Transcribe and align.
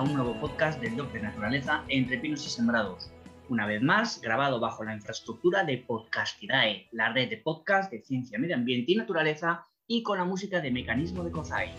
a 0.00 0.02
un 0.02 0.14
nuevo 0.14 0.34
podcast 0.40 0.80
del 0.80 0.96
Doc 0.96 1.12
de 1.12 1.20
Naturaleza 1.20 1.84
entre 1.88 2.16
pinos 2.16 2.46
y 2.46 2.48
sembrados. 2.48 3.10
Una 3.50 3.66
vez 3.66 3.82
más, 3.82 4.18
grabado 4.22 4.58
bajo 4.58 4.82
la 4.82 4.94
infraestructura 4.94 5.62
de 5.62 5.76
Podcastidae, 5.76 6.88
la 6.92 7.12
red 7.12 7.28
de 7.28 7.36
podcast 7.36 7.92
de 7.92 8.00
ciencia, 8.00 8.38
medio 8.38 8.56
ambiente 8.56 8.92
y 8.92 8.96
naturaleza, 8.96 9.66
y 9.86 10.02
con 10.02 10.16
la 10.16 10.24
música 10.24 10.58
de 10.62 10.70
Mecanismo 10.70 11.22
de 11.22 11.30
Kozai. 11.30 11.74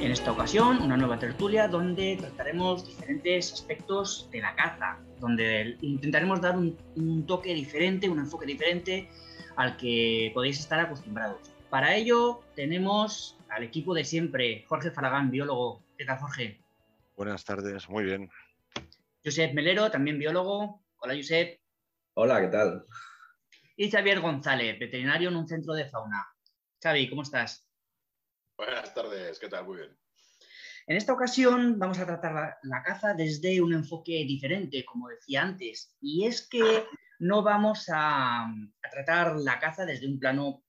En 0.00 0.12
esta 0.12 0.30
ocasión, 0.30 0.80
una 0.80 0.96
nueva 0.96 1.18
tertulia 1.18 1.66
donde 1.66 2.18
trataremos 2.20 2.86
diferentes 2.86 3.52
aspectos 3.52 4.28
de 4.30 4.42
la 4.42 4.54
caza, 4.54 5.00
donde 5.18 5.76
intentaremos 5.80 6.40
dar 6.40 6.56
un, 6.56 6.78
un 6.94 7.26
toque 7.26 7.52
diferente, 7.52 8.08
un 8.08 8.20
enfoque 8.20 8.46
diferente 8.46 9.08
al 9.56 9.76
que 9.76 10.30
podéis 10.32 10.60
estar 10.60 10.78
acostumbrados. 10.78 11.51
Para 11.72 11.96
ello 11.96 12.42
tenemos 12.54 13.34
al 13.48 13.62
equipo 13.62 13.94
de 13.94 14.04
siempre, 14.04 14.62
Jorge 14.68 14.90
Faragán, 14.90 15.30
biólogo. 15.30 15.82
¿Qué 15.96 16.04
tal, 16.04 16.18
Jorge? 16.18 16.60
Buenas 17.16 17.46
tardes, 17.46 17.88
muy 17.88 18.04
bien. 18.04 18.28
Josep 19.24 19.54
Melero, 19.54 19.90
también 19.90 20.18
biólogo. 20.18 20.84
Hola, 20.98 21.14
Josep. 21.16 21.58
Hola, 22.12 22.42
¿qué 22.42 22.48
tal? 22.48 22.84
Y 23.74 23.90
Xavier 23.90 24.20
González, 24.20 24.78
veterinario 24.78 25.30
en 25.30 25.36
un 25.36 25.48
centro 25.48 25.72
de 25.72 25.86
fauna. 25.86 26.28
Xavi, 26.82 27.08
¿cómo 27.08 27.22
estás? 27.22 27.66
Buenas 28.58 28.92
tardes, 28.92 29.38
¿qué 29.38 29.48
tal? 29.48 29.64
Muy 29.64 29.78
bien. 29.78 29.96
En 30.88 30.98
esta 30.98 31.14
ocasión 31.14 31.78
vamos 31.78 31.98
a 32.00 32.04
tratar 32.04 32.34
la, 32.34 32.58
la, 32.64 32.82
caza 32.82 33.14
desde 33.14 33.62
un 33.62 33.72
enfoque 33.72 34.26
diferente, 34.26 34.84
como 34.84 35.08
decía 35.08 35.40
antes, 35.40 35.96
y 36.02 36.26
es 36.26 36.46
que 36.46 36.84
no 37.18 37.42
vamos 37.42 37.88
a, 37.88 38.42
a 38.42 38.90
tratar 38.90 39.36
la 39.36 39.58
caza 39.58 39.86
desde 39.86 40.06
un 40.06 40.18
plano 40.18 40.61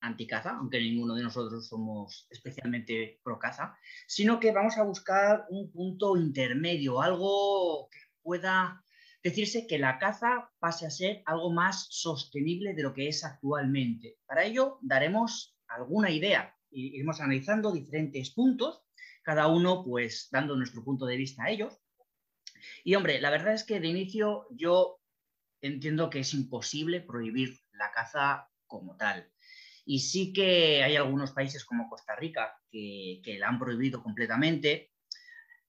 anticaza, 0.00 0.50
aunque 0.50 0.80
ninguno 0.80 1.14
de 1.14 1.22
nosotros 1.22 1.68
somos 1.68 2.26
especialmente 2.30 3.20
pro 3.22 3.38
caza, 3.38 3.76
sino 4.06 4.38
que 4.38 4.52
vamos 4.52 4.76
a 4.78 4.84
buscar 4.84 5.46
un 5.50 5.70
punto 5.70 6.16
intermedio, 6.16 7.00
algo 7.00 7.88
que 7.90 7.98
pueda 8.22 8.84
decirse 9.22 9.66
que 9.66 9.78
la 9.78 9.98
caza 9.98 10.50
pase 10.58 10.86
a 10.86 10.90
ser 10.90 11.22
algo 11.26 11.50
más 11.50 11.86
sostenible 11.90 12.74
de 12.74 12.82
lo 12.82 12.94
que 12.94 13.08
es 13.08 13.24
actualmente. 13.24 14.18
Para 14.26 14.44
ello 14.44 14.78
daremos 14.82 15.56
alguna 15.66 16.10
idea, 16.10 16.56
iremos 16.70 17.20
analizando 17.20 17.72
diferentes 17.72 18.30
puntos, 18.30 18.82
cada 19.22 19.48
uno 19.48 19.82
pues 19.84 20.28
dando 20.30 20.56
nuestro 20.56 20.84
punto 20.84 21.06
de 21.06 21.16
vista 21.16 21.44
a 21.44 21.50
ellos. 21.50 21.78
Y 22.84 22.94
hombre, 22.94 23.20
la 23.20 23.30
verdad 23.30 23.54
es 23.54 23.64
que 23.64 23.80
de 23.80 23.88
inicio 23.88 24.46
yo 24.50 25.00
entiendo 25.60 26.08
que 26.10 26.20
es 26.20 26.34
imposible 26.34 27.00
prohibir 27.00 27.60
la 27.72 27.90
caza 27.92 28.48
como 28.66 28.96
tal. 28.96 29.30
Y 29.90 30.00
sí 30.00 30.34
que 30.34 30.82
hay 30.82 30.96
algunos 30.96 31.32
países 31.32 31.64
como 31.64 31.88
Costa 31.88 32.14
Rica 32.14 32.60
que, 32.70 33.22
que, 33.24 33.38
la 33.38 33.48
han 33.48 33.58
prohibido 33.58 34.02
completamente. 34.02 34.92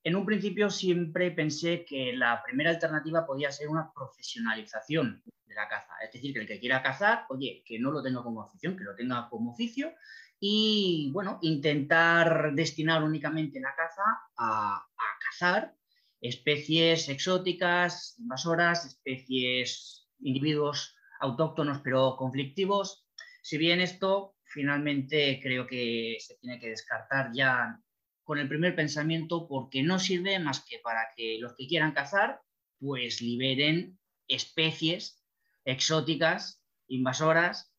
En 0.04 0.18
un 0.18 0.26
principio 0.26 0.70
siempre 0.70 1.32
pensé 1.32 1.86
que 1.86 2.12
la 2.12 2.44
primera 2.44 2.70
alternativa 2.70 3.26
podía 3.26 3.50
ser 3.50 3.70
una 3.70 3.94
profesionalización 3.94 5.24
de 5.46 5.56
la 5.56 5.70
caza. 5.70 5.94
Es 6.04 6.12
decir, 6.12 6.34
que 6.34 6.42
el 6.42 6.48
que 6.48 6.60
quiera 6.60 6.84
cazar, 6.84 7.28
oye, 7.30 7.64
que 7.66 7.80
no 7.80 7.92
lo 7.92 8.04
tenga 8.04 8.22
como 8.22 8.42
afición, 8.42 8.76
que 8.76 8.84
lo 8.84 8.94
tenga 8.94 9.30
como 9.30 9.52
oficio 9.52 9.94
y, 10.38 11.10
bueno, 11.14 11.40
intentar 11.42 12.54
destinar 12.54 13.04
únicamente 13.04 13.62
la 13.62 13.74
caza 13.74 14.04
a, 14.36 14.76
a 14.76 15.20
cazar 15.24 15.74
especies 16.20 17.08
exóticas, 17.08 18.16
invasoras, 18.20 18.86
especies, 18.86 20.10
individuos 20.20 20.94
autóctonos 21.22 21.80
pero 21.84 22.18
conflictivos. 22.18 23.06
Si 23.42 23.58
bien 23.58 23.82
esto 23.82 24.36
finalmente 24.44 25.40
creo 25.42 25.68
que 25.68 26.18
se 26.20 26.38
tiene 26.38 26.60
que 26.60 26.70
descartar 26.70 27.32
ya 27.34 27.80
con 28.24 28.40
el 28.40 28.48
primer 28.48 28.76
pensamiento 28.76 29.48
porque 29.48 29.84
no 29.84 30.00
sirve 30.00 30.40
más 30.40 30.66
que 30.66 30.80
para 30.80 31.08
que 31.16 31.38
los 31.40 31.56
que 31.56 31.68
quieran 31.68 31.94
cazar 31.94 32.42
pues 32.80 33.22
liberen 33.22 34.00
especies 34.28 35.24
exóticas, 35.66 36.64
invasoras, 36.88 37.74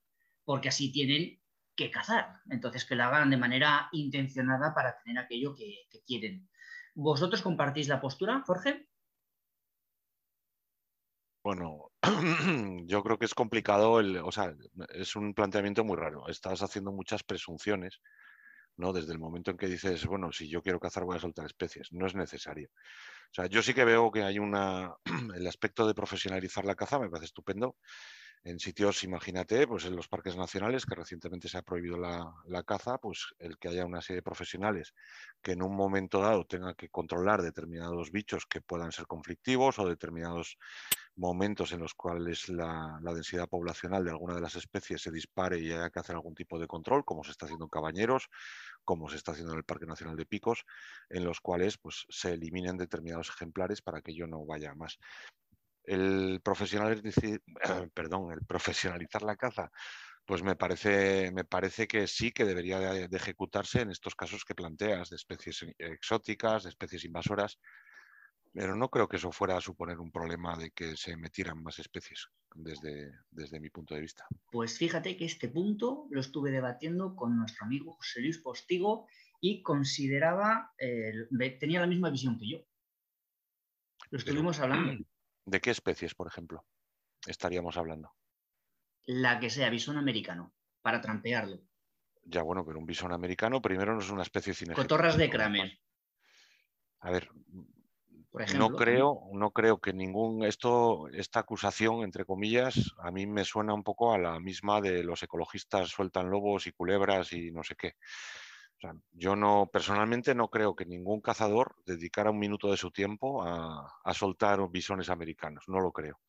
porque 0.44 0.69
así 0.69 0.93
tienen 0.93 1.41
que 1.75 1.91
cazar. 1.91 2.41
Entonces 2.50 2.84
que 2.84 2.94
lo 2.94 3.04
hagan 3.04 3.31
de 3.31 3.37
manera 3.37 3.88
intencionada 3.93 4.75
para 4.75 4.99
tener 5.03 5.22
aquello 5.22 5.54
que, 5.54 5.87
que 5.91 6.03
quieren. 6.03 6.49
¿Vosotros 6.94 7.43
compartís 7.43 7.88
la 7.88 8.00
postura, 8.00 8.43
Jorge? 8.47 8.87
Bueno, 11.43 11.90
yo 12.87 13.03
creo 13.03 13.19
que 13.19 13.27
es 13.27 13.34
complicado, 13.34 14.00
el, 14.00 14.16
o 14.19 14.33
sea, 14.33 14.55
es 14.94 15.16
un 15.16 15.34
planteamiento 15.34 15.84
muy 15.84 15.97
raro. 15.97 16.28
Estás 16.28 16.62
haciendo 16.62 16.93
muchas 16.93 17.22
presunciones, 17.22 18.00
¿no? 18.77 18.93
Desde 18.93 19.12
el 19.12 19.19
momento 19.19 19.50
en 19.50 19.59
que 19.59 19.66
dices, 19.66 20.06
bueno, 20.06 20.33
si 20.33 20.49
yo 20.49 20.62
quiero 20.62 20.81
cazar 20.81 21.05
voy 21.05 21.16
a 21.16 21.21
soltar 21.21 21.47
especies. 21.47 21.88
No 21.93 22.06
es 22.06 22.15
necesario. 22.15 22.71
O 23.31 23.34
sea, 23.34 23.47
yo 23.47 23.62
sí 23.62 23.75
que 23.75 23.84
veo 23.84 24.11
que 24.11 24.22
hay 24.22 24.38
una, 24.38 24.94
el 25.37 25.47
aspecto 25.47 25.87
de 25.87 25.94
profesionalizar 25.94 26.65
la 26.65 26.75
caza 26.75 26.99
me 26.99 27.11
parece 27.11 27.27
estupendo. 27.27 27.77
En 28.43 28.59
sitios, 28.59 29.05
imagínate, 29.05 29.67
pues 29.67 29.84
en 29.84 29.94
los 29.94 30.09
parques 30.09 30.34
nacionales, 30.34 30.87
que 30.87 30.94
recientemente 30.94 31.47
se 31.47 31.59
ha 31.59 31.62
prohibido 31.62 31.99
la, 31.99 32.32
la, 32.47 32.62
caza, 32.62 32.97
pues 32.97 33.34
el 33.38 33.59
que 33.59 33.69
haya 33.69 33.84
una 33.84 34.00
serie 34.00 34.19
de 34.19 34.22
profesionales 34.22 34.94
que 35.43 35.53
en 35.53 35.62
un 35.62 35.77
momento 35.77 36.21
dado 36.21 36.47
tengan 36.47 36.75
que 36.75 36.88
controlar 36.88 37.43
determinados 37.43 38.11
bichos 38.11 38.47
que 38.47 38.62
puedan 38.62 38.93
ser 38.93 39.06
conflictivos 39.06 39.78
o 39.78 39.87
determinados 39.87 40.56
momentos 41.20 41.72
en 41.72 41.81
los 41.81 41.94
cuales 41.94 42.48
la, 42.48 42.98
densidad 43.03 43.47
poblacional 43.47 44.03
de 44.04 44.10
alguna 44.10 44.34
de 44.34 44.41
las 44.41 44.56
especies 44.56 45.03
se 45.03 45.12
dispare 45.12 45.60
y 45.60 45.70
haya 45.70 45.91
que 45.91 46.00
hacer 46.00 46.16
algún 46.16 46.34
tipo 46.34 46.58
de 46.58 46.66
control, 46.66 47.04
como 47.04 47.22
se 47.22 47.31
está 47.31 47.44
haciendo 47.44 47.66
en 47.66 47.69
Cabañeros, 47.69 48.28
como 48.84 49.08
se 49.10 49.16
está 49.16 49.32
haciendo 49.32 49.53
en 49.53 49.58
el 49.58 49.64
Parque 49.64 49.84
Nacional 49.84 50.16
de 50.16 50.25
Picos, 50.25 50.64
en 51.10 51.25
los 51.25 51.41
cuales 51.41 51.76
pues, 51.76 52.06
se 52.08 52.32
eliminen 52.32 52.78
determinados 52.78 53.28
ejemplares 53.28 53.82
para 53.82 54.00
que 54.00 54.14
yo 54.14 54.26
no 54.26 54.47
vaya 54.47 54.75
más. 54.75 54.98
El 55.84 56.41
profesional, 56.42 57.03
perdón, 57.94 58.41
profesionalizar 58.48 59.22
la 59.22 59.37
caza, 59.37 59.70
pues 60.25 60.42
me 60.42 60.56
parece, 60.56 61.32
me 61.32 61.44
parece 61.44 61.87
que 61.87 62.06
sí 62.06 62.32
que 62.32 62.47
debería 62.47 62.78
de, 62.78 63.08
de, 63.08 63.16
ejecutarse 63.16 63.82
en 63.82 63.91
estos 63.91 64.14
casos 64.14 64.44
que 64.44 64.54
planteas, 64.54 65.10
de 65.10 65.16
especies 65.16 65.66
exóticas, 65.76 66.62
de 66.62 66.70
especies 66.70 67.04
invasoras, 67.04 67.58
pero 68.53 68.75
no 68.75 68.88
creo 68.88 69.09
que 69.09 69.16
eso 69.16 69.31
fuera 69.31 69.56
a 69.56 69.61
suponer 69.61 69.99
un 70.00 70.11
problema 70.11 70.56
de 70.56 70.71
que 70.72 70.97
se 70.97 71.16
metieran 71.16 71.62
más 71.62 71.78
especies 71.78 72.28
desde, 72.55 73.12
desde 73.31 73.61
mi 73.61 73.71
punto 73.71 73.94
de 73.94 74.00
vista. 74.00 74.27
Pues 74.50 74.77
fíjate 74.77 75.16
que 75.16 75.25
este 75.25 75.49
punto 75.49 76.06
lo 76.11 76.21
estuve 76.21 76.50
debatiendo 76.50 77.15
con 77.15 77.37
nuestro 77.37 77.66
amigo 77.66 77.93
José 77.93 78.21
Luis 78.21 78.38
Postigo 78.38 79.06
y 79.41 79.62
consideraba, 79.62 80.72
eh, 80.78 81.28
tenía 81.59 81.81
la 81.81 81.87
misma 81.87 82.11
visión 82.11 82.38
que 82.38 82.49
yo. 82.49 82.59
Lo 84.11 84.19
estuvimos 84.19 84.59
pero, 84.59 84.75
hablando. 84.75 85.05
¿De 85.47 85.61
qué 85.61 85.71
especies, 85.71 86.15
por 86.15 86.27
ejemplo, 86.27 86.67
estaríamos 87.27 87.77
hablando? 87.77 88.12
La 89.05 89.41
que 89.41 89.49
sea 89.49 89.71
bisón 89.71 89.97
americano, 89.97 90.53
para 90.82 91.00
trampearlo. 91.00 91.62
Ya, 92.25 92.43
bueno, 92.43 92.65
pero 92.65 92.78
un 92.78 92.87
bisón 92.87 93.12
americano 93.12 93.62
primero 93.62 93.94
no 93.94 94.00
es 94.00 94.11
una 94.11 94.22
especie 94.22 94.55
cinegética. 94.55 94.82
Cotorras 94.82 95.17
de 95.17 95.31
Kramer. 95.31 95.81
A 97.00 97.11
ver, 97.11 97.31
por 98.31 98.43
ejemplo, 98.43 98.69
no 98.69 98.77
creo, 98.77 99.23
no 99.33 99.51
creo 99.51 99.81
que 99.81 99.93
ningún 99.93 100.45
esto, 100.45 101.09
esta 101.09 101.41
acusación, 101.41 102.05
entre 102.05 102.25
comillas, 102.25 102.94
a 102.99 103.11
mí 103.11 103.27
me 103.27 103.44
suena 103.44 103.75
un 103.75 103.82
poco 103.82 104.12
a 104.12 104.19
la 104.19 104.38
misma 104.38 104.81
de 104.81 105.03
los 105.03 105.23
ecologistas 105.23 105.88
sueltan 105.88 106.31
lobos 106.31 106.67
y 106.69 106.73
culebras 106.73 107.32
y 107.32 107.50
no 107.50 107.65
sé 107.65 107.75
qué. 107.75 107.97
O 108.77 108.81
sea, 108.81 108.94
yo 109.12 109.35
no, 109.35 109.69
personalmente 109.73 110.35
no 110.35 110.49
creo 110.49 110.75
que 110.75 110.87
ningún 110.87 111.21
cazador 111.21 111.75
dedicara 111.85 112.31
un 112.31 112.38
minuto 112.38 112.71
de 112.71 112.77
su 112.77 112.91
tiempo 112.93 113.43
a, 113.43 113.99
a 114.05 114.15
soltar 114.15 114.61
bisones 114.71 115.11
americanos. 115.11 115.65
No 115.67 115.81
lo 115.81 115.91
creo. 115.91 116.21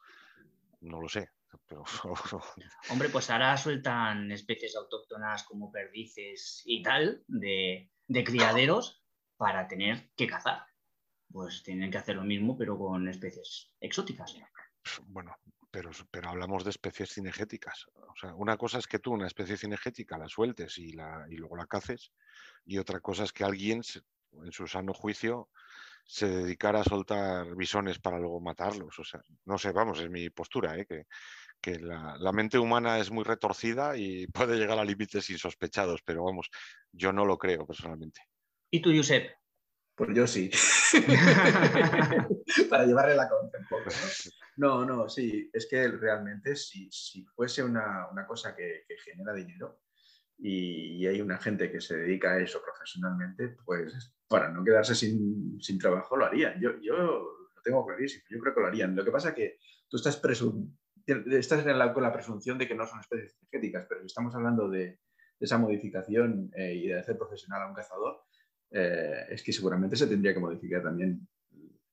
No 0.82 1.00
lo 1.00 1.08
sé. 1.08 1.30
Pero... 1.68 1.84
Hombre, 2.90 3.10
pues 3.10 3.30
ahora 3.30 3.56
sueltan 3.58 4.32
especies 4.32 4.76
autóctonas 4.76 5.44
como 5.44 5.72
perdices 5.72 6.64
y 6.66 6.82
tal 6.82 7.24
de, 7.28 7.90
de 8.08 8.24
criaderos 8.24 9.04
para 9.38 9.68
tener 9.68 10.10
que 10.16 10.28
cazar. 10.28 10.66
Pues 11.32 11.64
tienen 11.64 11.92
que 11.92 11.98
hacer 11.98 12.16
lo 12.16 12.24
mismo, 12.24 12.58
pero 12.58 12.78
con 12.78 13.08
especies 13.08 13.72
exóticas. 13.80 14.36
Bueno, 15.06 15.36
pero, 15.70 15.92
pero, 16.10 16.30
hablamos 16.30 16.64
de 16.64 16.72
especies 16.72 17.14
cinegéticas. 17.14 17.88
O 17.96 18.16
sea, 18.20 18.34
una 18.36 18.58
cosa 18.58 18.80
es 18.80 18.88
que 18.88 19.00
tú 19.00 19.12
una 19.12 19.28
especie 19.28 19.58
cinegética 19.58 20.18
la 20.18 20.28
sueltes 20.28 20.78
y, 20.78 20.92
la, 20.94 21.26
y 21.30 21.38
luego 21.38 21.56
la 21.56 21.68
caces, 21.68 22.12
y 22.66 22.78
otra 22.78 23.00
cosa 23.00 23.24
es 23.24 23.32
que 23.32 23.44
alguien, 23.44 23.82
en 24.44 24.52
su 24.52 24.68
sano 24.68 24.94
juicio, 24.94 25.50
se 26.04 26.28
dedicara 26.28 26.82
a 26.82 26.84
soltar 26.84 27.56
bisones 27.56 28.00
para 28.00 28.20
luego 28.20 28.42
matarlos. 28.42 28.98
O 29.00 29.04
sea, 29.04 29.22
no 29.46 29.58
sé, 29.58 29.72
vamos, 29.72 30.00
es 30.00 30.10
mi 30.10 30.30
postura, 30.30 30.78
¿eh? 30.78 30.86
que, 30.86 31.06
que 31.62 31.80
la, 31.80 32.18
la, 32.18 32.32
mente 32.32 32.58
humana 32.58 33.00
es 33.00 33.12
muy 33.12 33.24
retorcida 33.24 33.96
y 33.96 34.28
puede 34.34 34.58
llegar 34.58 34.80
a 34.80 34.86
límites 34.86 35.30
insospechados, 35.30 36.02
pero 36.04 36.24
vamos, 36.26 36.50
yo 36.92 37.14
no 37.14 37.26
lo 37.26 37.38
creo 37.38 37.66
personalmente. 37.66 38.22
¿Y 38.72 38.82
tú, 38.82 38.92
Josep? 38.96 39.41
Pues 40.02 40.18
yo 40.18 40.26
sí. 40.26 40.50
Para 42.72 42.88
llevarle 42.88 43.16
la 43.16 43.30
contra 43.30 43.60
un 43.60 43.68
poco. 43.68 43.84
¿no? 44.58 44.84
no, 44.84 44.98
no, 44.98 45.08
sí. 45.08 45.48
Es 45.54 45.68
que 45.70 45.90
realmente 45.90 46.56
si, 46.56 46.90
si 46.92 47.24
fuese 47.24 47.64
una, 47.64 48.08
una 48.12 48.26
cosa 48.26 48.56
que, 48.56 48.84
que, 48.88 48.98
genera 48.98 49.32
dinero, 49.32 49.82
y, 50.40 51.06
hay 51.06 51.22
una 51.22 51.38
gente 51.38 51.72
que 51.72 51.80
se 51.80 51.98
dedica 51.98 52.32
a 52.32 52.40
eso 52.40 52.64
profesionalmente, 52.64 53.58
pues 53.64 54.16
para 54.28 54.50
no 54.50 54.64
quedarse 54.64 54.96
sin, 54.96 55.62
sin 55.62 55.78
trabajo 55.78 56.18
lo 56.18 56.26
harían. 56.26 56.60
Yo, 56.60 56.80
yo 56.82 56.96
lo 56.96 57.62
tengo 57.64 57.86
clarísimo, 57.86 58.24
yo 58.28 58.40
creo 58.40 58.56
que 58.56 58.62
lo 58.62 58.68
harían. 58.70 58.96
Lo 58.96 59.06
que 59.06 59.12
pasa 59.12 59.30
es 59.30 59.36
que 59.36 59.60
tú 59.88 59.98
estás, 59.98 60.18
presum 60.18 60.76
estás 61.06 61.64
con 61.94 62.02
la 62.02 62.12
presunción 62.12 62.58
de 62.58 62.68
que 62.68 62.74
no 62.74 62.88
son 62.88 63.02
especies 63.02 63.38
energéticas, 63.40 63.86
pero 63.88 64.02
si 64.02 64.08
estamos 64.08 64.34
hablando 64.34 64.68
de, 64.68 64.98
esa 65.40 65.60
modificación 65.60 66.52
eh, 66.56 66.74
y 66.74 66.88
de 66.88 67.00
hacer 67.00 67.18
profesional 67.18 67.62
a 67.62 67.68
un 67.68 67.74
cazador, 67.76 68.24
eh, 68.72 69.28
es 69.30 69.44
que 69.44 69.52
seguramente 69.52 69.96
se 69.96 70.08
tendría 70.08 70.34
que 70.34 70.40
modificar 70.40 70.82
también 70.82 71.28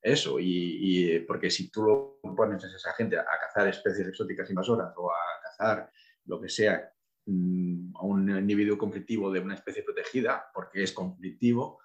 eso. 0.01 0.39
Y, 0.41 1.25
porque 1.27 1.51
si 1.51 1.71
tú 1.71 1.83
lo 1.83 2.35
pones 2.35 2.65
a 2.65 2.69
esa 2.69 2.93
gente 2.95 3.19
a 3.19 3.25
cazar 3.41 3.69
especies 3.69 4.09
exóticas 4.09 4.49
invasoras 4.49 4.93
o 4.97 5.11
a 5.11 5.17
cazar 5.43 5.91
lo 6.27 6.41
que 6.41 6.49
sea 6.49 6.93
mm, 7.27 7.97
a 7.97 8.03
un 8.03 8.31
individuo 8.39 8.79
conflictivo 8.79 9.31
de 9.33 9.41
una 9.41 9.55
especie 9.55 9.83
protegida, 9.83 10.51
porque 10.55 10.83
es 10.83 10.93
conflictivo, 10.93 11.81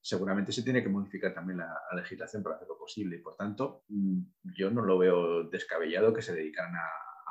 seguramente 0.00 0.52
se 0.52 0.62
tiene 0.62 0.82
que 0.82 0.88
modificar 0.88 1.34
también 1.34 1.58
la, 1.58 1.74
legislación 1.94 2.42
para 2.42 2.56
hacerlo 2.56 2.78
posible. 2.78 3.16
Y 3.16 3.20
por 3.20 3.36
tanto, 3.36 3.84
mm, 3.88 4.20
yo 4.56 4.70
no 4.70 4.82
lo 4.82 4.98
veo 4.98 5.44
descabellado 5.44 6.12
que 6.12 6.22
se 6.22 6.34
dedicaran 6.34 6.74
a, 6.76 6.90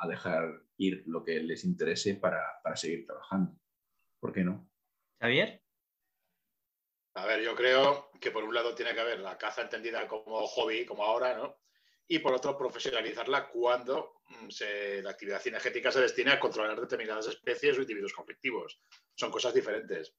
dejar 0.10 0.62
ir 0.78 1.04
lo 1.08 1.24
que 1.24 1.40
les 1.40 1.66
interese 1.66 2.14
para, 2.14 2.40
para 2.62 2.76
seguir 2.76 3.08
trabajando. 3.08 3.58
¿Por 4.20 4.32
qué 4.32 4.44
no? 4.44 4.70
Javier. 5.20 5.65
A 7.16 7.26
ver, 7.26 7.42
yo 7.42 7.56
creo 7.56 8.12
que 8.20 8.32
por 8.32 8.44
un 8.44 8.54
lado 8.54 8.76
tiene 8.76 8.94
que 8.94 9.00
haber 9.00 9.20
la 9.20 9.38
caza 9.38 9.62
entendida 9.62 10.06
como 10.06 10.46
hobby, 10.48 10.86
como 10.86 11.06
ahora, 11.06 11.34
¿no? 11.34 11.62
Y 12.08 12.20
por 12.20 12.34
otro, 12.34 12.58
profesionalizarla 12.58 13.48
cuando 13.48 14.22
mm, 14.28 14.50
la 15.02 15.12
actividad 15.12 15.42
cinegética 15.42 15.92
se 15.92 16.02
destina 16.02 16.34
a 16.34 16.40
controlar 16.40 16.80
determinadas 16.80 17.28
especies 17.28 17.78
o 17.78 17.82
individuos 17.82 18.14
conflictivos. 18.14 18.80
Son 19.16 19.32
cosas 19.32 19.54
diferentes. 19.54 20.14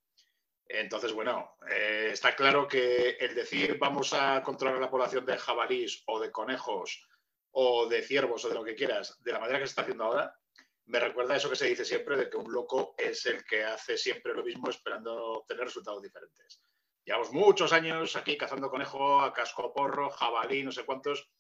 Entonces, 0.67 1.13
bueno, 1.13 1.57
eh, 1.71 2.09
está 2.13 2.35
claro 2.35 2.67
que 2.67 3.11
el 3.21 3.35
decir 3.35 3.77
vamos 3.79 4.15
a 4.15 4.43
controlar 4.43 4.81
la 4.81 4.91
población 4.91 5.27
de 5.27 5.37
jabalís 5.37 6.03
o 6.07 6.19
de 6.19 6.33
conejos 6.33 7.07
o 7.53 7.87
de 7.87 8.03
ciervos 8.03 8.45
o 8.45 8.49
de 8.49 8.55
lo 8.55 8.65
que 8.65 8.75
quieras, 8.75 9.23
de 9.23 9.33
la 9.33 9.39
manera 9.39 9.59
que 9.59 9.67
se 9.67 9.71
está 9.71 9.83
haciendo 9.83 10.05
ahora, 10.05 10.35
me 10.87 10.99
recuerda 10.99 11.35
a 11.35 11.37
eso 11.37 11.51
que 11.51 11.57
se 11.57 11.67
dice 11.67 11.85
siempre 11.85 12.17
de 12.17 12.31
que 12.31 12.37
un 12.37 12.51
loco 12.51 12.95
es 12.97 13.27
el 13.27 13.45
que 13.45 13.65
hace 13.65 13.99
siempre 13.99 14.35
lo 14.35 14.43
mismo 14.43 14.71
esperando 14.71 15.15
obtener 15.15 15.65
resultados 15.65 16.03
diferentes. 16.03 16.63
Llevamos 17.07 17.33
muchos 17.33 17.73
años 17.73 18.17
aquí 18.17 18.37
cazando 18.37 18.69
conejo 18.69 19.21
a 19.21 19.33
casco 19.33 19.73
porro, 19.73 20.11
jabalí, 20.11 20.65
no 20.65 20.73
sé 20.73 20.85
cuántos, 20.85 21.31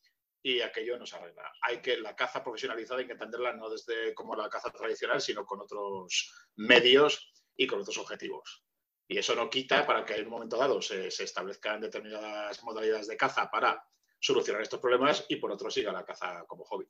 y 0.40 0.60
aquello 0.60 0.96
no 0.96 1.04
se 1.04 1.16
arregla. 1.16 1.50
Hay 1.62 1.82
que 1.82 1.96
la 1.96 2.14
caza 2.14 2.44
profesionalizada 2.44 3.00
hay 3.00 3.06
que 3.06 3.14
entenderla 3.14 3.52
no 3.52 3.68
desde 3.68 4.14
como 4.14 4.36
la 4.36 4.48
caza 4.48 4.70
tradicional, 4.70 5.20
sino 5.20 5.44
con 5.44 5.60
otros 5.60 6.32
medios 6.54 7.32
y 7.56 7.66
con 7.66 7.80
otros 7.80 7.98
objetivos. 7.98 8.64
Y 9.08 9.18
eso 9.18 9.34
no 9.34 9.50
quita 9.50 9.84
para 9.84 10.04
que 10.04 10.14
en 10.14 10.26
un 10.26 10.30
momento 10.30 10.56
dado 10.56 10.80
se, 10.80 11.10
se 11.10 11.24
establezcan 11.24 11.80
determinadas 11.80 12.62
modalidades 12.62 13.08
de 13.08 13.16
caza 13.16 13.50
para 13.50 13.84
solucionar 14.20 14.62
estos 14.62 14.78
problemas 14.78 15.26
y 15.28 15.36
por 15.36 15.50
otro 15.50 15.69
siga 15.69 15.90
la 15.90 16.04
caza 16.04 16.44
como 16.46 16.64
hobby. 16.64 16.86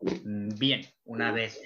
Bien, 0.00 0.84
una 1.04 1.30
vez 1.30 1.62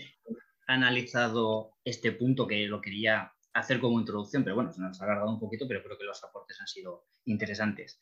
analizado 0.66 1.78
este 1.84 2.12
punto 2.12 2.46
que 2.46 2.66
lo 2.66 2.82
quería 2.82 3.32
hacer 3.52 3.80
como 3.80 3.98
introducción, 3.98 4.44
pero 4.44 4.56
bueno, 4.56 4.72
se 4.72 4.80
nos 4.80 5.00
ha 5.00 5.04
alargado 5.04 5.30
un 5.30 5.40
poquito, 5.40 5.66
pero 5.66 5.82
creo 5.82 5.98
que 5.98 6.04
los 6.04 6.22
aportes 6.22 6.60
han 6.60 6.66
sido 6.66 7.06
interesantes. 7.24 8.00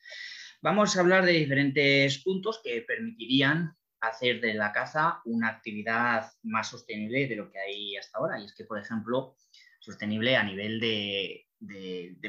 Vamos 0.63 0.97
a 0.97 1.01
hablar 1.01 1.25
de 1.25 1.33
diferentes 1.33 2.23
puntos 2.23 2.61
que 2.63 2.83
permitirían 2.83 3.77
hacer 4.01 4.41
de 4.41 4.55
la 4.55 4.73
caza 4.73 5.21
una 5.25 5.49
actividad 5.49 6.31
más 6.43 6.69
sostenible 6.69 7.29
de 7.29 7.37
lo 7.37 7.51
que 7.51 7.59
hay 7.59 7.97
hasta 7.97 8.19
ahora. 8.19 8.41
Y 8.41 8.45
es 8.45 8.55
que, 8.55 8.65
por 8.65 8.79
ejemplo, 8.79 9.37
sostenible 9.81 10.37
a 10.37 10.43
nivel 10.43 10.81
de, 10.81 11.47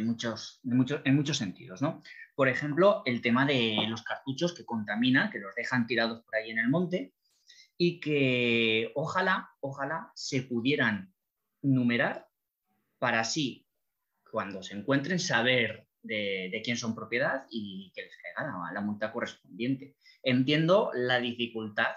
muchos, 0.02 0.60
muchos, 0.64 1.02
en 1.06 1.16
muchos 1.16 1.38
sentidos. 1.38 1.82
¿no? 1.82 2.02
Por 2.36 2.48
ejemplo, 2.48 3.02
el 3.06 3.22
tema 3.22 3.46
de 3.46 3.78
los 3.88 4.04
cartuchos 4.04 4.54
que 4.54 4.66
contaminan, 4.66 5.30
que 5.32 5.40
los 5.40 5.56
dejan 5.56 5.88
tirados 5.88 6.24
por 6.24 6.36
ahí 6.36 6.52
en 6.52 6.60
el 6.60 6.70
monte 6.70 7.14
y 7.78 8.00
que 8.00 8.92
ojalá, 8.96 9.50
ojalá 9.60 10.12
se 10.16 10.44
pudieran 10.44 11.14
numerar 11.62 12.27
para 13.00 13.20
así, 13.20 13.66
cuando 14.32 14.62
se 14.64 14.76
encuentren, 14.76 15.20
saber 15.20 15.88
de, 16.02 16.62
quién 16.64 16.78
son 16.78 16.96
propiedad 16.96 17.46
y 17.50 17.92
que 17.96 18.04
les 18.04 18.18
caiga 18.18 18.72
la, 18.74 18.82
multa 18.82 19.12
correspondiente. 19.12 19.96
Entiendo 20.24 20.92
la 20.94 21.20
dificultad 21.20 21.96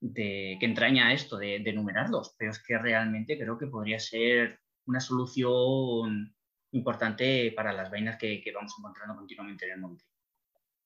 de, 0.00 0.56
que 0.58 0.66
entraña 0.66 1.12
esto 1.12 1.36
de, 1.36 1.60
de 1.60 1.72
numerarlos, 1.72 2.34
pero 2.38 2.50
es 2.50 2.62
que 2.62 2.78
realmente 2.78 3.38
creo 3.38 3.58
que 3.58 3.66
podría 3.66 3.98
ser 3.98 4.60
una 4.86 5.00
solución 5.00 6.34
importante 6.72 7.52
para 7.52 7.72
las 7.72 7.90
vainas 7.90 8.18
que, 8.18 8.42
que, 8.42 8.52
vamos 8.52 8.74
encontrando 8.78 9.16
continuamente 9.16 9.66
en 9.66 9.72
el 9.72 9.80
monte. 9.80 10.04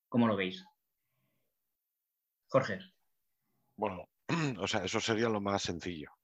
¿Cómo 0.09 0.27
lo 0.27 0.37
veis? 0.37 0.65
Jorge. 2.49 2.79
Bueno, 3.77 4.09
o 4.59 4.67
sea, 4.67 4.85
eso 4.85 5.01
sería 5.01 5.29
lo 5.29 5.41
más 5.41 5.63
sencillo 5.63 6.18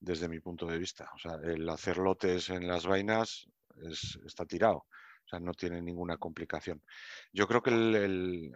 desde 0.00 0.28
mi 0.28 0.40
punto 0.40 0.66
de 0.66 0.78
vista. 0.78 1.10
O 1.14 1.18
sea, 1.18 1.34
el 1.44 1.68
hacer 1.68 1.98
lotes 1.98 2.50
en 2.50 2.66
las 2.66 2.86
vainas 2.86 3.46
está 4.26 4.44
tirado, 4.46 4.78
o 4.78 5.28
sea, 5.28 5.38
no 5.38 5.52
tiene 5.52 5.80
ninguna 5.80 6.16
complicación. 6.16 6.82
Yo 7.32 7.46
creo 7.46 7.62
que 7.62 8.50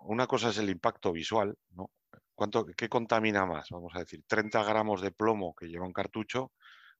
una 0.00 0.26
cosa 0.26 0.50
es 0.50 0.58
el 0.58 0.70
impacto 0.70 1.12
visual, 1.12 1.56
¿no? 1.70 1.90
¿Cuánto, 2.34 2.66
¿Qué 2.76 2.88
contamina 2.88 3.46
más? 3.46 3.68
Vamos 3.70 3.92
a 3.94 4.00
decir, 4.00 4.24
30 4.26 4.64
gramos 4.64 5.00
de 5.02 5.12
plomo 5.12 5.54
que 5.54 5.68
lleva 5.68 5.86
un 5.86 5.92
cartucho 5.92 6.52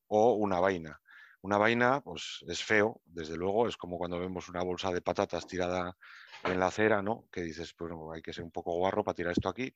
o 0.06 0.34
una 0.34 0.60
vaina. 0.60 1.00
Una 1.40 1.58
vaina, 1.58 2.00
pues 2.00 2.44
es 2.48 2.62
feo, 2.62 3.00
desde 3.04 3.36
luego, 3.36 3.68
es 3.68 3.76
como 3.76 3.98
cuando 3.98 4.18
vemos 4.18 4.48
una 4.48 4.62
bolsa 4.62 4.92
de 4.92 5.02
patatas 5.02 5.46
tirada 5.46 5.96
en 6.44 6.60
la 6.60 6.68
acera, 6.68 7.02
¿no? 7.02 7.26
Que 7.32 7.42
dices, 7.42 7.74
pues 7.76 7.92
hay 8.14 8.22
que 8.22 8.32
ser 8.32 8.44
un 8.44 8.52
poco 8.52 8.74
guarro 8.76 9.02
para 9.02 9.14
tirar 9.14 9.32
esto 9.32 9.48
aquí 9.48 9.74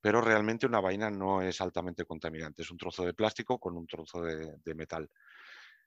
pero 0.00 0.20
realmente 0.20 0.66
una 0.66 0.80
vaina 0.80 1.10
no 1.10 1.42
es 1.42 1.60
altamente 1.60 2.04
contaminante, 2.04 2.62
es 2.62 2.70
un 2.70 2.78
trozo 2.78 3.04
de 3.04 3.14
plástico 3.14 3.58
con 3.58 3.76
un 3.76 3.86
trozo 3.86 4.22
de, 4.22 4.74
metal. 4.74 5.08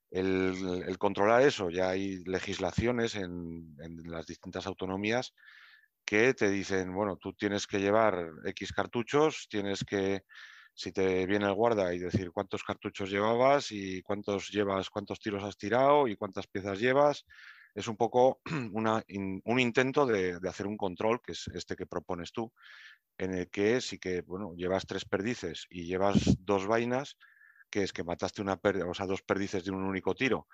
El, 0.09 0.97
controlar 0.97 1.41
eso, 1.43 1.69
ya 1.69 1.89
hay 1.89 2.23
legislaciones 2.25 3.15
en, 3.15 3.75
las 4.05 4.25
distintas 4.25 4.67
autonomías 4.67 5.33
que 6.03 6.33
te 6.33 6.49
dicen, 6.49 6.93
bueno, 6.93 7.17
tú 7.17 7.33
tienes 7.33 7.67
que 7.67 7.79
llevar 7.79 8.31
X 8.45 8.73
cartuchos, 8.73 9.47
tienes 9.49 9.85
que, 9.85 10.23
si 10.73 10.91
te 10.91 11.25
viene 11.25 11.45
el 11.45 11.53
guarda 11.53 11.93
y 11.93 11.99
decir 11.99 12.31
cuántos 12.31 12.63
cartuchos 12.63 13.09
llevabas 13.09 13.71
y 13.71 14.01
cuántos 14.01 14.49
llevas, 14.49 14.89
cuántos 14.89 15.19
tiros 15.19 15.43
has 15.43 15.57
tirado 15.57 16.07
y 16.07 16.15
cuántas 16.17 16.47
piezas 16.47 16.79
llevas, 16.79 17.25
es 17.73 17.87
un 17.87 17.97
poco 17.97 18.41
un 19.45 19.59
intento 19.59 20.05
de, 20.05 20.37
hacer 20.47 20.67
un 20.67 20.77
control, 20.77 21.21
que 21.21 21.33
es 21.33 21.47
este 21.53 21.75
que 21.75 21.85
propones 21.85 22.31
tú, 22.31 22.51
en 23.21 23.35
el 23.35 23.49
que 23.49 23.81
sí 23.81 23.99
que, 23.99 24.21
bueno, 24.21 24.55
llevas 24.55 24.87
tres 24.87 25.05
perdices 25.05 25.67
y 25.69 25.85
llevas 25.85 26.37
dos 26.39 26.65
vainas, 26.65 27.17
que 27.69 27.83
es 27.83 27.93
que 27.93 28.03
mataste 28.03 28.41
una 28.41 28.59
o 28.87 28.93
sea, 28.95 29.05
dos 29.05 29.21
perdices 29.21 29.63
de 29.63 29.71
un 29.71 29.83
único 29.83 30.15
tiro, 30.15 30.47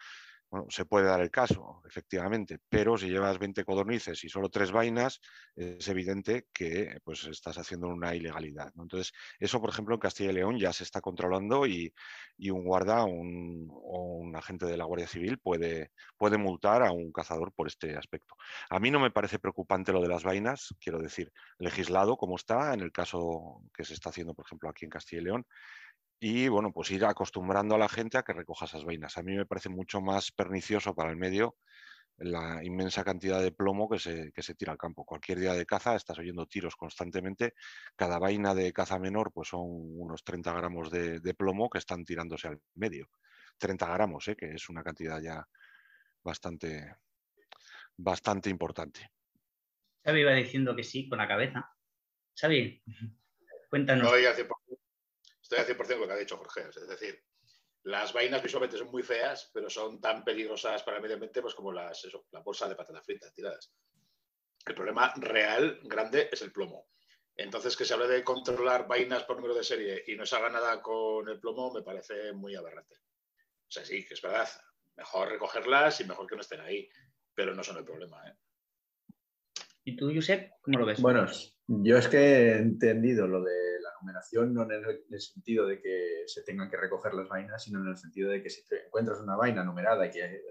se 0.70 0.86
puede 0.86 1.08
dar 1.08 1.22
el 1.22 1.32
caso, 1.32 1.82
efectivamente, 1.86 2.60
pero 2.70 2.98
si 2.98 3.10
llevas 3.10 3.38
20 3.38 3.66
codornices 3.66 4.24
y 4.24 4.30
solo 4.30 4.50
tres 4.50 4.72
vainas, 4.72 5.20
es 5.56 5.88
evidente 5.89 6.48
que 6.54 7.00
pues, 7.04 7.25
estás 7.25 7.58
haciendo 7.58 7.88
una 7.88 8.16
ilegalidad. 8.16 8.72
Entonces, 8.77 9.13
eso, 9.39 9.60
por 9.60 9.70
ejemplo, 9.70 9.96
en 9.96 10.00
Castilla 10.00 10.32
y 10.32 10.34
León 10.34 10.58
ya 10.58 10.72
se 10.72 10.84
está 10.84 11.01
controlando 11.01 11.66
y, 11.66 11.94
un 12.50 12.63
guarda 12.63 13.04
o 13.04 13.08
un 13.10 14.36
agente 14.36 14.66
de 14.66 14.77
la 14.77 14.86
Guardia 14.86 15.08
Civil 15.08 15.38
puede, 15.39 15.92
puede 16.18 16.38
multar 16.38 16.84
a 16.84 16.92
un 16.92 17.12
cazador 17.12 17.51
por 17.51 17.68
este 17.68 17.98
aspecto. 17.98 18.36
A 18.70 18.80
mí 18.80 18.89
no 18.89 19.00
me 19.00 19.12
parece 19.12 19.39
preocupante 19.39 19.92
lo 19.92 20.01
de 20.01 20.08
las 20.08 20.24
vainas, 20.24 20.74
quiero 20.80 21.00
decir, 21.00 21.32
legislado 21.58 22.16
como 22.16 22.36
está, 22.36 22.74
en 22.74 22.82
el 22.82 22.92
caso 22.92 23.62
que 23.74 23.84
se 23.84 23.94
está 23.94 24.10
haciendo, 24.10 24.34
por 24.34 24.46
ejemplo, 24.46 24.70
aquí 24.70 24.86
en 24.86 24.92
Castilla 24.92 25.22
y 25.22 25.25
León, 25.25 25.46
y 26.20 26.48
bueno, 26.48 26.72
pues 26.72 26.92
ir 26.92 27.06
acostumbrando 27.06 27.76
a 27.76 27.78
la 27.78 27.90
gente 27.90 28.18
a 28.18 28.24
que 28.24 28.34
recoja 28.34 28.66
esas 28.66 28.84
vainas. 28.84 29.18
A 29.18 29.24
mí 29.24 29.36
me 29.36 29.46
parece 29.46 29.70
mucho 29.70 30.02
más 30.02 30.32
pernicioso 30.32 30.96
para 30.96 31.12
el 31.12 31.18
medio 31.18 31.56
la 32.20 32.64
inmensa 32.64 33.04
cantidad 33.04 33.42
de 33.42 33.52
plomo 33.52 33.88
que 33.88 34.00
se, 34.00 34.32
que 34.32 34.42
se 34.42 34.56
tira 34.56 34.72
al 34.72 34.78
campo. 34.78 35.06
Cualquier 35.06 35.40
día 35.40 35.54
de 35.54 35.66
caza 35.66 35.96
estás 35.96 36.18
oyendo 36.18 36.48
tiros 36.48 36.76
constantemente. 36.76 37.54
Cada 37.96 38.18
vaina 38.18 38.56
de 38.56 38.74
caza 38.74 38.98
menor 38.98 39.32
pues 39.32 39.50
son 39.50 39.62
unos 39.64 40.24
30 40.24 40.54
gramos 40.54 40.90
de, 40.90 41.34
plomo 41.36 41.70
que 41.70 41.78
están 41.78 42.04
tirándose 42.04 42.48
al 42.48 42.60
medio. 42.76 43.10
30 43.60 43.88
gramos, 43.94 44.28
¿eh? 44.28 44.36
que 44.36 44.54
es 44.54 44.70
una 44.70 44.84
cantidad 44.84 45.22
ya 45.22 45.48
bastante, 46.24 46.96
bastante 47.96 48.50
importante. 48.50 49.12
Xavi 50.04 50.22
iba 50.22 50.34
diciendo 50.34 50.76
que 50.76 50.84
sí 50.84 51.08
con 51.08 51.20
la 51.20 51.28
cabeza. 51.28 51.72
Xavi, 52.36 52.84
cuéntanos. 53.70 54.10
Estoy 55.50 55.60
al 55.60 55.77
100% 55.77 55.77
con 55.77 56.00
lo 56.01 56.08
que 56.08 56.13
ha 56.13 56.18
dicho 56.18 56.36
Jorge. 56.36 56.68
Es 56.68 56.88
decir, 56.89 57.24
las 57.84 58.12
vainas 58.12 58.44
visualmente 58.44 58.77
son 58.77 58.92
muy 58.92 59.01
feas, 59.01 59.50
pero 59.54 59.70
son 59.70 60.01
tan 60.01 60.25
peligrosas 60.25 60.84
para 60.84 60.98
el 60.98 61.04
medio 61.04 61.16
ambiente 61.16 61.42
pues 61.42 61.56
como 61.56 61.72
las, 61.72 62.06
la 62.32 62.42
bolsa 62.42 62.68
de 62.68 62.75
patatas 62.75 63.06
fritas 63.06 63.34
tiradas. 63.34 63.72
El 64.66 64.75
problema 64.75 65.13
real, 65.16 65.80
grande, 65.84 66.27
es 66.30 66.42
el 66.42 66.51
plomo. 66.51 66.89
Entonces, 67.34 67.77
que 67.77 67.86
se 67.86 67.94
hable 67.94 68.10
de 68.10 68.25
controlar 68.25 68.89
vainas 68.89 69.24
por 69.24 69.38
número 69.38 69.56
de 69.56 69.63
serie 69.63 70.04
y 70.08 70.18
no 70.18 70.25
se 70.25 70.36
haga 70.36 70.50
nada 70.50 70.82
con 70.82 71.30
el 71.30 71.39
plomo 71.39 71.74
me 71.74 71.82
parece 71.82 72.34
muy 72.34 72.54
aberrante. 72.56 72.96
O 72.96 73.72
sea, 73.72 73.86
sí, 73.86 74.06
que 74.06 74.16
es 74.16 74.22
verdad. 74.22 74.50
Mejor 74.98 75.30
recogerlas 75.30 76.01
y 76.01 76.04
mejor 76.04 76.27
que 76.27 76.36
no 76.36 76.42
estén 76.42 76.60
ahí, 76.60 76.89
pero 77.34 77.56
no 77.56 77.63
son 77.63 77.77
el 77.77 77.86
problema. 77.86 78.22
¿eh? 78.27 78.34
¿Y 79.86 79.96
tú, 79.96 80.12
Josep, 80.13 80.51
cómo 80.62 80.80
lo 80.80 80.86
ves? 80.86 81.00
Bueno, 81.00 81.25
yo 81.68 81.98
es 81.98 82.10
que 82.10 82.18
he 82.18 82.58
entendido 82.58 83.27
lo 83.27 83.42
de 83.42 83.77
numeración 84.01 84.54
no 84.54 84.63
en 84.63 84.72
el, 84.72 85.22
sentido 85.22 85.66
de 85.66 85.82
que 85.82 86.24
se 86.25 86.44
tengan 86.44 86.70
que 86.70 86.77
recoger 86.77 87.13
las 87.13 87.27
vainas, 87.27 87.63
sino 87.63 87.80
en 87.82 87.88
el 87.88 87.98
sentido 87.98 88.30
de 88.30 88.42
que 88.42 88.50
si 88.50 88.66
te 88.68 88.86
encuentras 88.86 89.20
una 89.20 89.36
vaina 89.36 89.63
numerada 89.63 90.06
y 90.06 90.12
que 90.12 90.24
eh, 90.25 90.42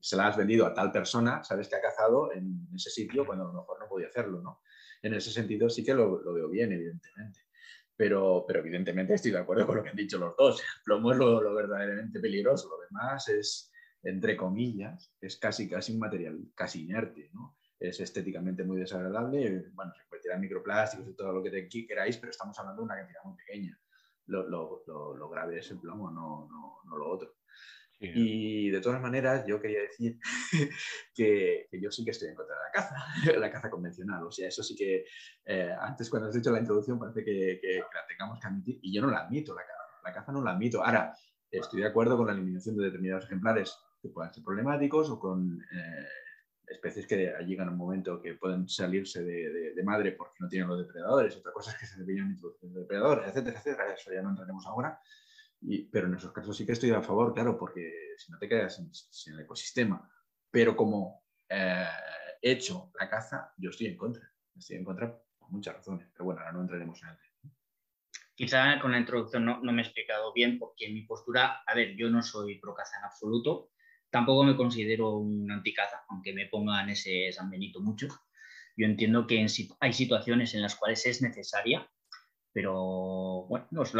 se 0.00 0.16
la 0.16 0.28
has 0.28 0.36
vendido 0.36 0.66
a 0.66 0.74
tal 0.74 0.92
persona, 0.92 1.42
sabes 1.44 1.68
que 1.68 1.76
ha 1.76 1.80
cazado 1.80 2.32
en 2.32 2.68
ese 2.74 2.90
sitio 2.90 3.24
cuando 3.24 3.44
a 3.44 3.52
lo 3.52 3.60
mejor 3.60 3.80
no 3.80 3.88
podía 3.88 4.08
hacerlo, 4.08 4.42
¿no? 4.42 4.60
En 5.02 5.14
ese 5.14 5.30
sentido 5.30 5.68
sí 5.68 5.84
que 5.84 5.94
lo, 5.94 6.22
veo 6.32 6.48
bien, 6.48 6.72
evidentemente. 6.72 7.40
Pero, 7.96 8.44
pero, 8.46 8.60
evidentemente 8.60 9.14
estoy 9.14 9.30
de 9.30 9.38
acuerdo 9.38 9.66
con 9.66 9.76
lo 9.76 9.82
que 9.82 9.90
han 9.90 9.96
dicho 9.96 10.18
los 10.18 10.36
dos. 10.36 10.60
El 10.60 10.82
plomo 10.84 11.12
es 11.12 11.18
lo, 11.18 11.54
verdaderamente 11.54 12.20
peligroso, 12.20 12.68
lo 12.68 12.84
demás 12.86 13.28
es, 13.28 13.70
entre 14.02 14.36
comillas, 14.36 15.12
es 15.20 15.36
casi, 15.36 15.68
casi 15.68 15.92
un 15.92 16.00
material 16.00 16.40
casi 16.54 16.82
inerte, 16.82 17.30
¿no? 17.32 17.56
Es 17.88 18.00
estéticamente 18.00 18.64
muy 18.64 18.78
desagradable. 18.78 19.70
Bueno, 19.72 19.92
se 19.94 20.02
convertirá 20.04 20.34
en 20.34 20.40
microplásticos 20.40 21.08
y 21.08 21.14
todo 21.14 21.32
lo 21.32 21.42
que 21.42 21.50
te 21.50 21.68
queráis, 21.68 22.16
pero 22.16 22.30
estamos 22.30 22.58
hablando 22.58 22.82
de 22.82 22.86
una 22.86 22.96
cantidad 22.96 23.20
muy 23.24 23.36
pequeña. 23.36 23.78
Lo, 24.26 24.48
lo, 24.48 24.84
lo, 24.86 25.28
grave 25.28 25.58
es 25.58 25.70
el 25.70 25.78
plomo, 25.78 26.10
no, 26.10 26.48
no, 26.50 26.78
no 26.84 26.96
lo 26.96 27.10
otro. 27.10 27.34
Y 28.00 28.70
de 28.70 28.80
todas 28.80 29.00
maneras, 29.00 29.46
yo 29.46 29.60
quería 29.60 29.80
decir 29.80 30.18
que, 31.14 31.68
que, 31.70 31.80
yo 31.80 31.90
sí 31.90 32.04
que 32.04 32.10
estoy 32.10 32.28
en 32.28 32.34
contra 32.34 32.56
de 32.56 32.62
la 32.62 32.70
caza, 32.72 32.96
la 33.40 33.50
caza 33.50 33.70
convencional. 33.70 34.26
O 34.26 34.30
sea, 34.30 34.48
eso 34.48 34.62
sí 34.62 34.74
que 34.74 35.04
eh, 35.44 35.74
antes 35.78 36.10
cuando 36.10 36.28
has 36.28 36.34
dicho 36.34 36.50
la 36.50 36.58
introducción 36.58 36.98
parece 36.98 37.24
que, 37.24 37.58
que, 37.62 37.78
la 37.78 38.06
tengamos 38.06 38.40
que 38.40 38.46
admitir 38.46 38.78
y 38.82 38.94
yo 38.94 39.00
no 39.02 39.10
la 39.10 39.20
admito, 39.20 39.54
la 39.54 39.62
caza. 39.62 39.82
La 40.02 40.12
caza 40.12 40.32
no 40.32 40.42
la 40.42 40.50
admito. 40.52 40.84
Ahora, 40.84 41.14
estoy 41.50 41.80
de 41.80 41.86
acuerdo 41.86 42.16
con 42.16 42.26
la 42.26 42.34
eliminación 42.34 42.76
de 42.76 42.84
determinados 42.84 43.24
ejemplares 43.24 43.78
que 44.02 44.08
puedan 44.10 44.34
ser 44.34 44.44
problemáticos 44.44 45.08
o 45.08 45.18
con 45.18 45.62
eh, 45.62 46.06
especies 46.66 47.06
que 47.06 47.34
llegan 47.46 47.68
a 47.68 47.72
un 47.72 47.76
momento 47.76 48.20
que 48.20 48.34
pueden 48.34 48.68
salirse 48.68 49.22
de, 49.22 49.82
madre 49.84 50.12
porque 50.12 50.36
no 50.40 50.48
tienen 50.48 50.68
los 50.68 50.78
depredadores, 50.78 51.36
otra 51.36 51.52
cosa 51.52 51.72
es 51.72 51.78
que 51.78 51.86
se 51.86 51.98
deberían 51.98 52.30
introducir 52.30 52.70
depredadores, 52.70 53.28
etcétera, 53.28 53.58
etcétera, 53.58 53.92
eso 53.92 54.12
ya 54.12 54.22
no 54.22 54.30
entraremos 54.30 54.66
ahora, 54.66 54.98
y, 55.60 55.84
pero 55.84 56.06
en 56.06 56.14
esos 56.14 56.32
casos 56.32 56.56
sí 56.56 56.64
que 56.64 56.72
estoy 56.72 56.90
a 56.90 57.02
favor, 57.02 57.34
claro, 57.34 57.58
porque 57.58 58.14
si 58.16 58.32
no 58.32 58.38
te 58.38 58.48
quedas 58.48 58.80
sin, 59.10 59.34
el 59.34 59.40
ecosistema, 59.40 60.10
pero 60.50 60.76
como 60.76 61.24
eh, 61.48 61.86
hecho 62.40 62.90
la 62.98 63.08
caza, 63.08 63.52
yo 63.58 63.70
estoy 63.70 63.88
en 63.88 63.96
contra, 63.96 64.30
estoy 64.56 64.76
en 64.76 64.84
contra 64.84 65.18
por 65.38 65.50
muchas 65.50 65.74
razones, 65.74 66.08
pero 66.12 66.24
bueno, 66.24 66.40
ahora 66.40 66.52
no 66.52 66.62
entraremos 66.62 67.02
en 67.02 67.08
el 67.10 67.16
Quizá 68.36 68.80
con 68.80 68.90
la 68.90 68.98
introducción 68.98 69.44
no, 69.44 69.60
no 69.60 69.72
me 69.72 69.82
he 69.82 69.84
explicado 69.84 70.32
bien 70.32 70.58
porque 70.58 70.88
mi 70.88 71.02
postura, 71.02 71.62
a 71.64 71.74
ver, 71.74 71.94
yo 71.94 72.10
no 72.10 72.20
soy 72.20 72.58
pro 72.58 72.74
caza 72.74 72.98
en 72.98 73.04
absoluto, 73.04 73.70
Tampoco 74.14 74.44
me 74.44 74.54
considero 74.54 75.16
un 75.16 75.50
anticaza, 75.50 76.04
aunque 76.08 76.32
me 76.32 76.46
pongan 76.46 76.88
ese 76.88 77.32
San 77.32 77.50
Benito 77.50 77.80
mucho. 77.80 78.06
Yo 78.76 78.86
entiendo 78.86 79.26
que 79.26 79.44
hay 79.80 79.92
situaciones 79.92 80.54
en 80.54 80.62
las 80.62 80.76
cuales 80.76 81.04
es 81.06 81.20
necesaria, 81.20 81.90
pero 82.52 83.44
bueno, 83.48 83.66
los, 83.72 83.90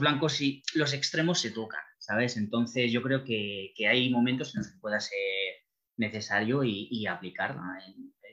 blancos, 0.00 0.40
y 0.40 0.62
los 0.72 0.94
extremos 0.94 1.42
se 1.42 1.50
tocan, 1.50 1.82
¿sabes? 1.98 2.38
Entonces 2.38 2.90
yo 2.90 3.02
creo 3.02 3.22
que, 3.22 3.74
hay 3.86 4.08
momentos 4.08 4.54
en 4.54 4.62
los 4.62 4.72
que 4.72 4.80
pueda 4.80 4.98
ser 4.98 5.18
necesario 5.98 6.64
y, 6.64 7.06
aplicarla. 7.06 7.60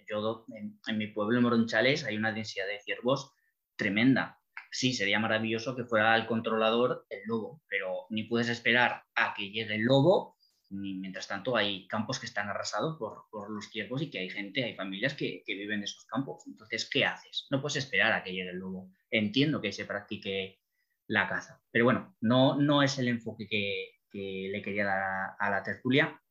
Yo, 0.09 0.45
en, 0.55 0.79
en, 0.87 0.97
mi 0.97 1.07
pueblo, 1.07 1.39
en 1.39 1.43
Moronchales, 1.43 2.05
hay 2.05 2.15
una 2.15 2.31
densidad 2.31 2.67
de 2.67 2.79
ciervos 2.79 3.33
tremenda. 3.75 4.39
Sí, 4.71 4.93
sería 4.93 5.19
maravilloso 5.19 5.75
que 5.75 5.83
fuera 5.83 6.15
el 6.15 6.25
controlador 6.25 7.05
el 7.09 7.19
lobo, 7.25 7.61
pero 7.67 8.05
ni 8.09 8.23
puedes 8.23 8.47
esperar 8.47 9.03
a 9.13 9.33
que 9.33 9.51
llegue 9.51 9.75
el 9.75 9.81
lobo 9.81 10.37
mientras 10.71 11.27
tanto 11.27 11.55
hay 11.55 11.87
campos 11.87 12.19
que 12.19 12.25
están 12.25 12.49
arrasados 12.49 12.97
por, 12.97 13.51
los 13.51 13.69
ciervos 13.69 14.01
y 14.01 14.09
que 14.09 14.19
hay 14.19 14.29
gente, 14.29 14.63
hay 14.63 14.75
familias 14.75 15.13
que, 15.13 15.43
viven 15.45 15.79
en 15.79 15.83
esos 15.83 16.05
campos. 16.05 16.43
Entonces, 16.47 16.89
¿qué 16.89 17.05
haces? 17.05 17.47
No 17.49 17.61
puedes 17.61 17.77
esperar 17.77 18.13
a 18.13 18.23
que 18.23 18.31
llegue 18.31 18.49
el 18.49 18.57
lobo. 18.57 18.89
Entiendo 19.09 19.61
que 19.61 19.71
se 19.71 19.85
practique 19.85 20.59
la 21.07 21.27
caza, 21.27 21.61
pero 21.71 21.85
bueno, 21.85 22.15
no, 22.21 22.55
no 22.55 22.83
es 22.83 22.97
el 22.97 23.09
enfoque 23.09 23.47
que, 23.47 23.99
le 24.13 24.61
quería 24.61 24.85
dar 24.85 25.35
a, 25.39 25.49
la 25.49 25.63
tertulia. 25.63 26.21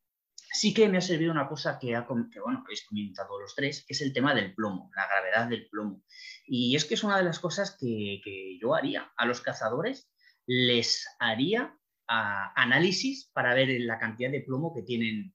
Sí 0.53 0.73
que 0.73 0.89
me 0.89 0.97
ha 0.97 1.01
servido 1.01 1.31
una 1.31 1.47
cosa 1.47 1.79
que, 1.79 1.95
ha, 1.95 2.05
que 2.05 2.39
bueno, 2.39 2.63
habéis 2.63 2.85
comentado 2.85 3.39
los 3.39 3.55
tres, 3.55 3.85
que 3.85 3.93
es 3.93 4.01
el 4.01 4.13
tema 4.13 4.35
del 4.35 4.53
plomo, 4.53 4.91
la 4.95 5.07
gravedad 5.07 5.47
del 5.47 5.67
plomo. 5.69 6.03
Y 6.45 6.75
es 6.75 6.85
que 6.85 6.95
es 6.95 7.03
una 7.03 7.17
de 7.17 7.23
las 7.23 7.39
cosas 7.39 7.77
que, 7.79 8.21
que 8.23 8.59
yo 8.59 8.75
haría. 8.75 9.11
A 9.15 9.25
los 9.25 9.41
cazadores 9.41 10.11
les 10.45 11.07
haría 11.19 11.77
análisis 12.11 13.29
para 13.33 13.53
ver 13.53 13.69
la 13.81 13.97
cantidad 13.97 14.31
de 14.31 14.41
plomo 14.41 14.73
que 14.73 14.83
tienen 14.83 15.33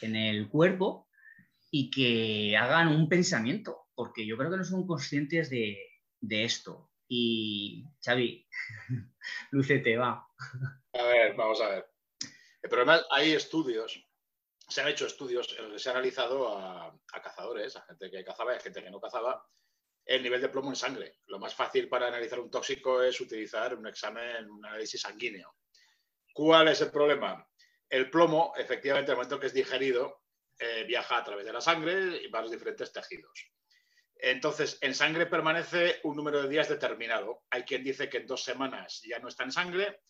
en 0.00 0.16
el 0.16 0.48
cuerpo 0.48 1.08
y 1.70 1.90
que 1.90 2.56
hagan 2.56 2.88
un 2.88 3.08
pensamiento, 3.08 3.88
porque 3.94 4.26
yo 4.26 4.36
creo 4.36 4.50
que 4.50 4.58
no 4.58 4.64
son 4.64 4.86
conscientes 4.86 5.50
de, 5.50 5.78
esto. 6.20 6.90
Y 7.08 7.84
Xavi, 8.04 8.46
lucete, 9.50 9.96
va. 9.96 10.26
A 10.92 11.02
ver, 11.02 11.34
vamos 11.34 11.60
a 11.60 11.68
ver. 11.68 11.86
El 12.62 12.70
problema 12.70 12.96
es, 12.96 13.04
hay 13.10 13.32
estudios, 13.32 14.06
se 14.68 14.80
han 14.80 14.88
hecho 14.88 15.06
estudios 15.06 15.54
en 15.58 15.64
los 15.64 15.72
que 15.72 15.78
se 15.78 15.88
ha 15.88 15.92
analizado 15.92 16.56
a, 16.56 16.86
a 16.86 17.22
cazadores, 17.22 17.74
a 17.76 17.82
gente 17.82 18.10
que 18.10 18.24
cazaba 18.24 18.54
y 18.54 18.56
a 18.56 18.60
gente 18.60 18.82
que 18.82 18.90
no 18.90 19.00
cazaba, 19.00 19.44
el 20.04 20.22
nivel 20.22 20.40
de 20.40 20.48
plomo 20.48 20.70
en 20.70 20.76
sangre. 20.76 21.18
Lo 21.26 21.38
más 21.38 21.54
fácil 21.54 21.88
para 21.88 22.08
analizar 22.08 22.38
un 22.38 22.50
tóxico 22.50 23.02
es 23.02 23.20
utilizar 23.20 23.74
un 23.74 23.86
examen, 23.86 24.48
un 24.48 24.64
análisis 24.64 25.00
sanguíneo. 25.00 25.54
¿Cuál 26.32 26.68
es 26.68 26.80
el 26.80 26.90
problema? 26.90 27.46
El 27.88 28.10
plomo, 28.10 28.52
efectivamente, 28.56 29.10
en 29.10 29.12
el 29.12 29.16
momento 29.16 29.38
que 29.38 29.48
es 29.48 29.52
digerido, 29.52 30.22
eh, 30.58 30.84
viaja 30.84 31.18
a 31.18 31.24
través 31.24 31.44
de 31.44 31.52
la 31.52 31.60
sangre 31.60 32.16
y 32.22 32.28
va 32.28 32.38
a 32.38 32.42
los 32.42 32.50
diferentes 32.50 32.92
tejidos. 32.92 33.52
Entonces, 34.16 34.78
en 34.80 34.94
sangre 34.94 35.26
permanece 35.26 36.00
un 36.04 36.16
número 36.16 36.42
de 36.42 36.48
días 36.48 36.68
determinado. 36.68 37.42
Hay 37.50 37.64
quien 37.64 37.82
dice 37.82 38.08
que 38.08 38.18
en 38.18 38.26
dos 38.26 38.44
semanas 38.44 39.02
ya 39.04 39.18
no 39.18 39.28
está 39.28 39.44
en 39.44 39.52
sangre. 39.52 40.00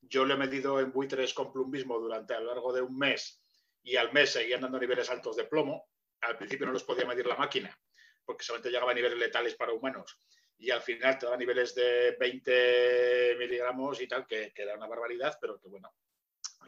Yo 0.00 0.24
lo 0.24 0.34
he 0.34 0.36
medido 0.36 0.78
en 0.80 0.92
buitres 0.92 1.32
con 1.32 1.52
plumbismo 1.52 1.98
durante 1.98 2.34
a 2.34 2.40
lo 2.40 2.46
largo 2.46 2.72
de 2.72 2.82
un 2.82 2.98
mes 2.98 3.42
y 3.82 3.96
al 3.96 4.12
mes 4.12 4.30
seguían 4.30 4.60
dando 4.60 4.78
niveles 4.78 5.10
altos 5.10 5.36
de 5.36 5.44
plomo. 5.44 5.88
Al 6.20 6.36
principio 6.36 6.66
no 6.66 6.72
los 6.72 6.84
podía 6.84 7.06
medir 7.06 7.26
la 7.26 7.36
máquina 7.36 7.76
porque 8.24 8.44
solamente 8.44 8.70
llegaba 8.70 8.92
a 8.92 8.94
niveles 8.94 9.18
letales 9.18 9.54
para 9.54 9.72
humanos 9.72 10.18
y 10.62 10.70
al 10.70 10.80
final 10.80 11.18
te 11.18 11.26
da 11.26 11.36
niveles 11.36 11.74
de 11.74 12.16
20 12.20 13.34
miligramos 13.36 14.00
y 14.00 14.06
tal, 14.06 14.24
que, 14.24 14.52
que, 14.54 14.64
da 14.64 14.76
una 14.76 14.86
barbaridad, 14.86 15.36
pero 15.40 15.58
que 15.58 15.66
bueno, 15.66 15.92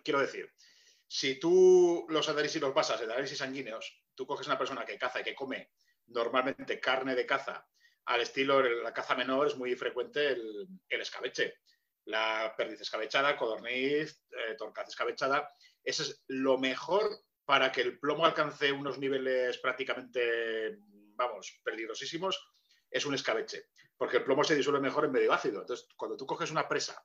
quiero 0.03 0.19
decir, 0.19 0.53
si 1.07 1.39
tú 1.39 2.05
los 2.09 2.29
análisis 2.29 2.61
los 2.61 2.75
basas 2.75 3.01
en 3.03 3.13
análisis 3.13 3.39
sanguíneos, 3.39 4.03
tú 4.17 4.27
coges 4.27 4.49
una 4.49 4.59
persona 4.59 4.85
que 4.85 4.99
caza 4.99 5.21
y 5.21 5.23
que 5.23 5.37
come 5.37 5.71
normalmente 6.09 6.81
carne 6.81 7.15
de 7.15 7.25
caza, 7.25 7.69
al 8.07 8.21
estilo 8.21 8.61
la 8.63 8.93
caza 8.93 9.15
menor 9.15 9.47
es 9.47 9.57
muy 9.57 9.77
frecuente 9.77 10.27
el, 10.27 10.69
escabeche, 10.89 11.59
la 12.07 12.53
perdiz 12.57 12.81
escabechada, 12.81 13.37
codorniz, 13.37 14.25
eh, 14.33 14.57
torcaz 14.59 14.89
escabechada, 14.89 15.49
eso 15.85 16.03
es 16.03 16.25
lo 16.27 16.59
mejor 16.59 17.09
para 17.45 17.71
que 17.71 17.83
el 17.83 18.01
plomo 18.01 18.27
alcance 18.27 18.73
unos 18.73 18.99
niveles 18.99 19.59
prácticamente, 19.59 20.79
vamos, 21.15 21.61
peligrosísimos, 21.63 22.45
es 22.91 23.07
un 23.07 23.15
escabeche 23.15 23.69
porque 23.97 24.19
el 24.19 24.25
plomo 24.25 24.45
se 24.45 24.57
disuelve 24.57 24.81
mejor 24.81 25.05
en 25.05 25.13
medio 25.13 25.33
ácido. 25.33 25.61
Entonces, 25.61 25.89
cuando 25.97 26.17
tú 26.17 26.27
coges 26.27 26.51
una 26.51 26.69
presa 26.69 27.05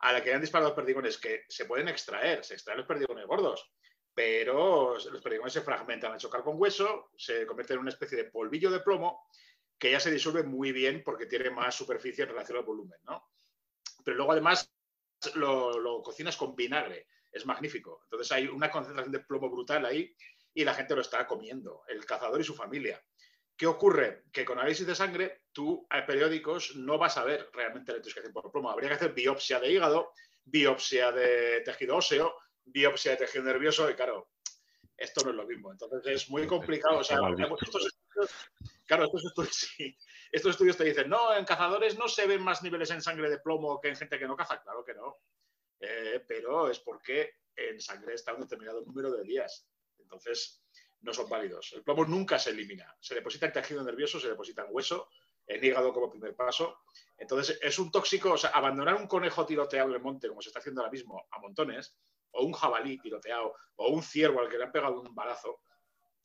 a 0.00 0.12
la 0.12 0.22
que 0.22 0.34
han 0.34 0.40
disparado 0.40 0.74
perdigones 0.74 1.18
que 1.18 1.44
se 1.48 1.64
pueden 1.64 1.88
extraer, 1.88 2.44
se 2.44 2.54
extraen 2.54 2.78
los 2.78 2.86
perdigones 2.86 3.26
gordos, 3.26 3.70
pero 4.14 4.94
los 4.94 5.22
perdigones 5.22 5.52
se 5.52 5.62
fragmentan 5.62 6.12
al 6.12 6.18
chocar 6.18 6.42
con 6.42 6.60
hueso, 6.60 7.10
se 7.16 7.46
convierten 7.46 7.76
en 7.76 7.82
una 7.82 7.90
especie 7.90 8.18
de 8.18 8.30
polvillo 8.30 8.70
de 8.70 8.80
plomo 8.80 9.26
que 9.78 9.90
ya 9.90 10.00
se 10.00 10.10
disuelve 10.10 10.42
muy 10.44 10.72
bien 10.72 11.02
porque 11.04 11.26
tiene 11.26 11.50
más 11.50 11.74
superficie 11.74 12.22
en 12.22 12.30
relación 12.30 12.58
al 12.58 12.64
volumen, 12.64 12.98
¿no? 13.04 13.30
Pero 14.04 14.16
luego 14.16 14.32
además 14.32 14.70
lo, 15.34 15.78
lo 15.78 16.02
cocinas 16.02 16.36
con 16.36 16.54
vinagre, 16.54 17.08
es 17.32 17.44
magnífico. 17.44 18.02
Entonces 18.04 18.30
hay 18.32 18.46
una 18.46 18.70
concentración 18.70 19.12
de 19.12 19.20
plomo 19.20 19.50
brutal 19.50 19.84
ahí 19.84 20.14
y 20.54 20.64
la 20.64 20.74
gente 20.74 20.94
lo 20.94 21.00
está 21.00 21.26
comiendo, 21.26 21.82
el 21.88 22.04
cazador 22.06 22.40
y 22.40 22.44
su 22.44 22.54
familia. 22.54 23.02
¿Qué 23.56 23.66
ocurre? 23.66 24.24
Que 24.32 24.44
con 24.44 24.58
análisis 24.58 24.86
de 24.86 24.94
sangre, 24.94 25.42
tú 25.52 25.86
a 25.90 26.04
periódicos 26.04 26.74
no 26.76 26.98
vas 26.98 27.16
a 27.16 27.24
ver 27.24 27.48
realmente 27.52 27.92
la 27.92 27.98
intoxicación 27.98 28.32
por 28.32 28.50
plomo. 28.50 28.70
Habría 28.70 28.88
que 28.88 28.96
hacer 28.96 29.12
biopsia 29.12 29.60
de 29.60 29.70
hígado, 29.70 30.12
biopsia 30.44 31.12
de 31.12 31.60
tejido 31.60 31.96
óseo, 31.96 32.34
biopsia 32.64 33.12
de 33.12 33.18
tejido 33.18 33.44
nervioso 33.44 33.88
y 33.88 33.94
claro, 33.94 34.30
esto 34.96 35.24
no 35.24 35.30
es 35.30 35.36
lo 35.36 35.46
mismo. 35.46 35.70
Entonces 35.70 36.02
es 36.06 36.30
muy 36.30 36.46
complicado. 36.46 37.00
claro, 38.86 39.04
estos 39.04 39.24
estudios, 39.24 39.68
estos 40.32 40.50
estudios 40.50 40.76
te 40.76 40.84
dicen, 40.84 41.08
no, 41.08 41.34
en 41.36 41.44
cazadores 41.44 41.96
no 41.96 42.08
se 42.08 42.26
ven 42.26 42.42
más 42.42 42.62
niveles 42.62 42.90
en 42.90 43.02
sangre 43.02 43.30
de 43.30 43.38
plomo 43.38 43.80
que 43.80 43.88
en 43.88 43.96
gente 43.96 44.18
que 44.18 44.26
no 44.26 44.36
caza. 44.36 44.60
Claro 44.62 44.84
que 44.84 44.94
no. 44.94 45.18
Eh, 45.78 46.24
pero 46.26 46.70
es 46.70 46.80
porque 46.80 47.34
en 47.54 47.80
sangre 47.80 48.14
está 48.14 48.34
un 48.34 48.40
determinado 48.40 48.82
número 48.82 49.12
de 49.12 49.22
días. 49.22 49.68
Entonces, 49.98 50.62
no 51.04 51.12
son 51.12 51.28
válidos. 51.28 51.72
El 51.74 51.82
plomo 51.82 52.04
nunca 52.04 52.38
se 52.38 52.50
elimina. 52.50 52.96
Se 52.98 53.14
deposita 53.14 53.46
en 53.46 53.52
tejido 53.52 53.84
nervioso, 53.84 54.18
se 54.18 54.28
deposita 54.28 54.62
en 54.62 54.68
hueso, 54.70 55.08
en 55.46 55.62
hígado 55.62 55.92
como 55.92 56.10
primer 56.10 56.34
paso. 56.34 56.80
Entonces, 57.16 57.58
es 57.62 57.78
un 57.78 57.90
tóxico, 57.90 58.32
o 58.32 58.38
sea, 58.38 58.50
abandonar 58.50 58.94
un 58.96 59.06
conejo 59.06 59.44
tiroteado 59.44 59.90
en 59.90 59.96
el 59.96 60.02
monte, 60.02 60.28
como 60.28 60.40
se 60.40 60.48
está 60.48 60.60
haciendo 60.60 60.80
ahora 60.80 60.90
mismo 60.90 61.26
a 61.30 61.38
montones, 61.38 61.96
o 62.30 62.44
un 62.44 62.52
jabalí 62.52 62.98
piloteado, 62.98 63.54
o 63.76 63.88
un 63.88 64.02
ciervo 64.02 64.40
al 64.40 64.48
que 64.48 64.58
le 64.58 64.64
han 64.64 64.72
pegado 64.72 65.00
un 65.00 65.14
balazo, 65.14 65.60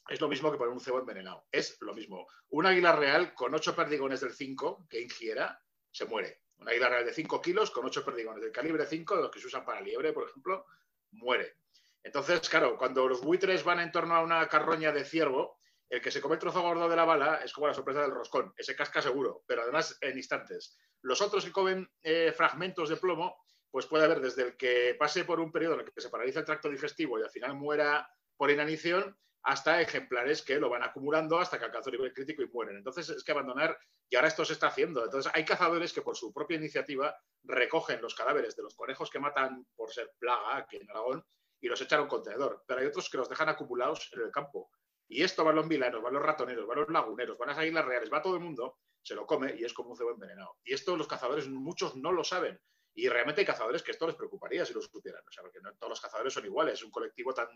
es 0.10 0.20
lo 0.20 0.28
mismo 0.28 0.52
que 0.52 0.58
poner 0.58 0.74
un 0.74 0.80
cebo 0.80 1.00
envenenado. 1.00 1.46
Es 1.52 1.78
lo 1.82 1.94
mismo. 1.94 2.28
Un 2.50 2.66
águila 2.66 2.96
real 2.96 3.36
con 3.36 3.54
ocho 3.54 3.76
perdigones 3.76 4.22
del 4.22 4.34
5 4.34 4.88
que 4.90 5.02
ingiera, 5.02 5.62
se 5.92 6.06
muere. 6.06 6.42
Un 6.58 6.68
águila 6.68 6.90
real 6.90 7.06
de 7.06 7.14
5 7.14 7.42
kilos 7.42 7.70
con 7.70 7.86
ocho 7.86 8.04
perdigones 8.04 8.42
del 8.42 8.52
calibre 8.52 8.86
5, 8.86 9.16
de 9.16 9.22
los 9.22 9.32
que 9.32 9.40
se 9.40 9.48
usan 9.48 9.66
para 9.66 9.82
liebre, 9.82 10.12
por 10.12 10.28
ejemplo, 10.28 10.66
muere. 11.12 11.58
Entonces, 12.04 12.48
claro, 12.50 12.78
cuando 12.78 13.08
los 13.08 13.22
buitres 13.22 13.64
van 13.64 13.80
en 13.80 13.92
torno 13.92 14.16
a 14.16 14.22
una 14.22 14.48
carroña 14.48 14.92
de 14.92 15.04
ciervo, 15.04 15.58
el 15.90 16.02
que 16.02 16.12
se 16.12 16.22
come 16.22 16.36
el 16.36 16.40
trozo 16.40 16.62
gordo 16.62 16.88
de 16.88 16.96
la 16.96 17.06
bala 17.06 17.42
es 17.44 17.52
como 17.52 17.68
la 17.68 17.74
sorpresa 17.74 18.02
del 18.02 18.12
roscón, 18.12 18.54
ese 18.56 18.76
casca 18.76 19.02
seguro, 19.02 19.44
pero 19.48 19.64
además 19.64 19.98
en 20.02 20.18
instantes. 20.18 20.78
Los 21.02 21.22
otros 21.22 21.44
que 21.44 21.52
comen 21.52 21.90
eh, 22.04 22.32
fragmentos 22.36 22.90
de 22.90 22.98
plomo, 22.98 23.44
pues 23.72 23.88
puede 23.88 24.06
haber 24.06 24.22
desde 24.22 24.44
el 24.44 24.58
que 24.58 24.96
pase 24.98 25.26
por 25.26 25.40
un 25.40 25.52
periodo 25.52 25.76
en 25.76 25.82
el 25.82 25.92
que 25.92 26.02
se 26.02 26.10
paraliza 26.10 26.40
el 26.40 26.46
tracto 26.46 26.70
digestivo 26.70 27.20
y 27.20 27.24
al 27.24 27.30
final 27.30 27.56
muera 27.56 28.08
por 28.38 28.52
inanición, 28.52 29.18
hasta 29.44 29.82
ejemplares 29.82 30.42
que 30.42 30.60
lo 30.60 30.70
van 30.70 30.84
acumulando 30.84 31.40
hasta 31.40 31.58
que 31.58 31.66
alcanzan 31.66 31.94
un 31.94 32.00
nivel 32.00 32.14
crítico 32.14 32.42
y 32.42 32.48
mueren. 32.48 32.78
Entonces 32.78 33.10
es 33.10 33.24
que 33.24 33.32
abandonar, 33.32 33.78
y 34.10 34.16
ahora 34.16 34.28
esto 34.28 34.44
se 34.46 34.54
está 34.54 34.68
haciendo. 34.68 35.04
Entonces 35.04 35.32
hay 35.34 35.46
cazadores 35.46 35.94
que 35.94 36.02
por 36.02 36.16
su 36.16 36.34
propia 36.34 36.58
iniciativa 36.58 37.16
recogen 37.44 38.02
los 38.02 38.16
cadáveres 38.16 38.56
de 38.56 38.64
los 38.64 38.76
conejos 38.76 39.10
que 39.10 39.20
matan 39.20 39.66
por 39.76 39.92
ser 39.92 40.12
plaga 40.20 40.58
aquí 40.58 40.78
en 40.78 40.90
Aragón 40.90 41.26
y 41.62 41.68
los 41.68 41.82
echan 41.82 42.00
a 42.00 42.04
un 42.04 42.10
contenedor. 42.10 42.64
Pero 42.68 42.82
hay 42.82 42.88
otros 42.88 43.10
que 43.10 43.18
los 43.18 43.30
dejan 43.30 43.50
acumulados 43.50 44.10
en 44.14 44.22
el 44.22 44.32
campo. 44.32 44.70
Y 45.08 45.24
esto 45.24 45.44
van 45.44 45.56
los 45.56 45.68
milanos, 45.68 46.02
van 46.02 46.14
los 46.14 46.24
ratoneros, 46.24 46.68
van 46.68 46.80
los 46.80 46.90
laguneros, 46.90 47.38
van 47.38 47.50
las 47.50 47.58
águilas 47.58 47.86
reales, 47.86 48.12
va 48.14 48.22
todo 48.22 48.36
el 48.36 48.42
mundo, 48.42 48.78
se 49.02 49.16
lo 49.16 49.26
come 49.26 49.56
y 49.58 49.66
es 49.66 49.74
como 49.74 49.90
un 49.90 49.98
cebo 49.98 50.12
envenenado. 50.12 50.58
Y 50.64 50.74
esto 50.74 50.96
los 50.96 51.08
cazadores, 51.08 51.48
muchos 51.48 51.96
no 51.96 52.12
lo 52.12 52.24
saben. 52.24 52.60
Y 52.94 53.08
realmente 53.08 53.42
hay 53.42 53.48
cazadores 53.48 53.82
que 53.82 53.92
esto 53.92 54.06
les 54.06 54.16
preocuparía 54.16 54.66
si 54.66 54.74
lo 54.74 54.82
supieran. 54.82 55.24
O 55.28 55.32
sea, 55.32 55.44
porque 55.44 55.60
no 55.62 55.74
todos 55.76 55.90
los 55.90 56.02
cazadores 56.02 56.34
son 56.34 56.46
iguales. 56.46 56.76
Es 56.76 56.84
un 56.84 56.92
colectivo 56.92 57.34
tan, 57.34 57.48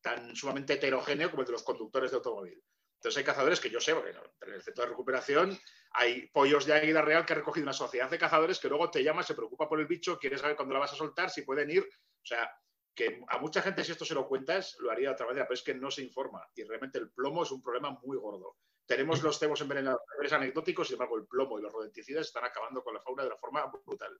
tan 0.00 0.34
sumamente 0.34 0.74
heterogéneo 0.74 1.30
como 1.30 1.42
el 1.42 1.46
de 1.46 1.52
los 1.52 1.62
conductores 1.62 2.10
de 2.10 2.16
automóvil. 2.16 2.62
Entonces 2.98 3.18
hay 3.18 3.24
cazadores 3.24 3.60
que 3.60 3.70
yo 3.70 3.80
sé, 3.80 3.94
porque 3.94 4.10
en 4.10 4.52
el 4.52 4.62
centro 4.62 4.82
de 4.84 4.90
recuperación 4.90 5.56
hay 5.92 6.26
pollos 6.28 6.66
de 6.66 6.72
águila 6.72 7.02
real 7.02 7.24
que 7.24 7.32
ha 7.32 7.36
recogido 7.36 7.62
una 7.64 7.72
sociedad 7.72 8.10
de 8.10 8.18
cazadores 8.18 8.58
que 8.58 8.68
luego 8.68 8.90
te 8.90 9.04
llama, 9.04 9.22
se 9.22 9.34
preocupa 9.34 9.68
por 9.68 9.78
el 9.78 9.86
bicho, 9.86 10.18
quiere 10.18 10.36
saber 10.36 10.56
cuándo 10.56 10.74
la 10.74 10.80
vas 10.80 10.92
a 10.92 10.96
soltar, 10.96 11.30
si 11.30 11.42
pueden 11.42 11.70
ir. 11.70 11.82
O 11.82 12.26
sea, 12.26 12.50
que 12.98 13.22
a 13.28 13.38
mucha 13.38 13.62
gente 13.62 13.84
si 13.84 13.92
esto 13.92 14.04
se 14.04 14.14
lo 14.14 14.26
cuentas, 14.26 14.76
lo 14.80 14.90
haría 14.90 15.10
de 15.10 15.14
otra 15.14 15.26
manera, 15.26 15.46
pero 15.46 15.54
es 15.54 15.62
que 15.62 15.72
no 15.72 15.88
se 15.88 16.02
informa. 16.02 16.44
Y 16.56 16.64
realmente 16.64 16.98
el 16.98 17.12
plomo 17.12 17.44
es 17.44 17.52
un 17.52 17.62
problema 17.62 17.96
muy 18.02 18.16
gordo. 18.16 18.56
Tenemos 18.86 19.22
los 19.22 19.38
cebos 19.38 19.60
envenenados 19.60 20.00
anecdóticos, 20.32 20.88
sin 20.88 20.94
embargo 20.94 21.16
el 21.16 21.28
plomo 21.28 21.60
y 21.60 21.62
los 21.62 21.72
rodenticidas 21.72 22.26
están 22.26 22.44
acabando 22.44 22.82
con 22.82 22.94
la 22.94 23.00
fauna 23.00 23.22
de 23.22 23.28
una 23.28 23.36
forma 23.36 23.64
brutal. 23.66 24.18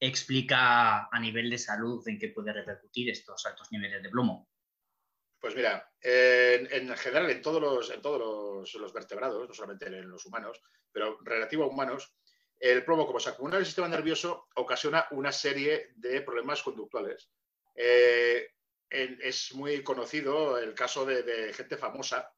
Explica 0.00 1.06
a 1.06 1.20
nivel 1.20 1.50
de 1.50 1.58
salud 1.58 2.02
en 2.08 2.18
qué 2.18 2.28
puede 2.28 2.54
repercutir 2.54 3.10
estos 3.10 3.44
altos 3.44 3.70
niveles 3.70 4.02
de 4.02 4.08
plomo. 4.08 4.48
Pues 5.38 5.54
mira, 5.54 5.92
en, 6.00 6.96
general 6.96 7.30
en 7.30 7.42
todos, 7.42 7.60
los, 7.60 7.90
en 7.90 8.00
todos 8.00 8.72
los, 8.74 8.92
vertebrados, 8.94 9.46
no 9.46 9.52
solamente 9.52 9.86
en 9.88 10.08
los 10.08 10.24
humanos, 10.24 10.62
pero 10.90 11.18
relativo 11.22 11.64
a 11.64 11.66
humanos, 11.66 12.16
el 12.58 12.86
plomo, 12.86 13.06
como 13.06 13.20
se 13.20 13.28
acumula 13.28 13.56
en 13.56 13.60
el 13.60 13.66
sistema 13.66 13.88
nervioso, 13.88 14.48
ocasiona 14.54 15.06
una 15.10 15.30
serie 15.30 15.92
de 15.96 16.22
problemas 16.22 16.62
conductuales. 16.62 17.30
Eh, 17.74 18.48
es 18.90 19.54
muy 19.54 19.82
conocido 19.82 20.56
el 20.58 20.74
caso 20.74 21.04
de, 21.04 21.52
gente 21.52 21.76
famosa 21.76 22.32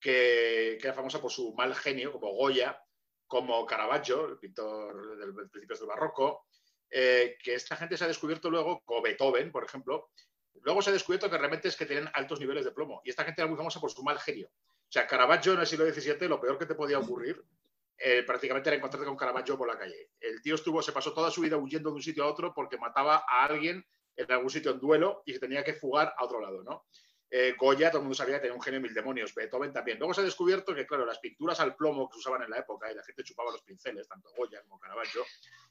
que, 0.00 0.76
era 0.76 0.94
famosa 0.94 1.20
por 1.20 1.30
su 1.30 1.52
mal 1.54 1.74
genio, 1.74 2.12
como 2.12 2.32
Goya, 2.32 2.82
como 3.26 3.66
Caravaggio, 3.66 4.26
el 4.26 4.38
pintor 4.38 5.18
del, 5.18 5.34
principios 5.50 5.80
del 5.80 5.88
barroco, 5.88 6.46
eh, 6.90 7.36
que 7.42 7.54
esta 7.54 7.76
gente 7.76 7.96
se 7.96 8.04
ha 8.04 8.08
descubierto 8.08 8.48
luego, 8.48 8.82
como 8.84 9.02
Beethoven, 9.02 9.52
por 9.52 9.64
ejemplo, 9.64 10.10
luego 10.62 10.80
se 10.80 10.90
ha 10.90 10.94
descubierto 10.94 11.28
que 11.28 11.36
realmente 11.36 11.68
es 11.68 11.76
que 11.76 11.84
tienen 11.84 12.08
altos 12.14 12.40
niveles 12.40 12.64
de 12.64 12.72
plomo. 12.72 13.02
Y 13.04 13.10
esta 13.10 13.24
gente 13.24 13.42
era 13.42 13.48
muy 13.48 13.58
famosa 13.58 13.80
por 13.80 13.90
su 13.90 14.02
mal 14.02 14.18
genio. 14.18 14.48
O 14.48 14.90
sea, 14.90 15.06
Caravaggio 15.06 15.52
en 15.52 15.60
el 15.60 15.66
siglo 15.66 15.84
XVII, 15.84 16.28
lo 16.28 16.40
peor 16.40 16.58
que 16.58 16.64
te 16.64 16.74
podía 16.74 16.98
ocurrir 16.98 17.44
eh, 17.98 18.22
prácticamente 18.22 18.70
era 18.70 18.76
encontrarte 18.76 19.06
con 19.06 19.16
Caravaggio 19.16 19.58
por 19.58 19.68
la 19.68 19.78
calle. 19.78 20.12
El 20.20 20.40
tío 20.40 20.54
estuvo, 20.54 20.80
se 20.80 20.92
pasó 20.92 21.12
toda 21.12 21.30
su 21.30 21.42
vida 21.42 21.58
huyendo 21.58 21.90
de 21.90 21.96
un 21.96 22.02
sitio 22.02 22.24
a 22.24 22.28
otro 22.28 22.54
porque 22.54 22.78
mataba 22.78 23.24
a 23.28 23.44
alguien 23.44 23.84
en 24.18 24.32
algún 24.32 24.50
sitio 24.50 24.72
en 24.72 24.80
duelo 24.80 25.22
y 25.24 25.32
se 25.32 25.38
tenía 25.38 25.62
que 25.62 25.74
fugar 25.74 26.12
a 26.16 26.24
otro 26.24 26.40
lado, 26.40 26.62
¿no? 26.62 26.86
Eh, 27.30 27.54
Goya, 27.58 27.90
todo 27.90 27.98
el 27.98 28.04
mundo 28.04 28.14
sabía 28.14 28.36
que 28.36 28.42
tenía 28.42 28.54
un 28.54 28.62
genio 28.62 28.80
mil 28.80 28.94
demonios, 28.94 29.34
Beethoven 29.34 29.72
también. 29.72 29.98
Luego 29.98 30.14
se 30.14 30.22
ha 30.22 30.24
descubierto 30.24 30.74
que, 30.74 30.86
claro, 30.86 31.04
las 31.04 31.18
pinturas 31.18 31.60
al 31.60 31.76
plomo 31.76 32.08
que 32.08 32.14
se 32.14 32.20
usaban 32.20 32.42
en 32.42 32.50
la 32.50 32.58
época 32.58 32.90
y 32.90 32.94
la 32.94 33.04
gente 33.04 33.22
chupaba 33.22 33.52
los 33.52 33.62
pinceles, 33.62 34.08
tanto 34.08 34.30
Goya 34.34 34.62
como 34.62 34.80
Caravaggio, 34.80 35.24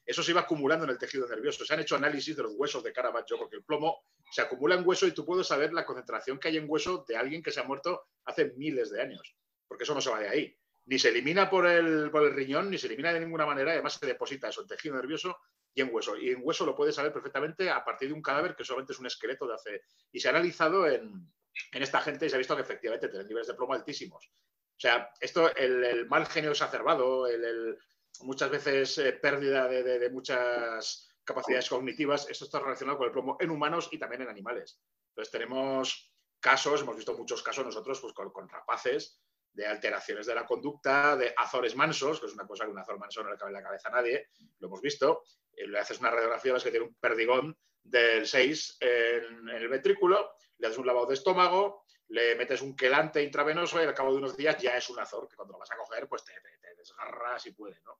eso 0.05 0.21
se 0.21 0.31
iba 0.31 0.41
acumulando 0.41 0.85
en 0.85 0.91
el 0.91 0.97
tejido 0.99 1.27
nervioso. 1.27 1.65
Se 1.65 1.73
han 1.73 1.79
hecho 1.79 1.95
análisis 1.95 2.35
de 2.35 2.43
los 2.43 2.53
huesos 2.55 2.83
de 2.83 2.93
Caravaggio 2.93 3.37
porque 3.37 3.55
el 3.55 3.63
plomo 3.63 4.03
se 4.31 4.41
acumula 4.41 4.75
en 4.75 4.87
hueso 4.87 5.07
y 5.07 5.11
tú 5.11 5.25
puedes 5.25 5.47
saber 5.47 5.73
la 5.73 5.85
concentración 5.85 6.39
que 6.39 6.49
hay 6.49 6.57
en 6.57 6.65
hueso 6.69 7.03
de 7.07 7.17
alguien 7.17 7.41
que 7.41 7.51
se 7.51 7.59
ha 7.59 7.63
muerto 7.63 8.05
hace 8.25 8.53
miles 8.55 8.91
de 8.91 9.01
años, 9.01 9.35
porque 9.67 9.83
eso 9.83 9.95
no 9.95 10.01
se 10.01 10.11
va 10.11 10.19
de 10.19 10.29
ahí. 10.29 10.57
Ni 10.85 10.99
se 10.99 11.09
elimina 11.09 11.49
por 11.49 11.65
el, 11.65 12.11
por 12.11 12.23
el 12.23 12.33
riñón, 12.33 12.69
ni 12.69 12.77
se 12.77 12.87
elimina 12.87 13.11
de 13.11 13.19
ninguna 13.19 13.45
manera, 13.45 13.71
además 13.71 13.95
se 13.95 14.05
deposita 14.05 14.47
eso 14.47 14.61
en 14.61 14.67
tejido 14.67 14.95
nervioso 14.95 15.37
y 15.77 15.81
en 15.81 15.93
hueso. 15.93 16.17
Y 16.17 16.31
en 16.31 16.39
hueso 16.41 16.65
lo 16.65 16.75
puedes 16.75 16.95
saber 16.95 17.13
perfectamente 17.13 17.69
a 17.69 17.85
partir 17.85 18.07
de 18.07 18.15
un 18.15 18.21
cadáver 18.21 18.55
que 18.55 18.65
solamente 18.65 18.93
es 18.93 18.99
un 18.99 19.05
esqueleto 19.05 19.45
de 19.45 19.53
hace. 19.53 19.83
Y 20.11 20.19
se 20.19 20.27
ha 20.27 20.31
analizado 20.31 20.87
en, 20.87 21.31
en 21.71 21.83
esta 21.83 22.01
gente 22.01 22.25
y 22.25 22.29
se 22.29 22.35
ha 22.35 22.39
visto 22.39 22.55
que 22.55 22.63
efectivamente 22.63 23.09
tienen 23.09 23.27
niveles 23.27 23.47
de 23.47 23.53
plomo 23.53 23.73
altísimos. 23.73 24.25
O 24.25 24.79
sea, 24.79 25.11
esto, 25.19 25.55
el, 25.55 26.07
mal 26.07 26.25
genio 26.25 26.49
exacerbado, 26.49 27.27
el, 27.27 27.77
muchas 28.21 28.49
veces 28.49 28.97
eh, 28.97 29.13
pérdida 29.13 29.67
de, 29.67 30.09
muchas 30.09 31.09
capacidades 31.23 31.69
cognitivas, 31.69 32.27
esto 32.27 32.45
está 32.45 32.59
relacionado 32.59 32.97
con 32.97 33.05
el 33.05 33.13
plomo 33.13 33.37
en 33.39 33.51
humanos 33.51 33.89
y 33.91 33.99
también 33.99 34.23
en 34.23 34.29
animales. 34.29 34.81
Entonces 35.09 35.31
tenemos 35.31 36.11
casos, 36.39 36.81
hemos 36.81 36.95
visto 36.95 37.15
muchos 37.15 37.43
casos 37.43 37.63
nosotros 37.63 38.01
pues, 38.01 38.13
con, 38.13 38.49
rapaces 38.49 39.21
de 39.57 39.65
alteraciones 39.65 40.27
de 40.27 40.35
la 40.35 40.45
conducta, 40.45 41.15
de 41.15 41.33
azores 41.35 41.75
mansos, 41.75 42.19
que 42.19 42.27
es 42.27 42.33
una 42.33 42.45
cosa 42.45 42.65
que 42.65 42.69
un 42.69 42.77
azor 42.77 42.99
manso 42.99 43.23
no 43.23 43.31
le 43.31 43.37
cabe 43.37 43.49
en 43.49 43.55
la 43.55 43.63
cabeza 43.63 43.89
a 43.89 43.91
nadie, 43.91 44.27
lo 44.59 44.67
hemos 44.67 44.81
visto, 44.81 45.23
eh, 45.51 45.65
le 45.67 45.79
haces 45.79 45.99
una 45.99 46.11
radiografía, 46.11 46.53
ves 46.53 46.63
que 46.63 46.69
tiene 46.69 46.85
un 46.85 46.93
perdigón 46.93 47.57
del 47.81 48.27
6 48.27 48.77
en, 48.81 49.49
el 49.49 49.67
ventrículo, 49.67 50.35
le 50.59 50.67
haces 50.67 50.77
un 50.77 50.85
lavado 50.85 51.07
de 51.07 51.15
estómago, 51.15 51.85
le 52.09 52.35
metes 52.35 52.61
un 52.61 52.75
quelante 52.75 53.23
intravenoso 53.23 53.81
y 53.81 53.85
al 53.85 53.95
cabo 53.95 54.11
de 54.11 54.19
unos 54.19 54.37
días 54.37 54.61
ya 54.61 54.77
es 54.77 54.91
un 54.91 54.99
azor, 54.99 55.27
que 55.27 55.35
cuando 55.35 55.53
lo 55.53 55.59
vas 55.59 55.71
a 55.71 55.77
coger, 55.77 56.07
pues 56.07 56.23
te, 56.23 56.33
desgarras 56.77 57.41
si 57.41 57.51
puede, 57.53 57.81
¿no? 57.83 57.99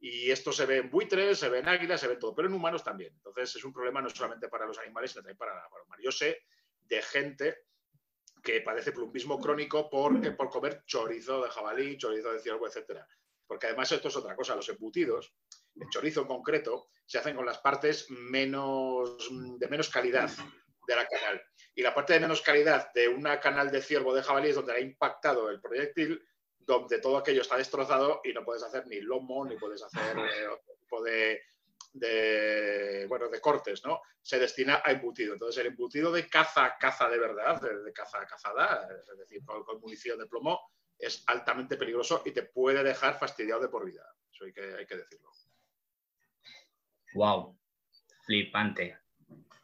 Y 0.00 0.30
esto 0.30 0.50
se 0.50 0.64
ve 0.64 0.78
en 0.78 0.90
buitres, 0.90 1.38
se 1.38 1.50
ve 1.50 1.58
en 1.58 1.68
águilas, 1.68 2.00
se 2.00 2.06
ve 2.06 2.14
en 2.14 2.20
todo, 2.20 2.34
pero 2.34 2.48
en 2.48 2.54
humanos 2.54 2.82
también. 2.82 3.12
Entonces 3.16 3.54
es 3.54 3.64
un 3.64 3.72
problema 3.72 4.00
no 4.00 4.08
solamente 4.08 4.48
para 4.48 4.64
los 4.64 4.78
animales, 4.78 5.10
sino 5.10 5.22
también 5.22 5.36
para, 5.36 5.52
para 5.68 5.84
humanos. 5.84 6.02
Yo 6.02 6.10
sé 6.12 6.44
de 6.80 7.02
gente 7.02 7.66
que 8.46 8.60
padece 8.60 8.92
plumbismo 8.92 9.40
crónico 9.40 9.90
porque, 9.90 10.30
por 10.30 10.48
comer 10.48 10.84
chorizo 10.86 11.42
de 11.42 11.50
jabalí, 11.50 11.98
chorizo 11.98 12.32
de 12.32 12.38
ciervo, 12.38 12.68
etcétera. 12.68 13.04
Porque 13.44 13.66
además 13.66 13.90
esto 13.90 14.06
es 14.06 14.16
otra 14.16 14.36
cosa, 14.36 14.54
los 14.54 14.68
embutidos, 14.68 15.34
el 15.74 15.88
chorizo 15.90 16.20
en 16.20 16.28
concreto, 16.28 16.86
se 17.04 17.18
hacen 17.18 17.34
con 17.34 17.44
las 17.44 17.58
partes 17.58 18.08
menos, 18.08 19.28
de 19.58 19.66
menos 19.66 19.90
calidad 19.90 20.30
de 20.86 20.94
la 20.94 21.08
canal. 21.08 21.42
Y 21.74 21.82
la 21.82 21.92
parte 21.92 22.12
de 22.12 22.20
menos 22.20 22.40
calidad 22.40 22.92
de 22.94 23.08
una 23.08 23.40
canal 23.40 23.72
de 23.72 23.82
ciervo 23.82 24.14
de 24.14 24.22
jabalí 24.22 24.50
es 24.50 24.54
donde 24.54 24.74
ha 24.74 24.80
impactado 24.80 25.50
el 25.50 25.60
proyectil, 25.60 26.24
donde 26.56 27.00
todo 27.00 27.16
aquello 27.16 27.42
está 27.42 27.56
destrozado 27.56 28.20
y 28.22 28.32
no 28.32 28.44
puedes 28.44 28.62
hacer 28.62 28.86
ni 28.86 29.00
lomo, 29.00 29.44
ni 29.44 29.56
puedes 29.56 29.82
hacer 29.82 30.16
eh, 30.16 30.46
otro 30.46 30.76
tipo 30.78 31.02
de, 31.02 31.42
bueno, 33.08 33.28
de 33.28 33.40
cortes, 33.40 33.84
¿no? 33.84 34.00
Se 34.20 34.38
destina 34.38 34.82
a 34.84 34.90
embutido. 34.92 35.32
Entonces, 35.32 35.60
el 35.60 35.68
embutido 35.68 36.12
de 36.12 36.28
caza, 36.28 36.76
caza 36.78 37.08
de 37.08 37.18
verdad, 37.18 37.60
de, 37.60 37.92
caza 37.92 38.26
cazada, 38.26 38.88
es 38.98 39.18
decir, 39.18 39.44
con, 39.44 39.80
munición 39.80 40.18
de 40.18 40.26
plomo, 40.26 40.60
es 40.98 41.24
altamente 41.26 41.76
peligroso 41.76 42.22
y 42.24 42.32
te 42.32 42.42
puede 42.42 42.82
dejar 42.82 43.18
fastidiado 43.18 43.60
de 43.60 43.68
por 43.68 43.84
vida. 43.84 44.04
Eso 44.32 44.44
hay 44.44 44.52
que, 44.52 44.74
hay 44.74 44.86
que 44.86 44.96
decirlo. 44.96 45.30
Wow, 47.14 47.58
flipante, 48.24 48.98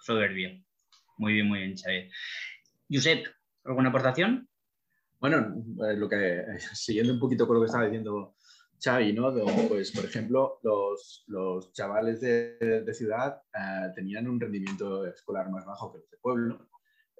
soberbio. 0.00 0.62
Muy 1.18 1.34
bien, 1.34 1.48
muy 1.48 1.58
bien, 1.60 1.76
Xavier. 1.76 2.10
Josep, 2.90 3.26
¿alguna 3.64 3.90
aportación? 3.90 4.48
Bueno, 5.18 5.64
eh, 5.86 5.94
lo 5.96 6.08
que, 6.08 6.44
siguiendo 6.74 7.12
un 7.12 7.20
poquito 7.20 7.46
con 7.46 7.56
lo 7.56 7.62
que 7.62 7.66
estaba 7.66 7.84
diciendo 7.84 8.34
Xavi, 8.82 9.12
¿no? 9.12 9.32
Pues, 9.68 9.92
por 9.92 10.04
ejemplo, 10.04 10.58
los, 10.62 11.24
los 11.28 11.72
chavales 11.72 12.20
de, 12.20 12.82
de 12.84 12.94
ciudad 12.94 13.40
eh, 13.54 13.92
tenían 13.94 14.28
un 14.28 14.40
rendimiento 14.40 15.06
escolar 15.06 15.50
más 15.50 15.64
bajo 15.64 15.92
que 15.92 15.98
los 15.98 16.10
de 16.10 16.16
pueblo, 16.18 16.68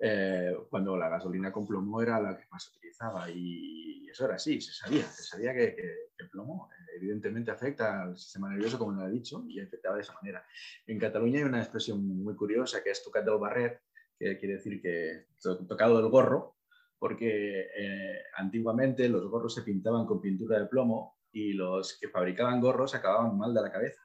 eh, 0.01 0.57
cuando 0.69 0.97
la 0.97 1.09
gasolina 1.09 1.53
con 1.53 1.67
plomo 1.67 2.03
era 2.03 2.21
la 2.21 2.37
que 2.37 2.47
más 2.51 2.65
se 2.65 2.77
utilizaba. 2.77 3.31
Y 3.31 4.09
eso 4.11 4.25
era 4.25 4.35
así, 4.35 4.61
se 4.61 4.73
sabía, 4.73 5.05
se 5.05 5.23
sabía 5.23 5.55
que, 5.55 5.77
que, 5.77 5.83
el 6.19 6.31
plomo 6.31 6.69
evidentemente 6.97 7.51
afecta 7.51 8.03
al 8.03 8.17
sistema 8.17 8.49
nervioso, 8.51 8.79
como 8.79 8.93
lo 8.93 9.07
he 9.07 9.11
dicho, 9.11 9.45
y 9.49 9.61
afectaba 9.61 9.97
de 9.97 10.03
esa 10.03 10.15
manera. 10.15 10.45
En 10.87 10.99
Cataluña 10.99 11.39
hay 11.39 11.45
una 11.45 11.61
expresión 11.61 12.05
muy 12.05 12.35
curiosa 12.35 12.83
que 12.83 12.91
es 12.91 13.05
tocat 13.05 13.25
del 13.25 13.39
barret, 13.39 13.81
que 14.19 14.37
quiere 14.39 14.55
decir 14.55 14.81
que 14.81 15.27
tocado 15.69 16.01
del 16.01 16.11
gorro, 16.11 16.57
porque 16.99 17.69
eh, 17.77 18.23
antiguamente 18.37 19.09
los 19.09 19.29
gorros 19.29 19.55
se 19.55 19.63
pintaban 19.63 20.07
con 20.07 20.21
pintura 20.21 20.59
de 20.59 20.67
plomo 20.67 21.22
y 21.33 21.55
los 21.55 21.99
que 21.99 22.09
fabricaban 22.09 22.61
gorros 22.61 22.95
acababan 22.95 23.37
mal 23.37 23.55
de 23.55 23.63
la 23.63 23.73
cabeza. 23.73 24.03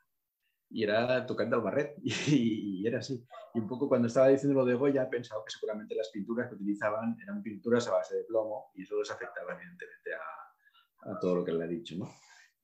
y 0.69 0.83
era 0.83 1.25
tocando 1.25 1.55
al 1.55 1.61
barret, 1.61 1.95
y, 2.03 2.85
era 2.85 2.99
así. 2.99 3.25
Y 3.53 3.59
un 3.59 3.67
poco 3.67 3.87
cuando 3.87 4.07
estaba 4.07 4.27
diciendo 4.27 4.59
lo 4.59 4.65
de 4.65 4.75
Goya, 4.75 5.03
he 5.03 5.07
pensado 5.07 5.43
que 5.43 5.51
seguramente 5.51 5.95
las 5.95 6.09
pinturas 6.09 6.49
que 6.49 6.55
utilizaban 6.55 7.17
eran 7.21 7.41
pinturas 7.41 7.87
a 7.87 7.91
base 7.91 8.17
de 8.17 8.23
plomo, 8.25 8.71
y 8.75 8.83
eso 8.83 8.97
les 8.99 9.11
afectaba 9.11 9.53
evidentemente 9.53 10.13
a, 10.13 11.11
a 11.11 11.19
todo 11.19 11.35
lo 11.35 11.45
que 11.45 11.53
le 11.53 11.63
ha 11.63 11.67
dicho, 11.67 11.95
¿no? 11.97 12.09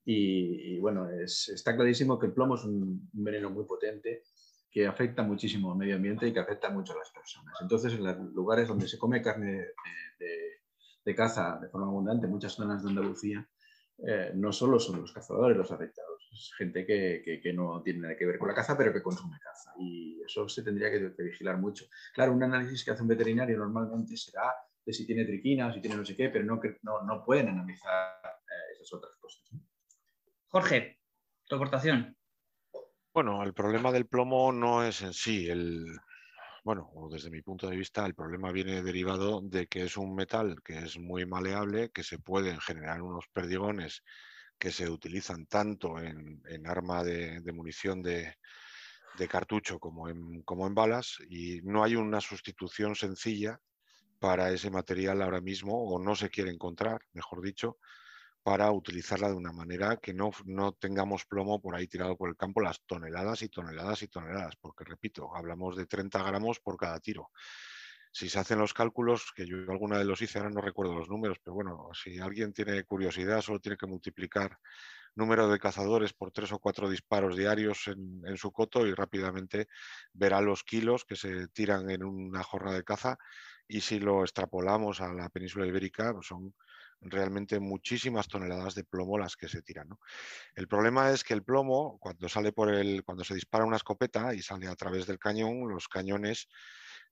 Y, 0.06 0.80
bueno, 0.80 1.10
es, 1.10 1.50
está 1.50 1.76
clarísimo 1.76 2.20
que 2.20 2.28
el 2.28 2.34
plomo 2.34 2.56
es 2.56 2.66
un, 2.66 3.10
veneno 3.14 3.50
muy 3.50 3.66
potente 3.66 4.24
que 4.70 4.88
afecta 4.88 5.24
muchísimo 5.24 5.72
al 5.72 5.78
medio 5.78 5.96
ambiente 5.96 6.28
y 6.28 6.34
que 6.34 6.40
afecta 6.40 6.70
mucho 6.70 6.94
a 6.94 6.98
las 6.98 7.12
personas. 7.12 7.56
Entonces, 7.62 7.94
en 7.94 8.04
los 8.04 8.18
lugares 8.34 8.68
donde 8.68 8.88
se 8.88 8.98
come 8.98 9.22
carne 9.22 9.66
de, 10.20 10.60
de, 11.06 11.16
caza 11.16 11.60
de 11.62 11.70
forma 11.70 11.88
abundante, 11.88 12.28
muchas 12.28 12.54
zonas 12.54 12.84
de 12.84 12.90
Andalucía, 12.90 13.48
eh, 13.98 14.32
no 14.34 14.52
solo 14.52 14.80
son 14.80 15.02
los 15.02 15.14
cazadores 15.14 15.56
los 15.56 15.72
afectados, 15.72 16.30
es 16.32 16.52
gente 16.58 16.86
que, 16.86 17.40
que, 17.42 17.54
no 17.54 17.82
tiene 17.84 18.00
nada 18.00 18.18
que 18.18 18.26
ver 18.26 18.40
con 18.40 18.48
la 18.48 18.56
caza, 18.56 18.78
pero 18.78 18.92
que 18.92 19.04
consume 19.04 19.38
caza. 19.40 19.74
Y 19.80 20.22
eso 20.26 20.50
se 20.50 20.64
tendría 20.64 20.90
que, 20.90 21.14
vigilar 21.24 21.58
mucho. 21.58 21.86
Claro, 22.14 22.34
un 22.34 22.44
análisis 22.44 22.84
que 22.84 22.92
hace 22.92 23.04
un 23.04 23.08
veterinario 23.08 23.58
normalmente 23.58 24.18
será 24.18 24.54
de 24.84 24.94
si 24.94 25.06
tiene 25.06 25.26
triquina 25.26 25.68
o 25.68 25.74
si 25.74 25.80
tiene 25.80 25.96
no 25.96 26.06
sé 26.06 26.16
qué, 26.16 26.30
pero 26.30 26.44
no, 26.44 26.60
no, 26.82 27.04
no 27.04 27.24
pueden 27.24 27.50
analizar 27.50 28.20
eh, 28.24 28.74
esas 28.74 28.92
otras 28.94 29.16
cosas. 29.18 29.44
Jorge, 30.48 31.00
tu 31.48 31.56
aportación. 31.56 32.18
Bueno, 33.14 33.44
el 33.44 33.54
problema 33.54 33.92
del 33.92 34.08
plomo 34.08 34.52
no 34.52 34.84
es 34.84 35.02
en 35.04 35.14
sí 35.14 35.48
el, 35.48 35.86
bueno, 36.64 36.90
desde 37.12 37.30
mi 37.30 37.42
punto 37.42 37.70
de 37.70 37.76
vista, 37.76 38.06
el 38.06 38.16
problema 38.16 38.52
viene 38.52 38.82
derivado 38.82 39.42
de 39.42 39.68
que 39.68 39.84
es 39.84 39.98
un 39.98 40.16
metal 40.16 40.62
que 40.64 40.80
es 40.80 40.98
muy 40.98 41.26
maleable, 41.26 41.92
que 41.92 42.04
se 42.04 42.20
pueden 42.20 42.60
generar 42.62 43.02
unos 43.02 43.28
perdigones 43.28 44.02
que 44.58 44.72
se 44.72 44.90
utilizan 44.90 45.46
tanto 45.46 46.00
en, 46.00 46.42
arma 46.66 47.04
de, 47.04 47.42
munición 47.54 48.02
de, 48.02 48.38
cartucho 49.30 49.78
como 49.78 50.08
en, 50.08 50.42
como 50.44 50.66
en 50.66 50.74
balas 50.74 51.18
y 51.30 51.62
no 51.64 51.84
hay 51.84 51.96
una 51.98 52.22
sustitución 52.22 52.96
sencilla 52.96 53.60
para 54.20 54.52
ese 54.52 54.72
material 54.72 55.22
ahora 55.22 55.42
mismo 55.42 55.84
o 55.84 56.00
no 56.00 56.16
se 56.16 56.30
quiere 56.30 56.50
encontrar, 56.50 57.02
mejor 57.12 57.42
dicho, 57.42 57.78
para 58.44 58.70
utilizarla 58.72 59.30
de 59.30 59.36
una 59.36 59.54
manera 59.54 59.98
que 59.98 60.14
no, 60.14 60.32
no, 60.46 60.74
tengamos 60.74 61.26
plomo 61.26 61.62
por 61.62 61.76
ahí 61.76 61.88
tirado 61.88 62.18
por 62.18 62.30
el 62.30 62.36
campo 62.36 62.60
las 62.62 62.82
toneladas 62.86 63.42
y 63.42 63.50
toneladas 63.50 64.04
y 64.04 64.10
toneladas, 64.10 64.58
porque 64.58 64.84
repito, 64.84 65.34
hablamos 65.36 65.78
de 65.78 65.86
30 65.86 66.22
gramos 66.22 66.60
por 66.60 66.78
cada 66.78 67.00
tiro. 67.00 67.32
Si 68.12 68.30
se 68.30 68.38
hacen 68.40 68.60
los 68.60 68.74
cálculos, 68.74 69.32
que 69.36 69.48
yo 69.48 69.58
alguna 69.72 69.98
vez 69.98 70.06
los 70.06 70.22
hice, 70.22 70.38
ahora 70.38 70.52
no 70.52 70.62
recuerdo 70.62 70.94
los 70.94 71.10
números, 71.10 71.40
pero 71.42 71.56
bueno, 71.56 71.90
si 71.94 72.20
alguien 72.20 72.54
tiene 72.54 72.84
curiosidad, 72.84 73.42
solo 73.42 73.60
tiene 73.60 73.78
que 73.78 73.88
multiplicar 73.88 74.60
número 75.16 75.48
de 75.48 75.60
cazadores 75.60 76.14
por 76.14 76.32
tres 76.32 76.52
o 76.52 76.60
cuatro 76.60 76.90
disparos 76.90 77.38
diarios 77.38 77.88
en, 77.88 78.22
en 78.26 78.38
su 78.38 78.52
coto 78.52 78.86
y 78.86 78.94
rápidamente 78.94 79.68
verá 80.12 80.42
los 80.42 80.64
kilos 80.64 81.06
que 81.06 81.16
se 81.16 81.48
tiran 81.48 81.90
en 81.90 82.04
una 82.04 82.44
jornada 82.44 82.78
de 82.78 82.84
caza 82.84 83.18
y 83.68 83.82
si 83.82 84.00
lo 84.00 84.22
extrapolamos 84.24 85.02
a 85.02 85.14
la 85.14 85.30
península 85.30 85.66
ibérica, 85.66 86.14
pues 86.14 86.28
son 86.28 86.54
realmente 87.06 87.60
muchísimas 87.60 88.28
toneladas 88.28 88.76
de 88.76 88.84
plomo 88.84 89.18
las 89.18 89.36
que 89.36 89.48
se 89.48 89.62
tiran. 89.62 89.90
El 90.56 90.68
problema 90.68 91.12
es 91.12 91.24
que 91.24 91.34
el 91.34 91.44
plomo, 91.44 91.98
cuando 92.00 92.30
sale 92.30 92.52
por 92.52 92.74
el, 92.74 93.04
cuando 93.04 93.24
se 93.24 93.36
dispara 93.36 93.66
una 93.66 93.78
escopeta 93.78 94.34
y 94.34 94.42
sale 94.42 94.68
a 94.68 94.76
través 94.76 95.06
del 95.06 95.20
cañón, 95.20 95.70
los 95.70 95.88
cañones, 95.88 96.48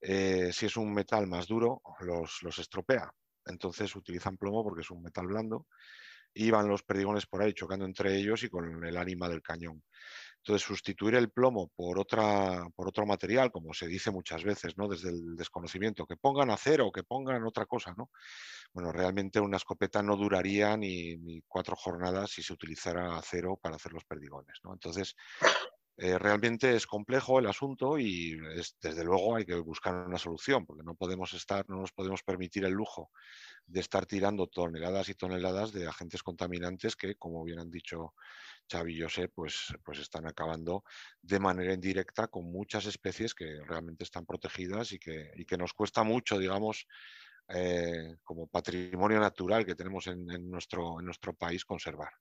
eh, 0.01 0.51
si 0.53 0.65
es 0.65 0.77
un 0.77 0.93
metal 0.93 1.27
más 1.27 1.47
duro, 1.47 1.81
los, 1.99 2.41
los 2.41 2.59
estropea. 2.59 3.11
Entonces 3.45 3.95
utilizan 3.95 4.37
plomo 4.37 4.63
porque 4.63 4.81
es 4.81 4.91
un 4.91 5.01
metal 5.01 5.27
blando 5.27 5.67
y 6.33 6.49
van 6.49 6.67
los 6.67 6.83
perdigones 6.83 7.25
por 7.25 7.41
ahí 7.41 7.53
chocando 7.53 7.85
entre 7.85 8.15
ellos 8.15 8.43
y 8.43 8.49
con 8.49 8.83
el 8.85 8.97
ánima 8.97 9.27
del 9.27 9.41
cañón. 9.41 9.83
Entonces, 10.43 10.67
sustituir 10.67 11.13
el 11.13 11.29
plomo 11.29 11.71
por, 11.75 11.99
otra, 11.99 12.67
por 12.75 12.87
otro 12.87 13.05
material, 13.05 13.51
como 13.51 13.75
se 13.75 13.87
dice 13.87 14.09
muchas 14.09 14.43
veces, 14.43 14.75
¿no? 14.75 14.87
Desde 14.87 15.09
el 15.09 15.35
desconocimiento, 15.35 16.07
que 16.07 16.17
pongan 16.17 16.49
acero 16.49 16.91
que 16.91 17.03
pongan 17.03 17.43
otra 17.43 17.67
cosa, 17.67 17.93
¿no? 17.95 18.09
Bueno, 18.73 18.91
realmente 18.91 19.39
una 19.39 19.57
escopeta 19.57 20.01
no 20.01 20.17
duraría 20.17 20.75
ni, 20.77 21.41
cuatro 21.47 21.75
jornadas 21.75 22.31
si 22.31 22.41
se 22.41 22.53
utilizara 22.53 23.17
acero 23.17 23.55
para 23.61 23.75
hacer 23.75 23.93
los 23.93 24.03
perdigones, 24.05 24.59
¿no? 24.63 24.73
Entonces, 24.73 25.15
eh, 25.97 26.17
realmente 26.17 26.75
es 26.75 26.87
complejo 26.87 27.37
el 27.37 27.45
asunto 27.45 27.99
y 27.99 28.35
desde 28.81 29.03
luego 29.03 29.35
hay 29.35 29.45
que 29.45 29.55
buscar 29.55 29.93
una 29.93 30.17
solución, 30.17 30.65
porque 30.65 30.83
no 30.83 30.95
podemos 30.95 31.33
estar, 31.33 31.69
no 31.69 31.81
nos 31.81 31.91
podemos 31.91 32.23
permitir 32.23 32.65
el 32.65 32.73
lujo 32.73 33.11
de 33.67 33.81
estar 33.81 34.07
tirando 34.07 34.47
toneladas 34.47 35.09
y 35.09 35.13
toneladas 35.13 35.71
de 35.71 35.87
agentes 35.87 36.23
contaminantes 36.23 36.95
que, 36.95 37.15
como 37.15 37.43
bien 37.43 37.59
han 37.59 37.69
dicho 37.69 38.15
Xavi 38.71 38.97
y 38.97 39.01
José, 39.01 39.27
pues, 39.27 39.73
pues 39.83 39.99
están 39.99 40.25
acabando 40.27 40.83
de 41.21 41.39
manera 41.39 41.73
indirecta 41.73 42.27
con 42.27 42.51
muchas 42.51 42.85
especies 42.85 43.33
que 43.33 43.59
realmente 43.67 44.03
están 44.03 44.25
protegidas 44.25 44.91
y 44.93 44.99
que, 44.99 45.31
que 45.45 45.57
nos 45.57 45.73
cuesta 45.73 46.03
mucho, 46.03 46.39
digamos, 46.39 46.87
eh, 47.49 48.15
como 48.23 48.47
patrimonio 48.47 49.19
natural 49.19 49.65
que 49.65 49.75
tenemos 49.75 50.07
en, 50.07 50.25
nuestro, 50.49 50.99
en 50.99 51.05
nuestro 51.05 51.33
país 51.33 51.65
conservar. 51.65 52.13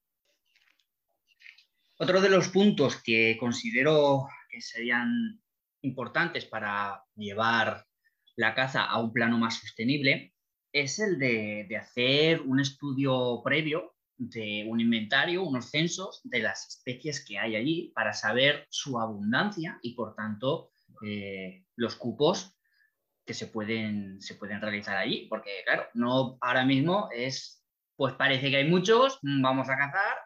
Otro 1.98 2.20
de 2.20 2.30
los 2.30 2.48
puntos 2.48 3.00
que 3.02 3.36
considero 3.38 4.26
que 4.50 4.60
serían 4.60 5.40
importantes 5.82 6.46
para 6.46 7.04
llevar 7.14 7.86
la 8.36 8.54
caza 8.54 8.84
a 8.84 8.98
un 8.98 9.12
plano 9.12 9.38
más 9.38 9.60
sostenible 9.60 10.34
es 10.72 10.98
el 10.98 11.18
de, 11.18 11.66
de 11.68 11.76
hacer 11.76 12.40
un 12.40 12.58
estudio 12.58 13.40
previo 13.44 13.94
de 14.20 14.66
un 14.68 14.80
inventario, 14.80 15.42
unos 15.42 15.70
censos 15.70 16.20
de 16.24 16.40
las 16.40 16.68
especies 16.68 17.24
que 17.24 17.38
hay 17.38 17.56
allí 17.56 17.90
para 17.94 18.12
saber 18.12 18.66
su 18.68 19.00
abundancia 19.00 19.78
y, 19.82 19.94
por 19.94 20.14
tanto, 20.14 20.68
eh, 21.02 21.64
los 21.74 21.96
cupos 21.96 22.54
que 23.24 23.32
se 23.32 23.46
pueden, 23.46 24.20
se 24.20 24.34
pueden 24.34 24.60
realizar 24.60 24.98
allí. 24.98 25.26
Porque, 25.26 25.62
claro, 25.64 25.86
no 25.94 26.36
ahora 26.42 26.66
mismo 26.66 27.08
es, 27.14 27.64
pues 27.96 28.12
parece 28.12 28.50
que 28.50 28.58
hay 28.58 28.68
muchos, 28.68 29.18
vamos 29.22 29.70
a 29.70 29.76
cazar, 29.78 30.16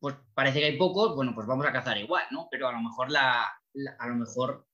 pues 0.00 0.14
parece 0.34 0.60
que 0.60 0.66
hay 0.66 0.76
pocos, 0.76 1.16
bueno, 1.16 1.34
pues 1.34 1.46
vamos 1.46 1.64
a 1.64 1.72
cazar 1.72 1.96
igual, 1.96 2.24
¿no? 2.30 2.48
Pero 2.50 2.68
a 2.68 2.72
lo 2.72 2.82
mejor, 2.82 3.10
la, 3.10 3.44
a 3.98 4.06
lo 4.06 4.16
mejor 4.16 4.66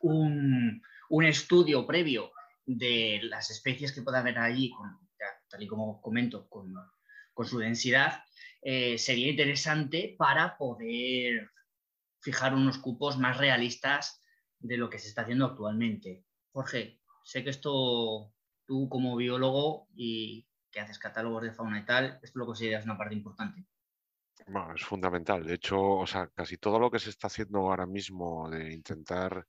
un, 0.00 0.82
un, 1.10 1.24
estudio 1.24 1.86
previo 1.86 2.32
de 2.66 3.20
las 3.22 3.50
especies 3.50 3.92
que 3.92 4.02
pueda 4.02 4.18
haber 4.18 4.40
allí, 4.40 4.72
tal 5.48 5.62
y 5.62 5.68
como 5.68 6.02
comento, 6.02 6.48
con 6.48 6.74
con 7.34 7.46
su 7.46 7.58
densidad, 7.58 8.22
eh, 8.62 8.96
sería 8.96 9.28
interesante 9.28 10.14
para 10.16 10.56
poder 10.56 11.50
fijar 12.20 12.54
unos 12.54 12.78
cupos 12.78 13.18
más 13.18 13.36
realistas 13.36 14.22
de 14.60 14.76
lo 14.76 14.88
que 14.88 15.00
se 15.00 15.08
está 15.08 15.22
haciendo 15.22 15.46
actualmente. 15.46 16.24
Jorge, 16.52 17.00
sé 17.24 17.42
que 17.42 17.50
esto 17.50 18.32
tú 18.64 18.88
como 18.88 19.16
biólogo 19.16 19.88
y 19.94 20.46
que 20.70 20.80
haces 20.80 21.00
catálogos 21.00 21.42
de 21.42 21.52
fauna 21.52 21.80
y 21.80 21.84
tal, 21.84 22.20
esto 22.22 22.38
lo 22.38 22.46
consideras 22.46 22.84
una 22.84 22.96
parte 22.96 23.14
importante. 23.14 23.66
Bueno, 24.46 24.74
es 24.74 24.84
fundamental. 24.84 25.44
De 25.44 25.54
hecho, 25.54 25.80
o 25.80 26.06
sea, 26.06 26.28
casi 26.28 26.56
todo 26.56 26.78
lo 26.78 26.90
que 26.90 27.00
se 27.00 27.10
está 27.10 27.26
haciendo 27.26 27.58
ahora 27.58 27.86
mismo 27.86 28.48
de 28.48 28.72
intentar, 28.72 29.46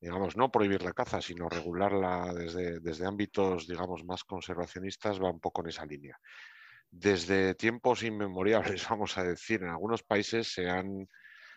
digamos, 0.00 0.36
no 0.36 0.50
prohibir 0.50 0.82
la 0.82 0.92
caza, 0.92 1.20
sino 1.20 1.48
regularla 1.48 2.32
desde, 2.32 2.78
desde 2.80 3.06
ámbitos, 3.06 3.66
digamos, 3.66 4.04
más 4.04 4.24
conservacionistas, 4.24 5.20
va 5.20 5.30
un 5.30 5.40
poco 5.40 5.62
en 5.62 5.68
esa 5.68 5.84
línea 5.84 6.18
desde 6.92 7.54
tiempos 7.54 8.02
inmemoriales, 8.02 8.86
vamos 8.90 9.18
a 9.18 9.24
decir, 9.24 9.62
en 9.62 9.70
algunos 9.70 10.02
países 10.02 10.52
se 10.52 10.68
han, 10.68 11.08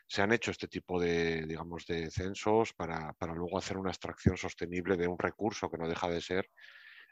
se 0.07 0.21
han 0.21 0.31
hecho 0.31 0.51
este 0.51 0.67
tipo 0.67 0.99
de, 0.99 1.45
digamos, 1.45 1.85
de 1.85 2.09
censos 2.09 2.73
para, 2.73 3.13
luego 3.35 3.57
hacer 3.57 3.77
una 3.77 3.91
extracción 3.91 4.37
sostenible 4.37 4.95
de 4.97 5.07
un 5.07 5.19
recurso 5.19 5.69
que 5.69 5.77
no 5.77 5.87
deja 5.87 6.09
de 6.09 6.21
ser 6.21 6.49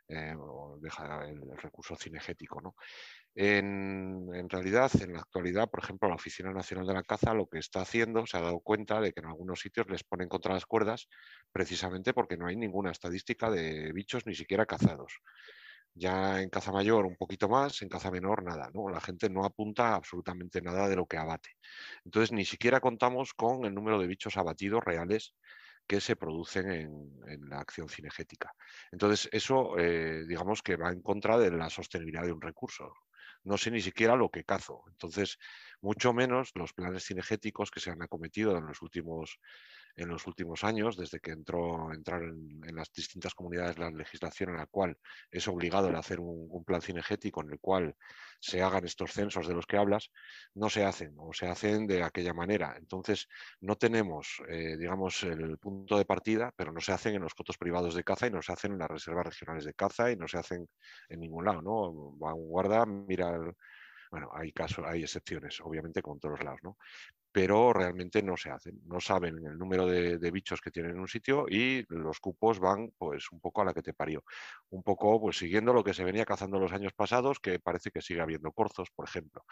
eh, 0.07 0.33
el, 0.33 1.57
recurso 1.57 1.95
cinegético. 1.97 2.61
¿no? 2.61 2.75
En, 3.35 4.29
en, 4.33 4.49
realidad, 4.49 4.89
en 5.01 5.13
la 5.13 5.19
actualidad, 5.19 5.69
por 5.69 5.83
ejemplo, 5.83 6.07
la 6.07 6.15
Oficina 6.15 6.53
Nacional 6.53 6.87
de 6.87 6.93
la 6.93 7.03
Caza 7.03 7.33
lo 7.33 7.47
que 7.47 7.59
está 7.59 7.81
haciendo, 7.81 8.25
se 8.25 8.37
ha 8.37 8.41
dado 8.41 8.61
cuenta 8.61 9.01
de 9.01 9.11
que 9.11 9.19
en 9.19 9.27
algunos 9.27 9.59
sitios 9.59 9.89
les 9.89 10.03
ponen 10.03 10.29
contra 10.29 10.53
las 10.53 10.65
cuerdas 10.65 11.09
precisamente 11.51 12.13
porque 12.13 12.37
no 12.37 12.47
hay 12.47 12.55
ninguna 12.55 12.91
estadística 12.91 13.51
de 13.51 13.91
bichos 13.91 14.25
ni 14.25 14.35
siquiera 14.35 14.65
cazados. 14.65 15.19
Ya 15.95 16.41
en 16.41 16.49
caza 16.49 16.71
mayor 16.71 17.05
un 17.05 17.15
poquito 17.15 17.47
más, 17.47 17.81
en 17.83 17.89
caza 17.89 18.09
menor 18.09 18.43
nada, 18.43 18.69
¿no? 18.73 18.89
La 18.89 18.99
gente 18.99 19.29
no 19.29 19.45
apunta 19.45 19.93
absolutamente 19.95 20.61
nada 20.61 20.89
de 20.89 20.95
lo 20.95 21.05
que 21.05 21.17
abate. 21.17 21.57
Entonces 22.03 22.31
ni 22.31 22.45
siquiera 22.45 22.79
contamos 22.79 23.33
con 23.33 23.65
el 23.65 23.73
número 23.75 23.99
de 23.99 24.07
bichos 24.07 24.37
abatidos 24.37 24.83
reales 24.83 25.35
que 25.87 26.01
se 26.01 26.15
producen 26.15 26.71
en, 26.71 27.49
la 27.49 27.59
acción 27.59 27.89
cinegética. 27.89 28.53
Entonces 28.91 29.29
eso, 29.31 29.77
eh, 29.77 30.25
digamos 30.27 30.61
que 30.61 30.77
va 30.77 30.91
en 30.91 31.01
contra 31.01 31.37
de 31.37 31.51
la 31.51 31.69
sostenibilidad 31.69 32.23
de 32.23 32.31
un 32.31 32.41
recurso. 32.41 32.93
No 33.43 33.57
sé 33.57 33.71
ni 33.71 33.81
siquiera 33.81 34.15
lo 34.15 34.29
que 34.29 34.45
cazo. 34.45 34.83
Entonces, 34.87 35.37
mucho 35.81 36.13
menos 36.13 36.51
los 36.55 36.73
planes 36.73 37.05
cinegéticos 37.05 37.71
que 37.71 37.81
se 37.81 37.91
han 37.91 38.01
acometido 38.01 38.57
en 38.57 38.65
los 38.65 38.81
últimos 38.81 39.39
en 39.95 40.09
los 40.09 40.25
últimos 40.27 40.63
años, 40.63 40.97
desde 40.97 41.19
que 41.19 41.31
entró, 41.31 41.93
entraron 41.93 42.61
en, 42.63 42.75
las 42.75 42.91
distintas 42.91 43.33
comunidades 43.35 43.77
la 43.77 43.91
legislación 43.91 44.51
en 44.51 44.57
la 44.57 44.65
cual 44.65 44.97
es 45.29 45.47
obligado 45.47 45.89
el 45.89 45.95
hacer 45.95 46.19
un, 46.19 46.63
plan 46.65 46.81
cinegético 46.81 47.41
en 47.41 47.51
el 47.51 47.59
cual 47.59 47.95
se 48.39 48.61
hagan 48.61 48.85
estos 48.85 49.11
censos 49.11 49.47
de 49.47 49.53
los 49.53 49.65
que 49.65 49.77
hablas, 49.77 50.09
no 50.55 50.69
se 50.69 50.85
hacen 50.85 51.13
o 51.17 51.33
se 51.33 51.47
hacen 51.47 51.87
de 51.87 52.03
aquella 52.03 52.33
manera. 52.33 52.75
Entonces, 52.77 53.27
no 53.61 53.75
tenemos, 53.75 54.41
eh, 54.49 54.77
digamos, 54.77 55.23
el 55.23 55.57
punto 55.57 55.97
de 55.97 56.05
partida, 56.05 56.51
pero 56.55 56.71
no 56.71 56.81
se 56.81 56.91
hacen 56.91 57.15
en 57.15 57.21
los 57.21 57.33
cotos 57.35 57.57
privados 57.57 57.95
de 57.95 58.03
caza 58.03 58.27
y 58.27 58.31
no 58.31 58.41
se 58.41 58.53
hacen 58.53 58.73
en 58.73 58.79
las 58.79 58.89
reservas 58.89 59.25
regionales 59.25 59.65
de 59.65 59.73
caza 59.73 60.11
y 60.11 60.15
no 60.15 60.27
se 60.27 60.37
hacen 60.37 60.67
en 61.09 61.19
ningún 61.19 61.45
lado, 61.45 61.61
¿no? 61.61 62.13
Vanguarda, 62.17 62.85
mira, 62.85 63.37
bueno, 64.11 64.29
hay 64.33 64.51
casos, 64.51 64.85
hay 64.87 65.01
excepciones, 65.01 65.59
obviamente, 65.61 66.01
con 66.01 66.19
todos 66.19 66.33
los 66.37 66.45
lados, 66.45 66.59
¿no? 66.63 66.77
Pero 67.33 67.73
realmente 67.73 68.21
no 68.21 68.37
se 68.37 68.51
hacen. 68.51 68.79
No 68.85 69.01
saben 69.01 69.39
el 69.43 69.57
número 69.57 69.87
de, 69.87 70.31
bichos 70.31 70.61
que 70.61 70.69
tienen 70.69 70.91
en 70.91 70.99
un 70.99 71.07
sitio 71.07 71.45
y 71.49 71.83
los 71.89 72.19
cupos 72.19 72.59
van 72.59 72.91
pues 72.95 73.31
un 73.31 73.39
poco 73.41 73.63
a 73.63 73.65
la 73.65 73.73
que 73.73 73.81
te 73.81 73.93
parió. 73.93 74.23
Un 74.69 74.83
poco 74.83 75.19
pues 75.19 75.37
siguiendo 75.37 75.73
lo 75.73 75.83
que 75.83 75.95
se 75.95 76.03
venía 76.03 76.25
cazando 76.25 76.59
los 76.59 76.71
años 76.71 76.93
pasados, 76.93 77.39
que 77.39 77.59
parece 77.59 77.89
que 77.89 78.01
sigue 78.01 78.21
habiendo 78.21 78.51
corzos, 78.51 78.89
por 78.95 79.07
ejemplo. 79.07 79.43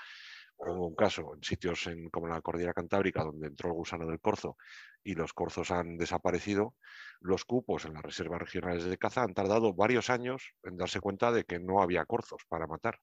Un 0.58 0.94
caso 0.94 1.34
en 1.36 1.42
sitios 1.42 1.90
como 2.12 2.28
la 2.28 2.40
cordillera 2.42 2.74
cantábrica 2.74 3.24
donde 3.24 3.48
entró 3.48 3.70
el 3.70 3.76
gusano 3.76 4.06
del 4.06 4.20
corzo 4.20 4.58
y 5.04 5.16
los 5.16 5.34
corzos 5.34 5.72
han 5.72 5.98
desaparecido, 5.98 6.76
los 7.20 7.46
cupos 7.46 7.86
en 7.86 7.94
las 7.96 8.04
reservas 8.04 8.42
regionales 8.42 8.84
de 8.84 8.98
caza 9.00 9.24
han 9.24 9.34
tardado 9.34 9.74
varios 9.74 10.12
años 10.12 10.54
en 10.62 10.78
darse 10.78 11.00
cuenta 11.00 11.32
de 11.32 11.46
que 11.46 11.60
no 11.60 11.82
había 11.82 12.06
corzos 12.06 12.44
para 12.48 12.68
matar. 12.68 13.00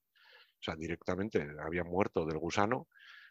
O 0.60 0.62
sea, 0.62 0.76
directamente 0.76 1.44
habían 1.60 1.88
muerto 1.88 2.24
del 2.24 2.38
gusano 2.38 2.86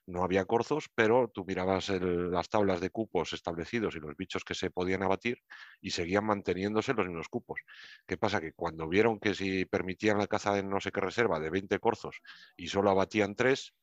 no 0.08 0.24
había 0.24 0.46
corzos, 0.46 0.89
pero 0.96 1.30
tú 1.34 1.46
mirabas 1.46 1.89
las 1.89 2.50
tablas 2.50 2.82
de 2.82 2.89
cupos 2.89 3.34
establecidos 3.34 3.96
y 3.96 4.00
los 4.00 4.15
bichos 4.15 4.43
que 4.43 4.56
se 4.56 4.72
podían 4.72 5.04
abatir 5.04 5.43
y 5.82 5.91
seguían 5.91 6.26
manteniéndose 6.26 6.93
los 6.93 7.08
mismos 7.08 7.30
cupos. 7.30 7.62
¿Qué 8.08 8.17
pasa? 8.17 8.41
Que 8.41 8.54
cuando 8.54 8.88
vieron 8.88 9.20
que 9.20 9.36
si 9.36 9.65
permitían 9.65 10.17
la 10.17 10.28
caza 10.28 10.54
de 10.54 10.63
no 10.63 10.80
sé 10.80 10.91
qué 10.91 11.02
reserva 11.02 11.39
de 11.39 11.50
20 11.50 11.80
corzos 11.80 12.22
y 12.56 12.67
solo 12.67 12.89
abatían 12.89 13.36
3, 13.36 13.74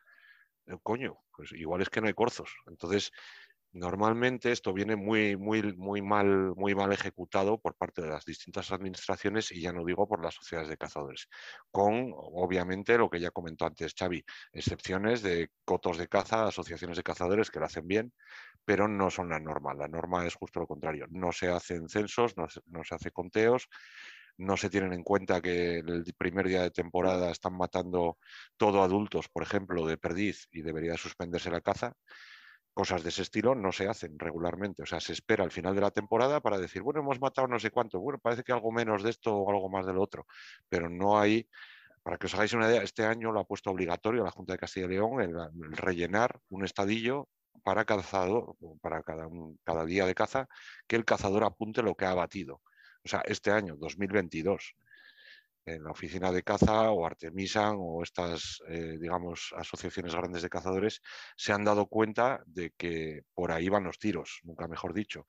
eh, 0.67 0.77
coño, 0.83 1.19
pues 1.37 1.53
igual 1.53 1.83
es 1.83 1.91
que 1.91 2.01
no 2.01 2.07
hay 2.09 2.15
corzos. 2.15 2.51
Entonces, 2.67 3.13
Normalmente 3.75 4.53
esto 4.53 4.73
viene 4.73 4.95
muy, 4.95 5.37
muy, 5.37 5.75
muy, 5.77 6.01
mal, 6.01 6.55
muy 6.55 6.77
mal 6.77 6.93
ejecutado 6.93 7.59
por 7.59 7.75
parte 7.75 8.03
de 8.03 8.09
las 8.09 8.25
distintas 8.25 8.71
administraciones 8.71 9.51
y 9.51 9.61
ya 9.61 9.73
no 9.73 9.85
digo 9.85 10.07
por 10.07 10.23
las 10.23 10.35
sociedades 10.35 10.71
de 10.71 10.77
cazadores, 10.77 11.29
con 11.73 12.13
obviamente 12.15 12.97
lo 12.97 13.11
que 13.11 13.19
ya 13.19 13.33
comentó 13.33 13.67
antes 13.67 13.93
Xavi, 13.99 14.25
excepciones 14.53 15.23
de 15.23 15.51
cotos 15.65 15.99
de 15.99 16.07
caza, 16.07 16.47
asociaciones 16.47 16.97
de 16.97 17.03
cazadores 17.03 17.51
que 17.51 17.59
lo 17.59 17.67
hacen 17.67 17.89
bien, 17.89 18.13
pero 18.65 18.87
no 18.87 19.11
son 19.11 19.29
la 19.29 19.41
norma. 19.41 19.75
La 19.75 19.89
norma 19.89 20.25
es 20.25 20.37
justo 20.37 20.61
lo 20.61 20.69
contrario. 20.69 21.07
No 21.11 21.33
se 21.33 21.49
hacen 21.49 21.89
censos, 21.89 22.37
no 22.37 22.49
se, 22.49 22.61
no 22.67 22.83
hace 22.89 23.11
conteos, 23.11 23.69
no 24.37 24.57
se 24.57 24.71
tienen 24.71 24.93
en 24.93 25.03
cuenta 25.03 25.43
que 25.43 25.79
el 25.79 26.05
primer 26.17 26.47
día 26.47 26.63
de 26.63 26.71
temporada 26.71 27.29
están 27.33 27.57
matando 27.57 28.19
todo 28.57 28.85
adultos, 28.85 29.29
por 29.29 29.43
ejemplo, 29.43 29.85
de 29.85 29.99
perdiz 29.99 30.47
y 30.53 30.63
debería 30.63 30.97
suspenderse 30.97 31.51
la 31.51 31.61
caza 31.61 31.97
cosas 32.75 33.03
de 33.05 33.09
ese 33.09 33.23
estilo 33.23 33.55
no 33.55 33.73
se 33.73 33.89
hacen 33.89 34.19
regularmente. 34.19 34.83
O 34.83 34.87
sea, 34.87 35.01
se 35.01 35.13
espera 35.13 35.45
al 35.45 35.53
final 35.53 35.75
de 35.75 35.81
la 35.81 35.91
temporada 35.91 36.41
para 36.41 36.59
decir, 36.59 36.83
bueno, 36.83 37.01
hemos 37.01 37.21
matado 37.21 37.47
no 37.49 37.59
sé 37.59 37.71
cuánto, 37.71 38.01
bueno, 38.01 38.19
parece 38.19 38.43
que 38.43 38.53
algo 38.53 38.73
menos 38.73 39.03
de 39.03 39.11
esto 39.11 39.35
o 39.35 39.51
algo 39.51 39.71
más 39.71 39.87
de 39.87 39.95
lo 39.95 40.03
otro, 40.03 40.27
pero 40.69 40.91
no 40.91 41.19
hay, 41.19 41.49
para 42.03 42.19
que 42.19 42.27
os 42.27 42.35
hagáis 42.35 42.53
una 42.53 42.69
idea, 42.69 42.83
este 42.83 43.07
año 43.07 43.33
lo 43.33 43.41
ha 43.41 43.45
puesto 43.47 43.71
obligatorio 43.71 44.25
la 44.25 44.33
Junta 44.33 44.53
de 44.55 44.59
Castilla 44.59 44.87
y 44.87 44.91
León 44.91 45.21
el, 45.23 45.77
rellenar 45.77 46.41
un 46.51 46.65
estadillo 46.65 47.29
para 47.63 47.85
cazador, 47.85 48.57
para 48.83 49.03
cada, 49.03 49.29
cada 49.63 49.85
día 49.87 50.05
de 50.05 50.15
caza, 50.15 50.49
que 50.87 50.97
el 50.97 51.05
cazador 51.05 51.45
apunte 51.45 51.83
lo 51.83 51.95
que 51.95 52.05
ha 52.05 52.15
batido. 52.15 52.61
O 53.05 53.09
sea, 53.09 53.23
este 53.27 53.51
año, 53.53 53.77
2022, 53.77 54.75
en 55.67 55.83
la 55.83 55.91
oficina 55.91 56.31
de 56.31 56.43
caza 56.43 56.91
o 56.91 57.07
Artemisan 57.07 57.77
o 57.79 58.03
estas, 58.03 58.63
eh, 58.69 58.99
digamos, 59.01 59.55
asociaciones 59.57 60.15
grandes 60.15 60.43
de 60.43 60.51
cazadores 60.51 61.01
se 61.37 61.53
han 61.53 61.65
dado 61.65 61.87
cuenta 61.87 62.43
de 62.47 62.73
que 62.77 63.23
por 63.33 63.51
ahí 63.51 63.69
van 63.69 63.85
los 63.85 63.99
tiros, 63.99 64.41
nunca 64.45 64.69
mejor 64.69 64.93
dicho. 64.93 65.27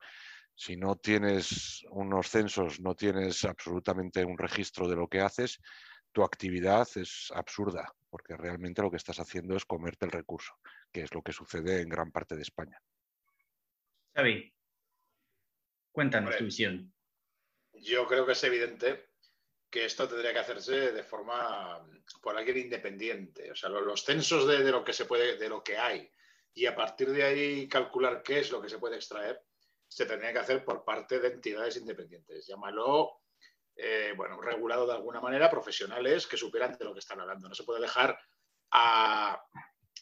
Si 0.54 0.76
no 0.76 0.96
tienes 0.96 1.84
unos 1.90 2.28
censos, 2.28 2.80
no 2.80 2.94
tienes 2.94 3.44
absolutamente 3.44 4.24
un 4.24 4.38
registro 4.38 4.88
de 4.88 4.96
lo 4.96 5.08
que 5.08 5.20
haces, 5.20 5.60
tu 6.12 6.22
actividad 6.22 6.88
es 6.96 7.30
absurda, 7.34 7.92
porque 8.08 8.36
realmente 8.36 8.80
lo 8.80 8.90
que 8.90 8.96
estás 8.96 9.20
haciendo 9.20 9.54
es 9.56 9.66
comerte 9.66 10.06
el 10.06 10.12
recurso, 10.12 10.54
que 10.90 11.02
es 11.02 11.14
lo 11.14 11.22
que 11.22 11.32
sucede 11.32 11.82
en 11.82 11.90
gran 11.90 12.10
parte 12.10 12.36
de 12.36 12.42
España. 12.42 12.80
Xavi, 14.14 14.54
cuéntanos 15.92 16.36
tu 16.38 16.44
visión. 16.44 16.90
Yo 17.74 18.06
creo 18.06 18.24
que 18.24 18.32
es 18.32 18.44
evidente 18.44 19.10
que 19.70 19.84
esto 19.84 20.08
tendría 20.08 20.32
que 20.32 20.38
hacerse 20.38 20.92
de 20.92 21.02
forma 21.02 21.84
por 22.22 22.36
alguien 22.36 22.58
independiente. 22.58 23.50
O 23.50 23.54
sea, 23.54 23.68
los, 23.68 24.04
censos 24.04 24.46
de, 24.46 24.58
lo 24.70 24.84
que 24.84 24.92
se 24.92 25.04
puede, 25.04 25.36
de 25.36 25.48
lo 25.48 25.62
que 25.62 25.76
hay, 25.76 26.10
y 26.54 26.66
a 26.66 26.74
partir 26.74 27.10
de 27.10 27.24
ahí 27.24 27.68
calcular 27.68 28.22
qué 28.22 28.38
es 28.38 28.50
lo 28.50 28.62
que 28.62 28.68
se 28.68 28.78
puede 28.78 28.96
extraer, 28.96 29.42
se 29.88 30.06
tendría 30.06 30.32
que 30.32 30.38
hacer 30.38 30.64
por 30.64 30.84
parte 30.84 31.20
de 31.20 31.28
entidades 31.28 31.76
independientes. 31.76 32.46
Llámalo, 32.46 33.20
eh, 33.76 34.14
bueno, 34.16 34.40
regulado 34.40 34.86
de 34.86 34.94
alguna 34.94 35.20
manera, 35.20 35.50
profesionales 35.50 36.26
que 36.26 36.36
supieran 36.36 36.76
de 36.78 36.84
lo 36.84 36.92
que 36.92 37.00
están 37.00 37.20
hablando. 37.20 37.48
No 37.48 37.54
se 37.54 37.64
puede 37.64 37.80
dejar 37.80 38.18
a, 38.70 39.40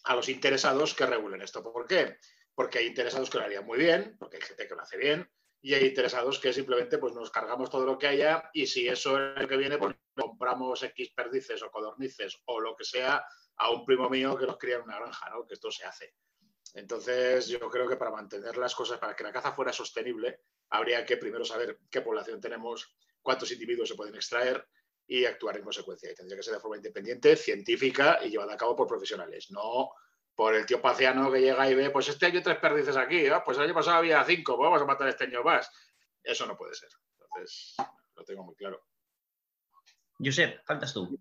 a 0.05 0.15
los 0.15 0.29
interesados 0.29 0.95
que 0.95 1.07
regulen 1.07 1.43
esto. 1.43 1.63
¿Por 1.63 1.87
qué? 1.87 2.19
Porque 2.55 2.79
hay 2.79 2.87
interesados 2.87 3.29
que 3.29 3.39
lo 3.39 3.45
harían 3.45 3.67
muy 3.67 3.79
bien, 3.79 4.17
porque 4.19 4.37
hay 4.37 4.43
gente 4.43 4.69
que 4.69 4.75
lo 4.75 4.83
hace 4.83 4.97
bien, 4.97 5.29
y 5.65 5.73
hay 5.73 5.87
interesados 5.87 6.39
que 6.39 6.53
simplemente 6.53 6.99
pues 6.99 7.15
nos 7.15 7.31
cargamos 7.31 7.71
todo 7.71 7.87
lo 7.87 7.97
que 7.97 8.07
haya 8.07 8.51
y 8.53 8.67
si 8.67 8.87
eso 8.87 9.19
es 9.19 9.41
lo 9.41 9.49
que 9.49 9.57
viene, 9.57 9.79
pues 9.79 9.97
compramos 10.15 10.83
X 10.83 11.13
perdices 11.17 11.63
o 11.63 11.71
codornices 11.71 12.39
o 12.45 12.61
lo 12.61 12.77
que 12.77 12.85
sea 12.85 13.25
a 13.57 13.71
un 13.71 13.83
primo 13.87 14.11
mío 14.11 14.37
que 14.37 14.45
los 14.45 14.59
cría 14.59 14.77
en 14.77 14.83
una 14.83 14.99
granja, 14.99 15.31
¿no? 15.31 15.47
Que 15.47 15.55
esto 15.55 15.71
se 15.71 15.87
hace. 15.87 16.17
Entonces, 16.75 17.49
yo 17.49 17.59
creo 17.71 17.89
que 17.89 17.97
para 17.97 18.11
mantener 18.11 18.59
las 18.59 18.75
cosas, 18.75 18.99
para 18.99 19.17
que 19.17 19.25
la 19.25 19.33
caza 19.33 19.53
fuera 19.53 19.73
sostenible, 19.73 20.43
habría 20.69 21.07
que 21.07 21.17
primero 21.17 21.47
saber 21.47 21.79
qué 21.91 22.03
población 22.03 22.43
tenemos, 22.43 22.95
cuántos 23.23 23.51
individuos 23.51 23.89
se 23.89 23.95
pueden 23.95 24.17
extraer 24.17 24.69
y 25.07 25.25
actuar 25.25 25.57
en 25.57 25.65
consecuencia. 25.65 26.13
Y 26.13 26.15
tendría 26.15 26.37
que 26.37 26.43
ser 26.43 26.53
de 26.53 26.61
forma 26.61 26.77
independiente, 26.77 27.37
científica 27.37 28.19
y 28.23 28.29
llevada 28.29 28.53
a 28.53 28.59
cabo 28.59 28.77
por 28.77 28.87
profesionales, 28.87 29.51
no 29.51 29.95
por 30.35 30.55
el 30.55 30.67
tío 30.67 30.81
paciano 30.81 31.31
que 31.31 31.41
llega 31.41 31.71
y 31.71 31.75
ve, 31.75 31.91
pues 31.91 32.09
este 32.09 32.27
año 32.27 32.43
tres 32.43 32.59
perdices 32.59 32.97
aquí, 32.97 33.25
pues 33.45 33.57
el 33.57 33.65
año 33.65 33.75
pasado 33.75 33.99
había 33.99 34.25
cinco, 34.25 34.57
pues 34.57 34.67
vamos 34.67 34.83
a 34.83 34.87
matar 34.87 35.09
este 35.09 35.25
año 35.25 35.43
más. 35.43 35.71
Eso 36.23 36.47
no 36.47 36.57
puede 36.57 36.75
ser. 36.75 36.89
Entonces, 37.21 37.77
lo 38.17 38.25
tengo 38.25 38.45
muy 38.45 38.55
claro. 38.57 38.83
Josep, 40.19 40.65
faltas 40.65 40.93
tú. 40.93 41.19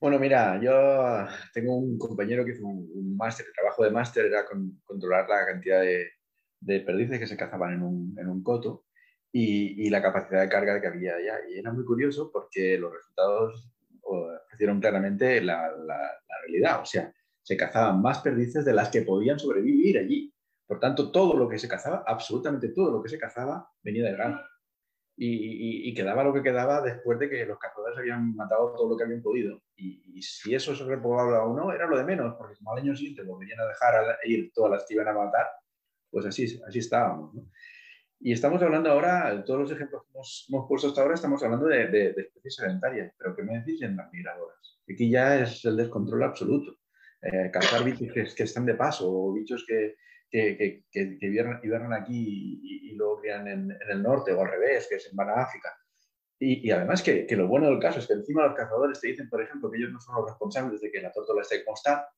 Bueno, 0.00 0.18
mira, 0.18 0.60
yo 0.60 1.26
tengo 1.52 1.76
un 1.76 1.98
compañero 1.98 2.44
que 2.44 2.52
hizo 2.52 2.66
un, 2.66 3.16
máster, 3.16 3.46
el 3.46 3.52
trabajo 3.52 3.82
de 3.82 3.90
máster 3.90 4.26
era 4.26 4.44
controlar 4.84 5.28
la 5.28 5.44
cantidad 5.44 5.80
de, 5.80 6.12
perdices 6.80 7.18
que 7.18 7.26
se 7.26 7.36
cazaban 7.36 7.74
en 7.74 8.28
un, 8.28 8.42
coto 8.42 8.84
y, 9.32 9.88
la 9.90 10.02
capacidad 10.02 10.42
de 10.42 10.48
carga 10.48 10.80
que 10.80 10.86
había 10.86 11.16
allá. 11.16 11.38
Y 11.48 11.58
era 11.58 11.72
muy 11.72 11.84
curioso 11.84 12.30
porque 12.32 12.78
los 12.78 12.92
resultados 12.92 13.70
ofrecieron 14.02 14.80
claramente 14.80 15.40
la, 15.40 15.70
la 15.76 16.20
realidad. 16.42 16.80
O 16.82 16.86
sea, 16.86 17.12
se 17.48 17.56
cazaban 17.56 18.02
más 18.02 18.18
perdices 18.18 18.62
de 18.62 18.74
las 18.74 18.90
que 18.90 19.00
podían 19.00 19.38
sobrevivir 19.38 19.96
allí. 19.96 20.30
Por 20.66 20.78
tanto, 20.78 21.10
todo 21.10 21.34
lo 21.34 21.48
que 21.48 21.58
se 21.58 21.66
cazaba, 21.66 22.04
absolutamente 22.06 22.68
todo 22.68 22.90
lo 22.90 23.02
que 23.02 23.08
se 23.08 23.18
cazaba, 23.18 23.70
venía 23.82 24.04
del 24.04 24.16
grano. 24.16 24.38
Y, 25.16 25.94
quedaba 25.94 26.22
lo 26.22 26.34
que 26.34 26.42
quedaba 26.42 26.82
después 26.82 27.18
de 27.18 27.30
que 27.30 27.46
los 27.46 27.58
cazadores 27.58 27.96
habían 27.96 28.36
matado 28.36 28.74
todo 28.74 28.90
lo 28.90 28.98
que 28.98 29.04
habían 29.04 29.22
podido. 29.22 29.62
Y, 29.76 30.20
si 30.20 30.54
eso 30.54 30.76
se 30.76 30.84
repoblaba 30.84 31.42
o 31.46 31.56
no, 31.56 31.72
era 31.72 31.86
lo 31.86 31.96
de 31.96 32.04
menos, 32.04 32.34
porque 32.36 32.54
como 32.56 32.72
al 32.72 32.80
año 32.80 32.94
siguiente 32.94 33.22
volvían 33.22 33.60
a 33.60 33.66
dejar 33.66 34.18
ir 34.24 34.52
todas 34.52 34.72
las 34.72 34.84
que 34.86 34.92
iban 34.92 35.08
a 35.08 35.14
matar, 35.14 35.46
pues 36.10 36.26
así, 36.26 36.60
así 36.68 36.80
estábamos. 36.80 37.34
Y 38.20 38.32
estamos 38.32 38.62
hablando 38.62 38.90
ahora, 38.90 39.42
todos 39.42 39.60
los 39.60 39.72
ejemplos 39.72 40.02
que 40.02 40.10
hemos, 40.12 40.66
puesto 40.68 40.88
hasta 40.88 41.00
ahora, 41.00 41.14
estamos 41.14 41.42
hablando 41.42 41.64
de, 41.64 41.86
de, 41.86 42.12
de 42.12 42.20
especies 42.20 42.56
sedentarias. 42.56 43.14
Pero 43.16 43.34
¿qué 43.34 43.42
me 43.42 43.56
decís 43.56 43.80
en 43.80 43.96
las 43.96 44.12
migradoras? 44.12 44.78
Aquí 44.86 45.08
ya 45.08 45.40
es 45.40 45.64
el 45.64 45.78
descontrol 45.78 46.24
absoluto 46.24 46.77
eh, 47.20 47.50
cazar 47.52 47.84
bichos 47.84 48.34
que, 48.34 48.42
están 48.42 48.64
de 48.64 48.74
paso 48.74 49.10
o 49.10 49.32
bichos 49.32 49.64
que, 49.66 49.96
que, 50.30 50.84
que, 50.90 51.18
hibernan, 51.20 51.92
aquí 51.92 52.60
y, 52.62 52.94
luego 52.94 53.20
crían 53.20 53.48
en, 53.48 53.78
el 53.88 54.02
norte 54.02 54.32
o 54.32 54.40
al 54.40 54.50
revés, 54.50 54.86
que 54.88 55.00
se 55.00 55.10
van 55.14 55.30
a 55.30 55.42
África. 55.42 55.76
Y, 56.40 56.70
además 56.70 57.02
que, 57.02 57.26
lo 57.30 57.48
bueno 57.48 57.66
del 57.66 57.80
caso 57.80 57.98
es 57.98 58.06
que 58.06 58.12
encima 58.12 58.46
los 58.46 58.54
cazadores 58.54 59.00
te 59.00 59.08
dicen, 59.08 59.28
por 59.28 59.42
ejemplo, 59.42 59.70
que 59.70 59.78
ellos 59.78 59.92
no 59.92 60.00
son 60.00 60.16
los 60.16 60.26
responsables 60.26 60.80
de 60.80 60.90
que 60.92 61.00
la 61.00 61.12
tórtola 61.12 61.42
esté 61.42 61.64
como 61.64 61.74
está. 61.74 62.08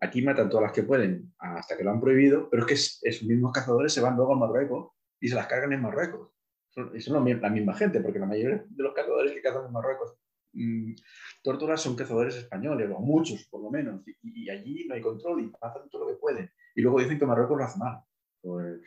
Aquí 0.00 0.20
matan 0.20 0.50
todas 0.50 0.64
las 0.64 0.72
que 0.72 0.82
pueden 0.82 1.32
hasta 1.38 1.76
que 1.76 1.84
lo 1.84 1.90
han 1.90 2.00
prohibido, 2.00 2.50
pero 2.50 2.66
es 2.66 3.00
que 3.00 3.08
esos 3.08 3.26
mismos 3.26 3.52
cazadores 3.52 3.94
se 3.94 4.02
van 4.02 4.16
luego 4.16 4.34
a 4.34 4.38
Marruecos 4.38 4.92
y 5.18 5.28
se 5.28 5.34
las 5.34 5.46
cargan 5.46 5.72
en 5.72 5.80
Marruecos. 5.80 6.32
Son, 6.68 7.00
son 7.00 7.40
la 7.40 7.50
misma 7.50 7.74
gente, 7.74 8.00
porque 8.00 8.18
la 8.18 8.26
mayoría 8.26 8.64
de 8.68 8.82
los 8.82 8.92
cazadores 8.92 9.32
que 9.32 9.40
cazan 9.40 9.64
en 9.64 9.72
Marruecos 9.72 10.14
Mm, 10.52 10.94
tortugas 11.42 11.80
son 11.80 11.96
cazadores 11.96 12.36
españoles, 12.36 12.90
o 12.92 13.00
muchos 13.00 13.44
por 13.44 13.62
lo 13.62 13.70
menos, 13.70 14.02
y, 14.22 14.50
allí 14.50 14.86
no 14.86 14.94
hay 14.94 15.00
control 15.00 15.44
y 15.44 15.52
hacen 15.60 15.88
todo 15.90 16.04
lo 16.04 16.08
que 16.08 16.20
pueden. 16.20 16.50
Y 16.74 16.82
luego 16.82 17.00
dicen 17.00 17.18
que 17.18 17.26
Marruecos 17.26 17.58
lo 17.58 17.64
hace 17.64 17.78
mal. 17.78 18.02
Pues, 18.40 18.80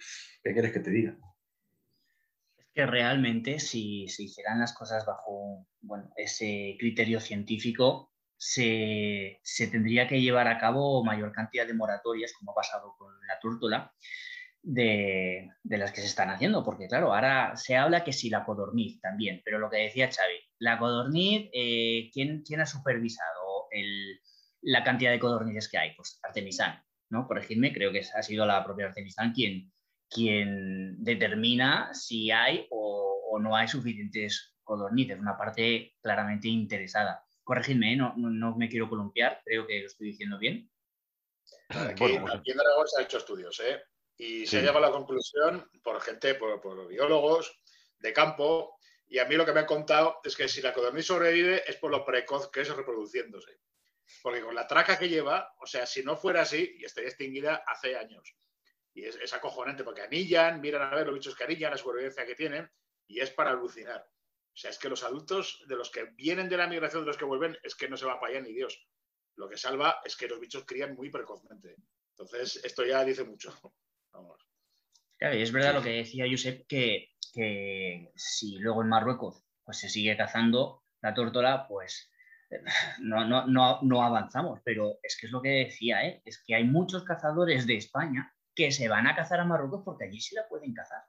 ¿qué 0.43 0.53
quieres 0.53 0.73
que 0.73 0.79
te 0.79 0.89
diga? 0.89 1.17
Es 2.57 2.67
que 2.73 2.85
realmente 2.85 3.59
si 3.59 4.07
se 4.07 4.23
hicieran 4.23 4.59
las 4.59 4.73
cosas 4.73 5.05
bajo 5.05 5.65
bueno, 5.81 6.11
ese 6.17 6.75
criterio 6.79 7.19
científico, 7.19 8.11
se, 8.35 9.39
se, 9.43 9.67
tendría 9.67 10.07
que 10.07 10.21
llevar 10.21 10.47
a 10.47 10.57
cabo 10.57 11.03
mayor 11.03 11.31
cantidad 11.31 11.65
de 11.65 11.73
moratorias, 11.73 12.33
como 12.33 12.51
ha 12.51 12.55
pasado 12.55 12.95
con 12.97 13.13
la 13.25 13.39
túrtula, 13.39 13.93
de, 14.61 15.49
de, 15.61 15.77
las 15.77 15.91
que 15.91 16.01
se 16.01 16.07
están 16.07 16.29
haciendo, 16.29 16.63
porque 16.63 16.87
claro, 16.87 17.13
ahora 17.13 17.55
se 17.55 17.75
habla 17.75 18.03
que 18.03 18.13
si 18.13 18.29
la 18.29 18.45
codorniz 18.45 18.99
también, 19.01 19.41
pero 19.45 19.59
lo 19.59 19.69
que 19.69 19.77
decía 19.77 20.09
Xavi, 20.09 20.39
la 20.63 20.79
codorniz, 20.79 21.49
eh, 21.51 22.09
¿quién, 22.13 22.41
¿quién, 22.45 22.61
ha 22.61 22.65
supervisado 22.65 23.67
el, 23.71 24.21
la 24.61 24.81
cantidad 24.81 25.11
de 25.11 25.19
codornices 25.19 25.67
que 25.67 25.77
hay? 25.77 25.93
Pues 25.93 26.19
Artemisan, 26.23 26.81
¿no? 27.09 27.27
Corregidme, 27.27 27.73
creo 27.73 27.91
que 27.91 27.99
ha 27.99 28.23
sido 28.23 28.45
la 28.45 28.63
propia 28.63 28.85
Artemisan 28.85 29.33
quien, 29.33 29.73
quien 30.09 31.03
determina 31.03 31.93
si 31.93 32.31
hay 32.31 32.65
o, 32.71 33.29
o 33.29 33.39
no 33.39 33.57
hay 33.57 33.67
suficientes 33.67 34.55
codornices, 34.63 35.19
una 35.19 35.37
parte 35.37 35.97
claramente 36.01 36.47
interesada. 36.47 37.25
Corregidme, 37.43 37.93
¿eh? 37.93 37.95
no, 37.97 38.13
no, 38.15 38.29
no, 38.29 38.55
me 38.55 38.69
quiero 38.69 38.87
columpiar, 38.87 39.41
creo 39.43 39.67
que 39.67 39.81
lo 39.81 39.87
estoy 39.87 40.07
diciendo 40.07 40.37
bien. 40.37 40.71
Aquí, 41.67 42.03
bueno, 42.03 42.31
aquí 42.31 42.51
en 42.51 42.59
Aragón 42.61 42.87
se 42.87 43.01
ha 43.01 43.03
hecho 43.03 43.17
estudios, 43.17 43.59
¿eh? 43.59 43.81
Y 44.15 44.39
sí. 44.41 44.47
se 44.47 44.57
ha 44.57 44.59
llegado 44.61 44.77
a 44.77 44.87
la 44.87 44.91
conclusión 44.91 45.69
por 45.83 45.99
gente, 45.99 46.35
por, 46.35 46.61
por, 46.61 46.87
biólogos 46.87 47.53
de 47.99 48.13
campo, 48.13 48.77
y 49.07 49.19
a 49.19 49.25
mí 49.25 49.35
lo 49.35 49.45
que 49.45 49.53
me 49.53 49.61
han 49.61 49.65
contado 49.65 50.19
es 50.23 50.35
que 50.35 50.47
si 50.47 50.61
la 50.61 50.73
codorniz 50.73 51.05
sobrevive 51.05 51.63
es 51.69 51.77
por 51.77 51.91
lo 51.91 52.05
precoz 52.05 52.49
que 52.49 52.61
es 52.61 52.75
reproduciéndose. 52.75 53.59
Porque 54.21 54.41
con 54.41 54.55
la 54.55 54.67
traca 54.67 54.97
que 54.97 55.09
lleva, 55.09 55.53
o 55.61 55.65
sea, 55.65 55.85
si 55.85 56.03
no 56.03 56.15
fuera 56.15 56.41
así, 56.41 56.75
y 56.77 56.85
estaría 56.85 57.09
extinguida 57.09 57.63
hace 57.67 57.95
años. 57.95 58.35
Y 58.93 59.05
es, 59.05 59.15
es 59.17 59.33
acojonante 59.33 59.83
porque 59.83 60.01
anillan, 60.01 60.61
miran 60.61 60.81
a 60.81 60.95
ver 60.95 61.07
los 61.07 61.15
bichos 61.15 61.35
que 61.35 61.43
anillan, 61.43 61.71
la 61.71 61.77
supervivencia 61.77 62.25
que 62.25 62.35
tienen, 62.35 62.69
y 63.07 63.19
es 63.19 63.31
para 63.31 63.51
alucinar. 63.51 64.05
O 64.53 64.55
sea, 64.55 64.69
es 64.69 64.77
que 64.77 64.89
los 64.89 65.03
adultos 65.03 65.63
de 65.67 65.75
los 65.75 65.89
que 65.89 66.05
vienen 66.15 66.47
de 66.47 66.57
la 66.57 66.67
migración, 66.67 67.01
de 67.03 67.07
los 67.07 67.17
que 67.17 67.25
vuelven, 67.25 67.57
es 67.63 67.75
que 67.75 67.89
no 67.89 67.97
se 67.97 68.05
va 68.05 68.19
para 68.19 68.33
allá 68.33 68.41
ni 68.41 68.53
Dios. 68.53 68.87
Lo 69.35 69.49
que 69.49 69.57
salva 69.57 69.99
es 70.05 70.15
que 70.15 70.27
los 70.27 70.39
bichos 70.39 70.63
crían 70.65 70.95
muy 70.95 71.09
precozmente. 71.09 71.75
Entonces, 72.11 72.63
esto 72.63 72.85
ya 72.85 73.03
dice 73.03 73.23
mucho. 73.23 73.51
Vamos. 74.11 74.47
Claro, 75.17 75.35
y 75.35 75.41
es 75.41 75.51
verdad 75.51 75.73
lo 75.73 75.81
que 75.81 75.89
decía 75.89 76.25
Josep, 76.29 76.67
que, 76.67 77.12
que, 77.33 78.11
si 78.15 78.57
luego 78.59 78.81
en 78.81 78.89
Marruecos 78.89 79.43
pues, 79.65 79.79
se 79.79 79.89
sigue 79.89 80.15
cazando 80.15 80.83
la 81.01 81.13
tórtola, 81.13 81.67
pues 81.67 82.11
no, 82.99 83.25
no, 83.25 83.47
no, 83.47 83.79
no, 83.81 84.03
avanzamos. 84.03 84.59
Pero 84.63 84.99
es 85.01 85.17
que 85.19 85.25
es 85.25 85.31
lo 85.31 85.41
que 85.41 85.65
decía, 85.65 86.05
¿eh? 86.05 86.21
es 86.25 86.41
que 86.45 86.55
hay 86.55 86.63
muchos 86.63 87.03
cazadores 87.03 87.67
de 87.67 87.77
España 87.77 88.33
que 88.55 88.71
se 88.71 88.87
van 88.87 89.07
a 89.07 89.15
cazar 89.15 89.39
a 89.39 89.45
Marruecos 89.45 89.81
porque 89.83 90.05
allí 90.05 90.21
sí 90.21 90.35
la 90.35 90.47
pueden 90.47 90.73
cazar. 90.73 91.01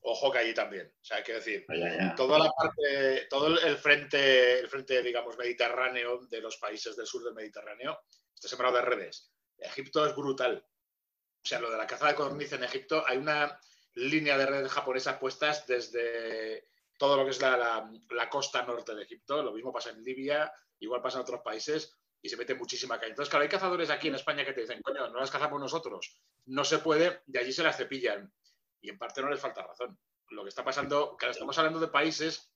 Ojo 0.00 0.32
que 0.32 0.38
allí 0.38 0.54
también. 0.54 0.86
O 0.86 1.04
sea, 1.04 1.18
hay 1.18 1.22
que 1.22 1.34
decir, 1.34 1.66
ya, 1.68 1.98
ya. 1.98 2.14
toda 2.14 2.38
la 2.38 2.50
parte, 2.50 3.26
todo 3.28 3.60
el 3.60 3.76
frente, 3.76 4.60
el 4.60 4.68
frente, 4.68 5.02
digamos, 5.02 5.36
mediterráneo 5.36 6.26
de 6.26 6.40
los 6.40 6.56
países 6.56 6.96
del 6.96 7.06
sur 7.06 7.22
del 7.22 7.34
Mediterráneo 7.34 8.00
está 8.34 8.48
sembrado 8.48 8.76
de 8.76 8.82
redes. 8.82 9.30
Egipto 9.58 10.06
es 10.06 10.14
brutal. 10.14 10.64
O 10.64 11.46
sea, 11.46 11.60
lo 11.60 11.70
de 11.70 11.76
la 11.76 11.86
caza 11.86 12.08
de 12.08 12.14
codorniz 12.14 12.52
en 12.52 12.64
Egipto, 12.64 13.04
hay 13.06 13.18
una 13.18 13.58
línea 13.98 14.38
de 14.38 14.46
redes 14.46 14.72
japonesas 14.72 15.18
puestas 15.18 15.66
desde 15.66 16.68
todo 16.98 17.16
lo 17.16 17.24
que 17.24 17.30
es 17.30 17.40
la, 17.40 17.90
costa 18.30 18.62
norte 18.62 18.94
de 18.94 19.02
Egipto. 19.02 19.42
Lo 19.42 19.52
mismo 19.52 19.72
pasa 19.72 19.90
en 19.90 20.02
Libia, 20.02 20.52
igual 20.80 21.02
pasa 21.02 21.18
en 21.18 21.22
otros 21.22 21.40
países 21.42 21.98
y 22.20 22.28
se 22.28 22.36
mete 22.36 22.54
muchísima 22.54 22.98
caña. 22.98 23.10
Entonces, 23.10 23.30
claro, 23.30 23.44
hay 23.44 23.48
cazadores 23.48 23.90
aquí 23.90 24.08
en 24.08 24.16
España 24.16 24.44
que 24.44 24.52
te 24.52 24.62
dicen, 24.62 24.82
coño, 24.82 25.08
no 25.08 25.20
las 25.20 25.30
cazamos 25.30 25.60
nosotros. 25.60 26.20
No 26.46 26.64
se 26.64 26.78
puede, 26.78 27.22
de 27.26 27.38
allí 27.38 27.52
se 27.52 27.62
las 27.62 27.76
cepillan. 27.76 28.32
Y 28.80 28.90
en 28.90 28.98
parte 28.98 29.22
no 29.22 29.30
les 29.30 29.40
falta 29.40 29.62
razón. 29.62 29.98
Lo 30.30 30.42
que 30.42 30.48
está 30.48 30.64
pasando, 30.64 31.16
claro, 31.16 31.32
estamos 31.32 31.56
hablando 31.58 31.80
de 31.80 31.88
países 31.88 32.52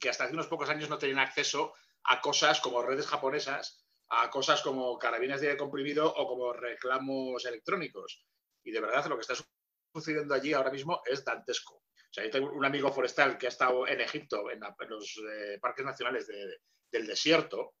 que 0.00 0.08
hasta 0.08 0.24
hace 0.24 0.34
unos 0.34 0.48
pocos 0.48 0.68
años 0.68 0.90
no 0.90 0.98
tenían 0.98 1.18
acceso 1.18 1.74
a 2.04 2.20
cosas 2.20 2.60
como 2.60 2.82
redes 2.82 3.06
japonesas 3.06 3.86
a 4.08 4.30
cosas 4.30 4.62
como 4.62 4.98
carabinas 4.98 5.40
de 5.40 5.56
comprimido 5.56 6.12
o 6.14 6.26
como 6.26 6.52
reclamos 6.52 7.44
electrónicos. 7.44 8.24
Y 8.62 8.70
de 8.70 8.80
verdad 8.80 9.06
lo 9.06 9.16
que 9.16 9.22
está 9.22 9.34
sucediendo 10.00 10.34
allí 10.34 10.52
ahora 10.52 10.70
mismo 10.70 11.02
es 11.04 11.24
dantesco. 11.24 11.74
O 11.74 12.12
sea, 12.12 12.24
yo 12.24 12.30
tengo 12.30 12.50
un 12.50 12.64
amigo 12.64 12.92
forestal 12.92 13.36
que 13.36 13.46
ha 13.46 13.50
estado 13.50 13.86
en 13.86 14.00
Egipto, 14.00 14.50
en, 14.50 14.60
la, 14.60 14.74
en 14.78 14.88
los 14.88 15.20
eh, 15.30 15.58
parques 15.60 15.84
nacionales 15.84 16.26
de, 16.26 16.58
del 16.90 17.06
desierto, 17.06 17.74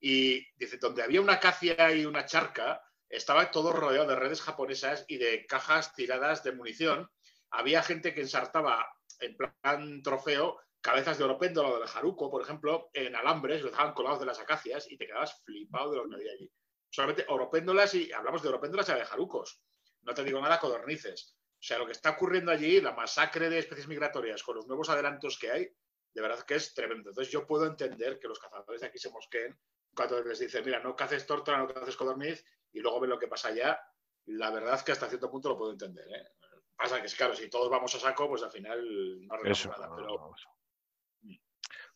y 0.00 0.46
dice, 0.56 0.78
donde 0.78 1.02
había 1.02 1.20
una 1.20 1.34
acacia 1.34 1.92
y 1.94 2.04
una 2.04 2.26
charca, 2.26 2.82
estaba 3.08 3.50
todo 3.50 3.72
rodeado 3.72 4.06
de 4.06 4.16
redes 4.16 4.42
japonesas 4.42 5.04
y 5.08 5.18
de 5.18 5.46
cajas 5.46 5.94
tiradas 5.94 6.42
de 6.42 6.52
munición. 6.52 7.10
Había 7.50 7.82
gente 7.82 8.12
que 8.12 8.22
ensartaba 8.22 8.86
en 9.20 9.36
plan 9.36 10.02
trofeo 10.02 10.60
cabezas 10.84 11.16
de 11.16 11.24
oropéndola 11.24 11.70
o 11.70 11.80
de 11.80 11.86
jaruco, 11.86 12.30
por 12.30 12.42
ejemplo, 12.42 12.90
en 12.92 13.16
alambres, 13.16 13.62
los 13.62 13.70
dejaban 13.70 13.94
colgados 13.94 14.20
de 14.20 14.26
las 14.26 14.38
acacias 14.38 14.90
y 14.90 14.98
te 14.98 15.06
quedabas 15.06 15.42
flipado 15.42 15.90
de 15.90 15.96
lo 15.96 16.08
que 16.08 16.16
había 16.16 16.32
allí. 16.32 16.52
Solamente 16.90 17.24
oropéndolas 17.26 17.94
y 17.94 18.12
hablamos 18.12 18.42
de 18.42 18.50
oropéndolas 18.50 18.90
y 18.90 18.92
de 18.92 19.04
jarucos. 19.06 19.62
No 20.02 20.12
te 20.12 20.22
digo 20.22 20.42
nada, 20.42 20.60
codornices. 20.60 21.38
O 21.64 21.66
sea, 21.66 21.78
lo 21.78 21.86
que 21.86 21.92
está 21.92 22.10
ocurriendo 22.10 22.52
allí, 22.52 22.78
la 22.82 22.92
masacre 22.92 23.48
de 23.48 23.58
especies 23.58 23.88
migratorias 23.88 24.42
con 24.42 24.56
los 24.56 24.66
nuevos 24.66 24.90
adelantos 24.90 25.38
que 25.38 25.50
hay, 25.50 25.66
de 26.12 26.20
verdad 26.20 26.44
que 26.44 26.56
es 26.56 26.74
tremendo. 26.74 27.08
Entonces 27.08 27.32
yo 27.32 27.46
puedo 27.46 27.64
entender 27.64 28.18
que 28.18 28.28
los 28.28 28.38
cazadores 28.38 28.82
de 28.82 28.88
aquí 28.88 28.98
se 28.98 29.08
mosqueen 29.08 29.58
cuando 29.96 30.22
les 30.22 30.40
dicen, 30.40 30.62
mira, 30.62 30.80
no 30.80 30.94
caces 30.94 31.26
tórtola, 31.26 31.56
no 31.56 31.68
caces 31.68 31.96
codorniz, 31.96 32.44
y 32.70 32.80
luego 32.80 33.00
ven 33.00 33.08
lo 33.08 33.18
que 33.18 33.28
pasa 33.28 33.48
allá. 33.48 33.80
La 34.26 34.50
verdad 34.50 34.74
es 34.74 34.82
que 34.82 34.92
hasta 34.92 35.08
cierto 35.08 35.30
punto 35.30 35.48
lo 35.48 35.56
puedo 35.56 35.72
entender. 35.72 36.06
¿eh? 36.06 36.28
Pasa 36.76 37.00
que, 37.00 37.08
claro, 37.16 37.34
si 37.34 37.48
todos 37.48 37.70
vamos 37.70 37.94
a 37.94 37.98
saco, 37.98 38.28
pues 38.28 38.42
al 38.42 38.50
final 38.50 39.26
no 39.26 39.32
arreglamos 39.32 39.66
nada. 39.66 39.96
Pero, 39.96 40.14
o 40.16 40.36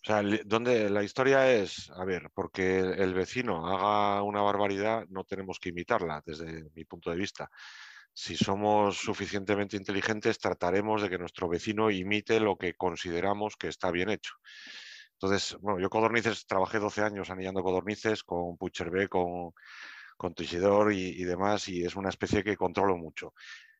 sea, 0.03 0.23
donde 0.47 0.89
la 0.89 1.03
historia 1.03 1.53
es, 1.53 1.91
a 1.91 2.07
ver, 2.07 2.31
porque 2.33 2.79
el 2.79 3.13
vecino 3.13 3.69
haga 3.69 4.23
una 4.23 4.41
barbaridad, 4.41 5.05
no 5.11 5.25
tenemos 5.25 5.59
que 5.61 5.69
imitarla 5.69 6.23
desde 6.25 6.71
mi 6.71 6.87
punto 6.87 7.11
de 7.11 7.17
vista. 7.17 7.51
Si 8.21 8.37
somos 8.37 8.97
suficientemente 8.97 9.77
inteligentes, 9.77 10.41
trataremos 10.41 11.01
de 11.01 11.09
que 11.09 11.19
nuestro 11.19 11.49
vecino 11.49 11.89
imite 11.89 12.41
lo 12.41 12.57
que 12.57 12.75
consideramos 12.75 13.57
que 13.57 13.69
está 13.69 13.93
bien 13.93 14.11
hecho. 14.11 14.33
Entonces, 15.13 15.57
bueno, 15.61 15.79
yo 15.79 15.89
codornices, 15.89 16.45
trabajé 16.45 16.81
12 16.81 17.03
años 17.03 17.31
anillando 17.31 17.63
codornices 17.63 18.25
con 18.25 18.57
Pucherbe, 18.57 19.07
con, 19.07 19.53
con 20.17 20.35
Tichidor 20.35 20.93
y, 20.93 21.11
y 21.11 21.23
demás, 21.23 21.69
y 21.69 21.85
es 21.85 21.95
una 21.95 22.09
especie 22.09 22.43
que 22.43 22.57
controlo 22.57 22.97
mucho. 22.97 23.35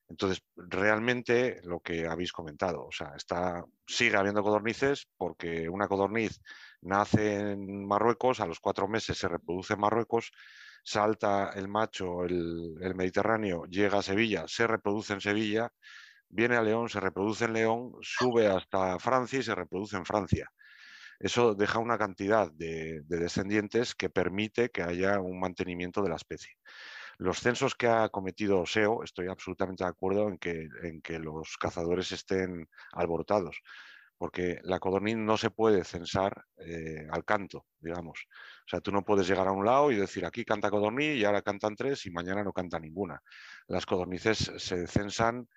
Entonces, 0.07 0.41
realmente 0.55 1.59
lo 1.65 1.81
que 1.81 2.07
habéis 2.07 2.31
comentado, 2.31 2.85
o 2.85 2.91
sea, 2.93 3.11
está, 3.17 3.65
sigue 3.85 4.15
habiendo 4.15 4.41
codornices 4.41 5.09
porque 5.17 5.67
una 5.67 5.89
codorniz 5.89 6.39
nace 6.79 7.39
en 7.41 7.85
Marruecos, 7.85 8.39
a 8.39 8.45
los 8.45 8.61
cuatro 8.61 8.87
meses 8.87 9.17
se 9.17 9.27
reproduce 9.27 9.73
en 9.73 9.81
Marruecos, 9.81 10.31
salta 10.83 11.51
el 11.55 11.67
macho, 11.67 12.23
el, 12.25 12.75
Mediterráneo, 12.95 13.65
llega 13.65 13.99
a 13.99 14.03
Sevilla, 14.03 14.45
se 14.47 14.67
reproduce 14.67 15.13
en 15.13 15.21
Sevilla, 15.21 15.69
viene 16.29 16.55
a 16.55 16.61
León, 16.61 16.89
se 16.89 16.99
reproduce 16.99 17.45
en 17.45 17.53
León, 17.53 17.91
sube 18.01 18.47
hasta 18.47 18.99
Francia 18.99 19.39
y 19.39 19.43
se 19.43 19.55
reproduce 19.55 19.97
en 19.97 20.05
Francia. 20.05 20.49
Eso 21.19 21.53
deja 21.55 21.79
una 21.79 21.97
cantidad 21.97 22.51
de, 22.51 23.01
de 23.03 23.17
descendientes 23.17 23.93
que 23.95 24.09
permite 24.09 24.69
que 24.69 24.83
haya 24.83 25.19
un 25.19 25.39
mantenimiento 25.39 26.01
de 26.01 26.09
la 26.09 26.15
especie 26.15 26.53
los 27.19 27.39
censos 27.41 27.75
que 27.75 27.87
ha 27.87 28.09
cometido 28.09 28.65
SEO, 28.65 29.03
estoy 29.03 29.27
absolutamente 29.27 29.83
de 29.83 29.89
acuerdo 29.89 30.29
en 30.29 30.37
que, 30.37 30.69
en 30.83 31.01
que 31.01 31.19
los 31.19 31.57
cazadores 31.57 32.11
estén 32.13 32.69
alborotados, 32.93 33.61
porque 34.19 34.59
la 34.63 34.79
codorniz 34.79 35.15
no 35.15 35.37
se 35.37 35.49
puede 35.49 35.85
censar 35.85 36.43
eh, 36.57 37.07
al 37.09 37.23
canto, 37.23 37.65
digamos. 37.79 38.27
O 38.65 38.69
sea, 38.69 38.81
tú 38.81 38.91
no 38.91 39.05
puedes 39.05 39.25
llegar 39.25 39.47
a 39.47 39.53
un 39.53 39.65
lado 39.65 39.91
y 39.91 39.95
decir 39.95 40.25
aquí 40.25 40.43
canta 40.43 40.69
codorniz 40.69 41.15
y 41.15 41.23
ahora 41.23 41.41
cantan 41.41 41.73
tres 41.77 42.05
y 42.05 42.11
mañana 42.11 42.43
no 42.43 42.51
canta 42.51 42.79
ninguna. 42.79 43.21
Las 43.67 43.85
codornices 43.85 44.51
se 44.57 44.87
censan 44.87 45.47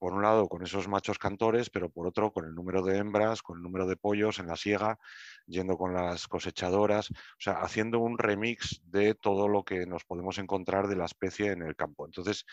por 0.00 0.14
un 0.14 0.22
lado 0.22 0.48
con 0.48 0.64
esos 0.64 0.88
machos 0.88 1.16
cantores, 1.16 1.70
pero 1.70 1.90
por 1.90 2.08
otro 2.08 2.32
con 2.32 2.44
el 2.44 2.54
número 2.56 2.82
de 2.82 2.98
hembras, 2.98 3.40
con 3.40 3.58
el 3.58 3.62
número 3.62 3.86
de 3.86 3.96
pollos 3.96 4.40
en 4.40 4.48
la 4.48 4.56
siega, 4.56 4.98
yendo 5.46 5.76
con 5.76 5.94
las 5.94 6.26
cosechadoras, 6.26 7.10
o 7.12 7.14
sea, 7.38 7.54
haciendo 7.60 8.00
un 8.00 8.18
remix 8.18 8.80
de 8.84 9.14
todo 9.14 9.46
lo 9.46 9.62
que 9.62 9.86
nos 9.86 10.04
podemos 10.04 10.38
encontrar 10.38 10.88
de 10.88 10.96
la 10.96 11.04
especie 11.04 11.52
en 11.52 11.62
el 11.62 11.76
campo. 11.76 12.04
Entonces, 12.04 12.44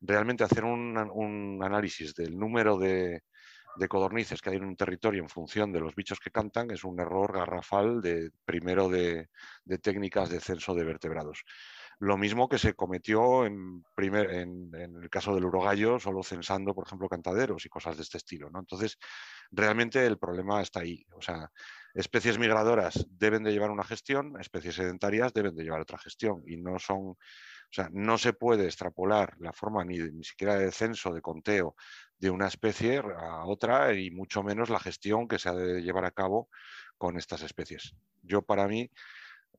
realmente 0.00 0.42
hacer 0.42 0.64
un, 0.64 0.96
un 1.12 1.60
análisis 1.62 2.12
del 2.14 2.36
número 2.36 2.76
de, 2.76 3.22
de, 3.76 3.88
codornices 3.88 4.40
que 4.40 4.50
hay 4.50 4.56
en 4.56 4.64
un 4.64 4.76
territorio 4.76 5.22
en 5.22 5.28
función 5.28 5.72
de 5.72 5.80
los 5.80 5.94
bichos 5.94 6.20
que 6.20 6.30
cantan 6.30 6.70
es 6.70 6.84
un 6.84 7.00
error 7.00 7.32
garrafal 7.32 8.00
de 8.00 8.30
primero 8.44 8.88
de, 8.88 9.28
de 9.64 9.78
técnicas 9.78 10.30
de 10.30 10.40
censo 10.40 10.74
de 10.74 10.84
vertebrados. 10.84 11.44
Lo 12.02 12.16
mismo 12.16 12.48
que 12.48 12.58
se 12.58 12.74
cometió 12.74 13.46
en, 13.46 13.84
primer, 13.94 14.28
en, 14.32 14.74
el 14.74 15.08
caso 15.08 15.36
del 15.36 15.44
urogallo, 15.44 16.00
solo 16.00 16.24
censando, 16.24 16.74
por 16.74 16.84
ejemplo, 16.84 17.08
cantaderos 17.08 17.64
y 17.64 17.68
cosas 17.68 17.96
de 17.96 18.02
este 18.02 18.18
estilo. 18.18 18.50
¿no? 18.50 18.58
Entonces, 18.58 18.98
realmente 19.52 20.04
el 20.04 20.18
problema 20.18 20.60
está 20.60 20.80
ahí. 20.80 21.06
O 21.14 21.22
sea, 21.22 21.48
especies 21.94 22.40
migradoras 22.40 23.06
deben 23.08 23.44
de 23.44 23.52
llevar 23.52 23.70
una 23.70 23.84
gestión, 23.84 24.34
especies 24.40 24.74
sedentarias 24.74 25.32
deben 25.32 25.54
de 25.54 25.62
llevar 25.62 25.80
otra 25.80 25.96
gestión 25.98 26.42
y 26.44 26.56
no 26.56 26.76
son... 26.80 27.14
O 27.72 27.74
sea, 27.74 27.88
no 27.90 28.18
se 28.18 28.34
puede 28.34 28.66
extrapolar 28.66 29.34
la 29.38 29.54
forma 29.54 29.82
ni, 29.82 29.96
ni 29.96 30.24
siquiera 30.24 30.56
de 30.56 30.70
censo, 30.70 31.14
de 31.14 31.22
conteo 31.22 31.74
de 32.18 32.28
una 32.28 32.46
especie 32.46 32.98
a 32.98 33.46
otra 33.46 33.94
y 33.94 34.10
mucho 34.10 34.42
menos 34.42 34.68
la 34.68 34.78
gestión 34.78 35.26
que 35.26 35.38
se 35.38 35.48
ha 35.48 35.54
de 35.54 35.80
llevar 35.80 36.04
a 36.04 36.10
cabo 36.10 36.50
con 36.98 37.16
estas 37.16 37.40
especies. 37.40 37.96
Yo 38.20 38.42
para 38.42 38.68
mí, 38.68 38.90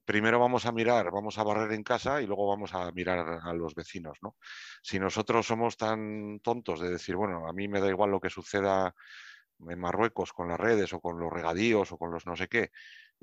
primero 0.05 0.39
vamos 0.39 0.67
a 0.67 0.71
mirar, 0.71 1.09
vamos 1.09 1.39
a 1.39 1.43
barrer 1.43 1.71
en 1.73 1.81
casa 1.81 2.21
y 2.21 2.27
luego 2.27 2.47
vamos 2.47 2.75
a 2.75 2.91
mirar 2.91 3.39
a 3.43 3.53
los 3.53 3.73
vecinos. 3.73 4.19
¿no? 4.21 4.37
Si 4.83 4.99
nosotros 4.99 5.47
somos 5.47 5.75
tan 5.75 6.39
tontos 6.39 6.81
de 6.81 6.91
decir, 6.91 7.15
bueno, 7.15 7.47
a 7.47 7.53
mí 7.53 7.67
me 7.67 7.81
da 7.81 7.89
igual 7.89 8.11
lo 8.11 8.21
que 8.21 8.29
suceda 8.29 8.93
en 9.67 9.79
Marruecos 9.79 10.33
con 10.33 10.49
las 10.49 10.59
redes 10.59 10.93
o 10.93 10.99
con 10.99 11.19
los 11.19 11.33
regadíos 11.33 11.91
o 11.91 11.97
con 11.97 12.11
los 12.11 12.27
no 12.27 12.35
sé 12.35 12.47
qué, 12.47 12.69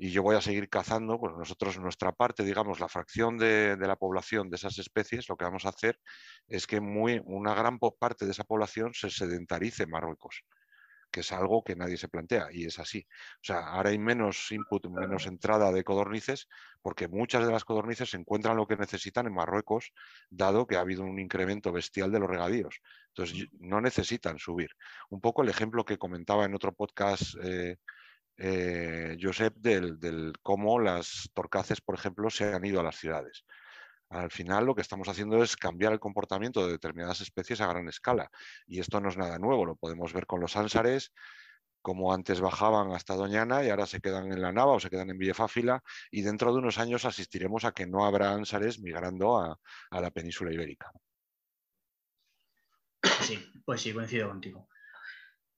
y 0.03 0.09
yo 0.09 0.23
voy 0.23 0.35
a 0.35 0.41
seguir 0.41 0.67
cazando, 0.67 1.19
pues 1.19 1.35
nosotros, 1.37 1.77
nuestra 1.77 2.11
parte, 2.11 2.43
digamos, 2.43 2.79
la 2.79 2.87
fracción 2.89 3.37
de, 3.37 3.77
la 3.77 3.95
población 3.95 4.49
de 4.49 4.55
esas 4.55 4.79
especies, 4.79 5.29
lo 5.29 5.37
que 5.37 5.45
vamos 5.45 5.63
a 5.65 5.69
hacer 5.69 5.99
es 6.47 6.65
que 6.65 6.81
muy, 6.81 7.21
una 7.23 7.53
gran 7.53 7.77
parte 7.77 8.25
de 8.25 8.31
esa 8.31 8.43
población 8.43 8.95
se 8.95 9.11
sedentarice 9.11 9.83
en 9.83 9.91
Marruecos 9.91 10.41
que 11.11 11.19
es 11.19 11.31
algo 11.33 11.61
que 11.61 11.75
nadie 11.75 11.97
se 11.97 12.07
plantea 12.07 12.47
y 12.53 12.65
es 12.65 12.79
así. 12.79 13.05
O 13.35 13.43
sea, 13.43 13.67
ahora 13.67 13.89
hay 13.89 13.99
menos 13.99 14.49
input, 14.49 14.87
menos 14.87 15.27
entrada 15.27 15.69
de 15.73 15.83
codornices 15.83 16.47
porque 16.81 17.09
muchas 17.09 17.45
de 17.45 17.51
las 17.51 17.65
codornices 17.65 18.11
se 18.11 18.17
encuentran 18.17 18.55
lo 18.55 18.65
que 18.65 18.77
necesitan 18.77 19.27
en 19.27 19.33
Marruecos, 19.33 19.91
dado 20.29 20.65
que 20.65 20.77
ha 20.77 20.79
habido 20.79 21.03
un 21.03 21.19
incremento 21.19 21.73
bestial 21.73 22.13
de 22.13 22.19
los 22.19 22.29
regadíos. 22.29 22.79
Entonces, 23.09 23.49
no 23.59 23.81
necesitan 23.81 24.39
subir. 24.39 24.69
Un 25.09 25.19
poco 25.19 25.43
el 25.43 25.49
ejemplo 25.49 25.83
que 25.83 25.97
comentaba 25.97 26.45
en 26.45 26.55
otro 26.55 26.71
podcast 26.71 27.35
eh, 27.43 27.75
eh, 28.43 29.17
Josep 29.21 29.55
del, 29.57 30.33
cómo 30.41 30.79
las 30.79 31.29
torcaces, 31.33 31.79
por 31.79 31.93
ejemplo, 31.95 32.29
se 32.31 32.53
han 32.53 32.65
ido 32.65 32.79
a 32.79 32.83
las 32.83 32.95
ciudades. 32.95 33.45
Al 34.09 34.31
final 34.31 34.65
lo 34.65 34.73
que 34.73 34.81
estamos 34.81 35.07
haciendo 35.07 35.43
es 35.43 35.55
cambiar 35.55 35.93
el 35.93 35.99
comportamiento 35.99 36.65
de 36.65 36.73
determinadas 36.73 37.21
especies 37.21 37.61
a 37.61 37.67
gran 37.67 37.87
escala. 37.87 38.29
Y 38.65 38.79
esto 38.79 38.99
no 38.99 39.09
es 39.09 39.17
nada 39.17 39.37
nuevo, 39.37 39.65
lo 39.65 39.75
podemos 39.75 40.11
ver 40.11 40.25
con 40.25 40.41
los 40.41 40.57
ánsares, 40.57 41.13
como 41.83 42.13
antes 42.13 42.41
bajaban 42.41 42.91
hasta 42.93 43.15
Doñana 43.15 43.63
y 43.63 43.69
ahora 43.69 43.85
se 43.85 44.01
quedan 44.01 44.31
en 44.31 44.41
la 44.41 44.51
Nava 44.51 44.73
o 44.73 44.79
se 44.79 44.89
quedan 44.89 45.11
en 45.11 45.19
Villefáfila 45.19 45.83
y 46.09 46.23
dentro 46.23 46.51
de 46.51 46.59
unos 46.59 46.79
años 46.79 47.05
asistiremos 47.05 47.63
a 47.63 47.71
que 47.71 47.85
no 47.85 48.05
habrá 48.05 48.31
ánsares 48.33 48.79
migrando 48.79 49.37
a, 49.39 49.59
a 49.91 50.01
la 50.01 50.11
península 50.11 50.51
ibérica. 50.51 50.91
Sí, 53.21 53.37
pues 53.63 53.81
sí, 53.81 53.93
coincido 53.93 54.29
contigo. 54.29 54.67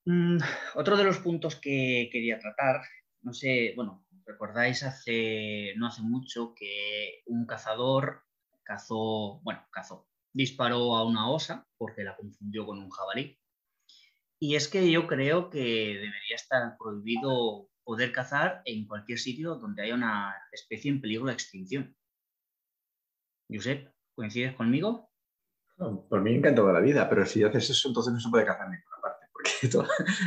Mm, 0.05 0.37
otro 0.75 0.97
de 0.97 1.03
los 1.05 1.19
puntos 1.19 1.55
que 1.55 2.09
quería 2.11 2.39
tratar, 2.39 2.81
no 3.21 3.33
sé, 3.33 3.73
bueno, 3.75 4.05
recordáis 4.25 4.83
hace, 4.83 5.73
no 5.77 5.87
hace 5.87 6.01
mucho 6.01 6.53
que 6.55 7.21
un 7.27 7.45
cazador 7.45 8.23
cazó, 8.63 9.39
bueno, 9.43 9.65
cazó, 9.71 10.07
disparó 10.33 10.95
a 10.95 11.05
una 11.05 11.29
osa 11.29 11.67
porque 11.77 12.03
la 12.03 12.15
confundió 12.17 12.65
con 12.65 12.79
un 12.79 12.89
jabalí. 12.89 13.39
Y 14.39 14.55
es 14.55 14.67
que 14.67 14.91
yo 14.91 15.07
creo 15.07 15.49
que 15.49 15.59
debería 15.59 16.35
estar 16.35 16.75
prohibido 16.77 17.69
poder 17.85 18.11
cazar 18.11 18.61
en 18.65 18.87
cualquier 18.87 19.19
sitio 19.19 19.55
donde 19.55 19.83
haya 19.83 19.95
una 19.95 20.35
especie 20.51 20.91
en 20.91 21.01
peligro 21.01 21.27
de 21.27 21.33
extinción. 21.33 21.95
Josep, 23.49 23.89
¿coincides 24.15 24.55
conmigo? 24.55 25.09
por 26.09 26.21
mí 26.21 26.35
encanta 26.35 26.61
toda 26.61 26.73
la 26.73 26.79
vida, 26.79 27.09
pero 27.09 27.25
si 27.25 27.43
haces 27.43 27.69
eso, 27.69 27.87
entonces 27.87 28.13
no 28.13 28.19
se 28.19 28.29
puede 28.29 28.45
cazar 28.45 28.69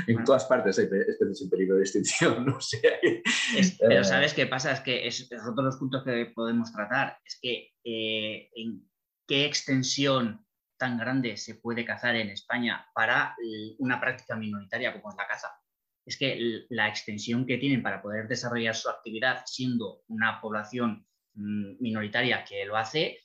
ni 0.07 0.15
en 0.15 0.25
todas 0.25 0.45
partes 0.45 0.79
hay 0.79 0.85
especies 0.85 1.43
en 1.43 1.51
peligro 1.51 1.77
de 1.77 1.83
extinción. 1.83 2.45
No 2.47 2.61
sé. 2.61 2.81
pero 3.81 4.01
eh, 4.01 4.05
¿sabes 4.05 4.35
qué 4.35 4.47
pasa? 4.47 4.73
Es 4.73 4.81
que 4.81 5.07
es, 5.07 5.21
es 5.21 5.41
otro 5.41 5.57
de 5.57 5.63
los 5.65 5.77
puntos 5.77 6.05
que 6.05 6.33
podemos 6.35 6.73
tratar. 6.73 7.19
Es 7.25 7.39
que 7.41 7.71
eh, 7.85 8.51
en 8.55 8.89
qué 9.27 9.45
extensión 9.45 10.45
tan 10.79 10.99
grande 10.99 11.37
se 11.37 11.55
puede 11.57 11.85
cazar 11.85 12.17
en 12.17 12.29
España 12.29 12.87
para 12.95 13.35
una 13.79 14.01
práctica 14.01 14.37
minoritaria 14.37 14.93
como 14.93 15.11
es 15.11 15.17
la 15.17 15.27
caza. 15.27 15.49
Es 16.05 16.17
que 16.19 16.67
la 16.69 16.89
extensión 16.89 17.47
que 17.47 17.59
tienen 17.59 17.83
para 17.83 18.03
poder 18.03 18.29
desarrollar 18.29 18.75
su 18.75 18.89
actividad 18.89 19.43
siendo 19.47 20.03
una 20.09 20.41
población 20.41 21.07
mm, 21.35 21.77
minoritaria 21.81 22.45
que 22.45 22.65
lo 22.65 22.77
hace 22.77 23.19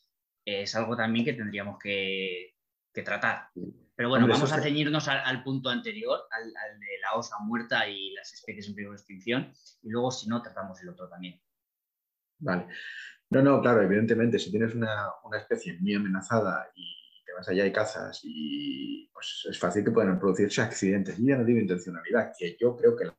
es 0.46 0.74
algo 0.76 0.96
también 0.96 1.26
que 1.26 1.34
tendríamos 1.34 1.78
que, 1.78 2.56
que 2.94 3.04
tratar. 3.04 3.50
Pero 4.02 4.10
bueno, 4.10 4.28
vamos 4.28 4.52
a 4.52 4.60
ceñirnos 4.60 5.08
al, 5.08 5.43
punto 5.43 5.70
anterior, 5.70 6.22
al, 6.32 6.80
de 6.80 6.88
la 7.04 7.14
osa 7.14 7.36
muerta 7.41 7.88
y 7.88 8.12
las 8.14 8.34
especies 8.34 8.68
en 8.68 8.74
peligro 8.74 8.93
de 8.93 8.97
extinción, 8.97 9.54
y 9.84 9.91
luego, 9.91 10.10
si 10.10 10.28
no, 10.28 10.41
tratamos 10.41 10.82
el 10.82 10.89
otro 10.89 11.08
también. 11.08 11.39
Vale. 12.39 12.66
No, 13.30 13.43
no, 13.43 13.62
claro, 13.62 13.84
evidentemente, 13.84 14.39
si 14.39 14.49
tienes 14.49 14.74
una, 14.74 15.08
especie 15.39 15.78
muy 15.80 15.93
amenazada 15.93 16.72
y 16.74 17.24
te 17.24 17.32
vas 17.34 17.47
allá 17.47 17.64
y 17.64 17.72
cazas, 17.72 18.22
y 18.24 19.08
pues 19.14 19.45
es 19.52 19.60
fácil 19.60 19.84
que 19.86 19.91
puedan 19.91 20.20
producirse 20.20 20.64
accidentes. 20.64 21.20
Y 21.20 21.28
ya 21.28 21.38
no 21.38 21.45
digo 21.45 21.60
intencionalidad, 21.60 22.32
que 22.36 22.58
yo 22.60 22.76
creo 22.76 22.95
que 22.97 23.06
la 23.06 23.14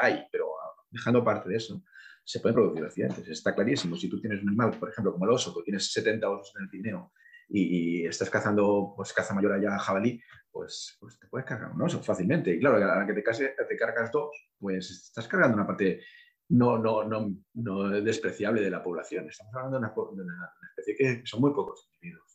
hay, 0.00 0.28
pero 0.30 0.46
dejando 0.90 1.24
parte 1.24 1.48
de 1.48 1.56
eso, 1.56 1.82
se 2.22 2.38
pueden 2.38 2.54
producir 2.54 2.84
accidentes. 2.84 3.26
Está 3.26 3.52
clarísimo. 3.52 3.96
Si 3.96 4.08
tú 4.08 4.20
tienes 4.20 4.40
un 4.42 4.50
animal, 4.50 4.78
por 4.78 4.90
ejemplo, 4.90 5.12
como 5.12 5.24
el 5.24 5.32
oso, 5.32 5.52
que 5.52 5.64
tienes 5.64 5.92
70 5.92 6.30
osos 6.30 6.54
en 6.54 6.62
el 6.62 6.68
Pirineo 6.68 7.12
y, 7.48 8.06
estás 8.06 8.30
cazando 8.30 8.92
pues 8.96 9.12
caza 9.12 9.34
mayor 9.34 9.52
allá 9.52 9.78
jabalí, 9.78 10.20
pues, 10.50 10.96
pues 11.00 11.18
te 11.18 11.26
puedes 11.26 11.46
cargar 11.46 11.72
un 11.72 11.82
oso 11.82 12.02
fácilmente. 12.02 12.54
Y 12.54 12.60
claro, 12.60 12.76
a 12.76 13.00
la 13.00 13.06
que 13.06 13.14
te, 13.14 13.22
te 13.22 13.76
cargas 13.76 14.10
dos, 14.12 14.50
pues 14.58 14.90
estás 14.90 15.28
cargando 15.28 15.56
una 15.56 15.66
parte 15.66 16.00
no, 16.48 16.78
no, 16.78 17.04
no, 17.04 17.34
no 17.54 17.88
despreciable 18.02 18.60
de 18.60 18.70
la 18.70 18.82
población. 18.82 19.28
Estamos 19.28 19.54
hablando 19.54 19.80
de 19.80 20.22
una, 20.22 20.52
especie 20.76 20.96
que 20.96 21.26
son 21.26 21.40
muy 21.40 21.52
pocos 21.52 21.88
individuos. 21.94 22.32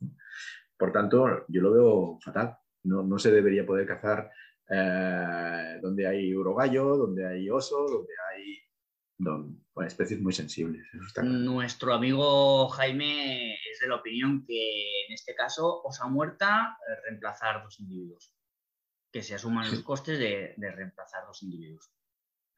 Por 0.77 0.91
tanto, 0.91 1.45
yo 1.47 1.61
lo 1.61 1.71
veo 1.71 2.19
fatal. 2.23 2.57
No, 2.83 3.03
no 3.03 3.19
se 3.19 3.31
debería 3.31 3.65
poder 3.65 3.85
cazar 3.85 4.31
eh, 4.69 5.79
donde 5.81 6.07
hay 6.07 6.33
urogallo, 6.33 6.97
donde 6.97 7.27
hay 7.27 7.49
oso, 7.49 7.85
donde 7.87 8.13
hay 8.31 8.57
especies 9.85 10.21
muy 10.21 10.33
sensibles. 10.33 10.85
Nuestro 11.23 11.93
amigo 11.93 12.67
Jaime 12.69 13.53
es 13.53 13.79
de 13.81 13.87
la 13.87 13.95
opinión 13.95 14.45
que 14.45 15.05
en 15.07 15.13
este 15.13 15.35
caso, 15.35 15.81
osa 15.83 16.07
muerta, 16.07 16.77
eh, 16.87 16.95
reemplazar 17.05 17.63
dos 17.63 17.79
individuos. 17.79 18.33
Que 19.11 19.23
se 19.23 19.35
asuman 19.35 19.69
los 19.69 19.81
costes 19.81 20.19
de, 20.19 20.53
reemplazar 20.57 21.25
dos 21.25 21.41
individuos. 21.43 21.91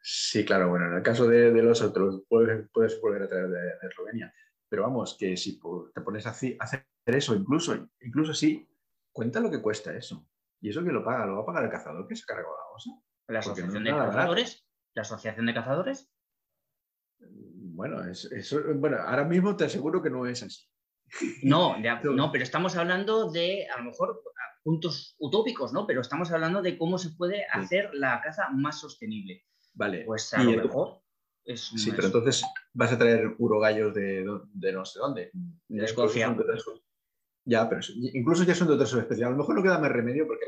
Sí, 0.02 0.44
claro, 0.44 0.70
bueno, 0.70 0.88
en 0.88 0.98
el 0.98 1.04
caso 1.04 1.28
de, 1.28 1.52
los 1.62 1.82
otros 1.82 2.24
puedes, 2.28 2.68
puedes, 2.74 3.00
volver 3.00 3.24
a 3.24 3.28
traer 3.28 3.48
de, 3.48 3.88
Eslovenia. 3.88 4.34
Pero 4.68 4.84
vamos, 4.84 5.16
que 5.18 5.38
si 5.38 5.60
te 5.94 6.02
pones 6.02 6.26
a 6.26 6.32
hacer 6.32 6.88
eso, 7.06 7.36
incluso, 7.36 7.90
incluso 8.02 8.34
sí, 8.34 8.68
cuenta 9.12 9.40
lo 9.40 9.52
que 9.52 9.62
cuesta 9.62 9.96
eso. 9.96 10.28
Y 10.60 10.70
eso 10.70 10.84
que 10.84 10.92
lo 10.92 11.04
paga, 11.04 11.26
lo 11.26 11.36
va 11.36 11.42
a 11.42 11.46
pagar 11.46 11.64
el 11.66 11.72
cazador 11.72 12.08
que 12.08 12.16
se 12.16 12.26
carga 12.26 12.44
la 12.44 12.76
osa. 12.76 12.92
¿La 13.28 13.40
asociación 13.40 13.84
de 13.84 13.92
cazadores? 13.92 14.66
¿La 14.94 15.02
asociación 15.04 15.46
de 15.46 15.54
cazadores? 15.54 16.12
Bueno, 17.74 18.04
eso, 18.10 18.62
bueno, 18.76 18.98
ahora 18.98 19.24
mismo 19.24 19.56
te 19.56 19.66
aseguro 19.66 20.02
que 20.02 20.10
no 20.10 20.26
es 20.26 20.44
así. 20.44 20.66
No, 21.44 21.76
no, 21.78 22.32
pero 22.32 22.44
estamos 22.44 22.76
hablando 22.76 23.32
de, 23.32 23.68
a 23.68 23.78
lo 23.78 23.86
mejor, 23.86 24.22
puntos 24.64 25.16
utópicos, 25.20 25.74
¿no? 25.74 25.86
Pero 25.88 26.02
estamos 26.02 26.32
hablando 26.32 26.62
de 26.62 26.78
cómo 26.78 26.98
se 26.98 27.10
puede 27.12 27.46
hacer 27.52 27.90
la 27.94 28.22
caza 28.22 28.50
más 28.50 28.80
sostenible. 28.80 29.46
Vale. 29.74 30.04
Pues 30.06 30.34
a 30.34 30.44
lo 30.44 30.52
mejor 30.52 31.02
es 31.44 31.72
Sí, 31.76 31.92
pero 31.92 32.08
entonces 32.08 32.44
vas 32.74 32.92
a 32.92 32.98
traer 32.98 33.36
urogallos 33.40 33.94
de, 33.94 34.26
de 34.54 34.74
no 34.74 34.86
sé 34.86 35.00
dónde. 35.00 35.32
De 35.68 35.86
Escocia. 35.86 36.36
Ya, 37.46 37.68
pero 37.68 37.82
incluso 38.14 38.44
ya 38.44 38.54
son 38.54 38.68
de 38.68 38.76
otra 38.76 38.86
subespecie. 38.86 39.26
A 39.26 39.30
lo 39.30 39.38
mejor 39.38 39.56
no 39.56 39.64
queda 39.64 39.80
más 39.80 39.92
remedio 39.92 40.28
porque 40.28 40.46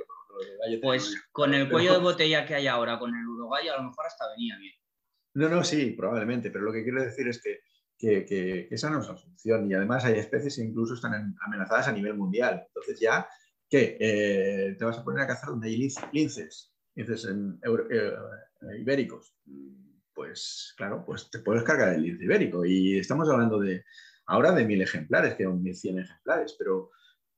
Pues 0.82 1.16
con 1.32 1.54
el 1.54 1.70
cuello 1.70 1.94
de 1.94 2.00
botella 2.00 2.46
que 2.46 2.56
hay 2.56 2.68
ahora, 2.68 3.00
con 3.00 3.16
el 3.16 3.28
urogallo, 3.28 3.74
a 3.74 3.78
lo 3.78 3.84
mejor 3.90 4.06
hasta 4.06 4.30
venía 4.30 4.58
bien. 4.58 4.74
No, 5.36 5.50
no, 5.50 5.64
sí, 5.64 5.92
probablemente, 5.92 6.52
pero 6.52 6.66
lo 6.66 6.72
que 6.72 6.84
quiero 6.84 7.04
decir 7.04 7.28
es 7.28 7.42
que, 7.42 7.62
esa 8.70 8.90
no 8.90 9.02
es 9.02 9.08
la 9.08 9.16
solución 9.16 9.70
y 9.70 9.74
además 9.74 10.04
hay 10.04 10.20
especies 10.20 10.58
que 10.58 10.64
incluso 10.64 10.94
están 10.94 11.36
amenazadas 11.42 11.88
a 11.88 11.92
nivel 11.94 12.16
mundial. 12.16 12.64
Entonces 12.68 13.00
ya, 13.00 13.28
¿qué? 13.70 13.98
Eh, 14.00 14.76
¿Te 14.78 14.86
vas 14.86 14.98
a 14.98 15.04
poner 15.04 15.24
a 15.24 15.28
cazar 15.28 15.50
donde 15.50 15.70
hay 15.70 15.78
linces, 16.12 16.74
linces 16.96 17.26
en, 17.26 17.60
eh, 17.64 18.80
ibéricos? 18.80 19.34
Pues 20.14 20.74
claro, 20.78 21.04
pues 21.06 21.30
te 21.32 21.40
puedes 21.40 21.64
cargar 21.64 21.94
el 21.94 22.04
lince 22.04 22.26
ibérico 22.26 22.66
y 22.66 23.00
estamos 23.00 23.30
hablando 23.30 23.58
de 23.60 23.86
ahora 24.26 24.52
de 24.52 24.66
mil 24.66 24.82
ejemplares, 24.82 25.36
que 25.36 25.46
son 25.46 25.64
mil 25.64 25.76
cien 25.76 25.98
ejemplares, 25.98 26.56
pero, 26.60 26.92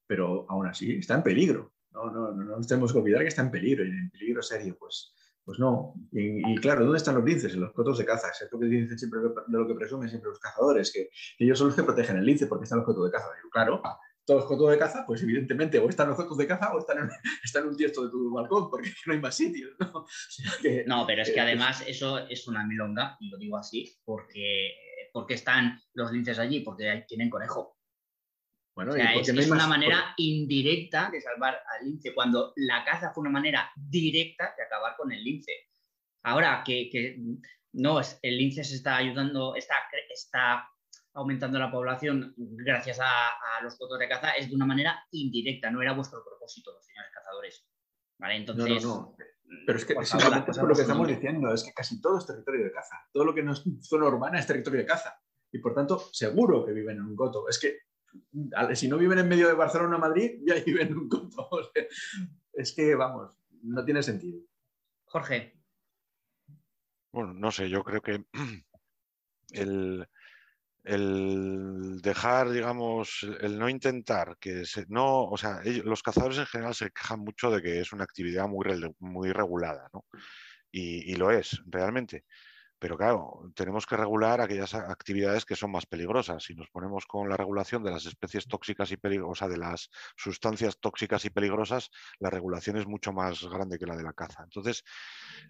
pero 0.08 0.46
aún 0.50 0.68
así 0.68 0.98
está 0.98 1.14
en 1.14 1.24
peligro. 1.24 1.74
No, 1.92 2.12
no, 2.12 2.32
no, 2.34 2.44
no 2.44 2.68
tenemos 2.68 2.92
que 2.92 3.00
olvidar 3.00 3.22
que 3.22 3.28
está 3.28 3.44
en 3.44 3.52
peligro 3.52 3.86
y 3.86 3.90
en 3.90 4.10
peligro 4.10 4.42
serio, 4.42 4.76
pues 4.80 5.14
pues 5.46 5.60
no. 5.60 5.94
Y, 6.12 6.56
claro, 6.56 6.84
¿dónde 6.84 6.98
están 6.98 7.16
los 7.16 7.24
linces? 7.24 7.54
En 7.54 7.62
los 7.62 7.74
cotos 7.74 7.98
de 7.98 8.06
caza. 8.06 8.30
Es 8.30 8.50
lo 8.52 8.60
que 8.60 8.66
dicen 8.66 8.98
siempre, 8.98 9.20
de 9.22 9.58
lo 9.58 9.68
que 9.68 9.76
presumen 9.76 10.10
siempre 10.10 10.30
los 10.30 10.40
cazadores, 10.40 10.92
que, 10.92 11.10
ellos 11.38 11.58
son 11.58 11.68
los 11.68 11.76
que 11.76 11.84
protegen 11.84 12.18
el 12.18 12.26
lince 12.26 12.48
porque 12.48 12.64
están 12.64 12.80
los 12.80 12.86
cotos 12.86 13.06
de 13.06 13.12
caza. 13.12 13.28
claro, 13.52 13.82
todos 14.26 14.42
los 14.42 14.50
cotos 14.50 14.72
de 14.72 14.80
caza, 14.80 15.06
pues 15.06 15.22
evidentemente 15.22 15.78
o 15.78 15.88
están 15.88 16.08
los 16.10 16.18
cotos 16.18 16.36
de 16.38 16.48
caza 16.48 16.74
o 16.74 16.80
están 16.80 16.98
en, 16.98 17.10
están 17.44 17.68
un 17.68 17.78
tiesto 17.78 18.06
de 18.06 18.10
tu 18.10 18.34
balcón 18.34 18.72
porque 18.72 18.92
no 19.06 19.14
hay 19.14 19.20
más 19.20 19.36
sitios. 19.36 19.72
¿no? 19.80 20.06
no, 20.88 21.06
pero 21.06 21.22
es 21.22 21.30
que 21.30 21.40
además 21.40 21.84
eso 21.88 22.18
es 22.28 22.48
una 22.48 22.66
milonga, 22.66 23.18
y 23.20 23.30
lo 23.30 23.38
digo 23.38 23.58
así, 23.58 23.96
porque 24.04 24.74
¿Por 25.16 25.26
qué 25.26 25.36
están 25.36 25.82
los 25.94 26.12
linces 26.12 26.38
allí? 26.40 26.60
Porque 26.60 27.06
tienen 27.08 27.30
conejo. 27.30 27.78
Bueno, 28.76 28.92
O 28.92 28.98
y 28.98 29.00
sea, 29.00 29.14
porque 29.14 29.32
es, 29.32 29.50
una 29.50 29.66
manera 29.66 30.14
indirecta 30.18 31.10
de 31.10 31.22
salvar 31.22 31.54
al 31.56 31.86
lince, 31.88 32.14
cuando 32.14 32.52
la 32.58 32.84
caza 32.84 33.14
fue 33.14 33.22
una 33.22 33.30
manera 33.30 33.72
directa 33.78 34.54
con 35.06 35.12
el 35.14 35.24
lince. 35.24 35.52
Ahora 36.24 36.64
que, 36.66 36.90
que 36.92 37.18
no, 37.74 38.00
es- 38.00 38.20
el 38.24 38.38
lince 38.38 38.64
se 38.64 38.76
está 38.76 38.98
ayudando, 38.98 39.56
está, 39.56 39.76
está 40.10 40.68
aumentando 41.14 41.60
la 41.60 41.72
población 41.72 42.34
gracias 42.38 43.00
a, 43.00 43.28
a 43.30 43.62
los 43.64 43.78
cotos 43.78 44.00
de 44.00 44.10
caza, 44.10 44.32
es 44.32 44.50
de 44.50 44.56
una 44.56 44.66
manera 44.66 45.00
indirecta, 45.12 45.70
no 45.72 45.82
era 45.82 45.94
vuestro 45.94 46.24
propósito, 46.24 46.72
señores 46.82 47.12
cazadores. 47.14 47.66
¿Vale? 48.18 48.36
Entonces, 48.38 48.84
no, 48.84 48.96
no. 48.96 49.16
Pero 49.66 49.78
es 49.78 49.86
que 49.86 49.94
es 49.94 50.10
favor, 50.10 50.46
por 50.46 50.68
lo 50.70 50.76
que 50.76 50.82
estamos 50.82 51.08
diciendo, 51.08 51.54
es 51.54 51.64
que 51.64 51.74
casi 51.74 52.02
todo 52.02 52.18
es 52.18 52.26
territorio 52.26 52.64
de 52.66 52.72
caza. 52.72 52.96
Todo 53.14 53.26
lo 53.26 53.34
que 53.36 53.44
no 53.44 53.52
es 53.54 53.64
zona 53.82 54.06
urbana 54.08 54.40
es 54.40 54.48
territorio 54.48 54.80
de 54.80 54.86
caza. 54.88 55.20
Y 55.52 55.60
por 55.60 55.76
tanto, 55.76 56.00
seguro 56.12 56.66
que 56.66 56.72
viven 56.74 56.98
en 56.98 57.04
un 57.04 57.16
coto. 57.16 57.48
Es 57.48 57.60
que 57.60 57.78
si 58.74 58.88
no 58.88 58.98
viven 58.98 59.20
en 59.20 59.28
medio 59.28 59.48
de 59.48 59.54
Barcelona 59.54 59.98
o 59.98 60.00
Madrid, 60.00 60.40
ya 60.46 60.56
viven 60.66 60.88
en 60.88 60.98
un 60.98 61.10
coto. 61.10 61.48
O 61.52 61.62
sea, 61.64 61.84
es 62.54 62.74
que, 62.74 62.96
vamos, 62.96 63.38
no 63.64 63.86
tiene 63.86 64.02
sentido. 64.02 64.40
Jorge, 65.16 65.64
Bueno, 67.12 67.34
no 67.34 67.52
sé, 67.52 67.70
yo 67.70 67.84
creo 67.84 68.02
que 68.02 68.26
el, 69.54 70.08
el 70.84 72.02
dejar, 72.02 72.50
digamos, 72.52 73.26
el 73.42 73.60
no 73.60 73.70
intentar 73.70 74.38
que 74.40 74.66
se, 74.66 74.86
no, 74.90 75.24
o 75.26 75.38
sea, 75.38 75.62
ellos- 75.66 75.86
los 75.86 76.04
cazadores 76.04 76.40
en 76.40 76.48
general 76.48 76.76
se 76.76 76.92
quejan 76.92 77.22
mucho 77.22 77.52
de 77.52 77.62
que 77.62 77.82
es 77.82 77.94
una 77.94 78.06
actividad 78.06 78.48
muy, 78.48 78.66
muy 79.00 79.32
regulada, 79.34 79.90
¿no? 79.94 80.06
Y, 80.72 81.12
y 81.14 81.16
lo 81.18 81.32
es, 81.32 81.62
realmente. 81.68 82.26
Pero 82.86 82.98
claro, 83.00 83.52
tenemos 83.56 83.88
que 83.88 83.98
regular 83.98 84.42
aquellas 84.42 84.76
actividades 84.76 85.44
que 85.44 85.56
son 85.56 85.72
más 85.72 85.88
peligrosas. 85.88 86.44
Si 86.44 86.54
nos 86.54 86.70
ponemos 86.70 87.08
con 87.08 87.28
la 87.28 87.36
regulación 87.36 87.84
de 87.84 87.90
las 87.90 88.06
especies 88.06 88.46
tóxicas 88.48 88.92
y 88.92 88.98
peligrosas, 88.98 89.50
de 89.50 89.58
las 89.58 89.90
sustancias 90.16 90.78
tóxicas 90.80 91.26
y 91.26 91.32
peligrosas, 91.32 91.90
la 92.20 92.30
regulación 92.30 92.78
es 92.78 92.86
mucho 92.86 93.12
más 93.12 93.44
grande 93.46 93.80
que 93.80 93.88
la 93.88 93.98
de 93.98 94.04
la 94.04 94.14
caza. 94.14 94.44
Entonces, 94.44 94.84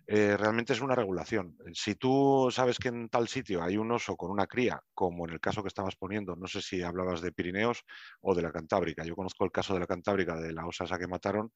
eh, 0.08 0.38
realmente 0.38 0.72
es 0.72 0.80
una 0.80 0.96
regulación. 0.96 1.58
Si 1.74 1.96
tú 1.96 2.48
sabes 2.54 2.80
que 2.80 2.88
en 2.88 3.10
tal 3.10 3.28
sitio 3.28 3.62
hay 3.62 3.76
un 3.76 3.92
oso 3.92 4.16
con 4.16 4.32
una 4.32 4.48
cría, 4.48 4.82
como 4.94 5.28
en 5.28 5.34
el 5.34 5.42
caso 5.42 5.62
que 5.62 5.68
estabas 5.68 5.98
poniendo, 5.98 6.38
no 6.38 6.48
sé 6.48 6.62
si 6.62 6.84
hablabas 6.84 7.20
de 7.20 7.34
Pirineos 7.34 7.84
o 8.22 8.34
de 8.34 8.44
la 8.44 8.54
Cantábrica. 8.54 9.04
Yo 9.04 9.14
conozco 9.14 9.44
el 9.44 9.52
caso 9.52 9.74
de 9.74 9.82
la 9.82 9.88
Cantábrica, 9.88 10.38
de 10.38 10.54
la 10.54 10.66
osa 10.66 10.86
esa 10.86 10.98
que 10.98 11.08
mataron. 11.08 11.52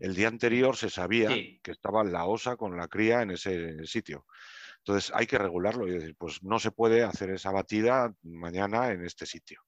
El 0.00 0.16
día 0.16 0.26
anterior 0.26 0.76
se 0.76 0.90
sabía 0.90 1.28
Sí. 1.30 1.60
que 1.62 1.70
estaba 1.70 2.02
la 2.02 2.24
osa 2.24 2.56
con 2.56 2.76
la 2.76 2.88
cría 2.88 3.22
en 3.22 3.30
ese 3.30 3.84
sitio. 3.84 4.26
Entonces 4.80 5.12
hay 5.14 5.26
que 5.26 5.38
regularlo 5.38 5.86
y 5.86 5.92
decir, 5.92 6.16
pues 6.16 6.42
no 6.42 6.58
se 6.58 6.70
puede 6.70 7.02
hacer 7.02 7.30
esa 7.30 7.50
batida 7.50 8.12
mañana 8.22 8.90
en 8.90 9.04
este 9.04 9.26
sitio. 9.26 9.60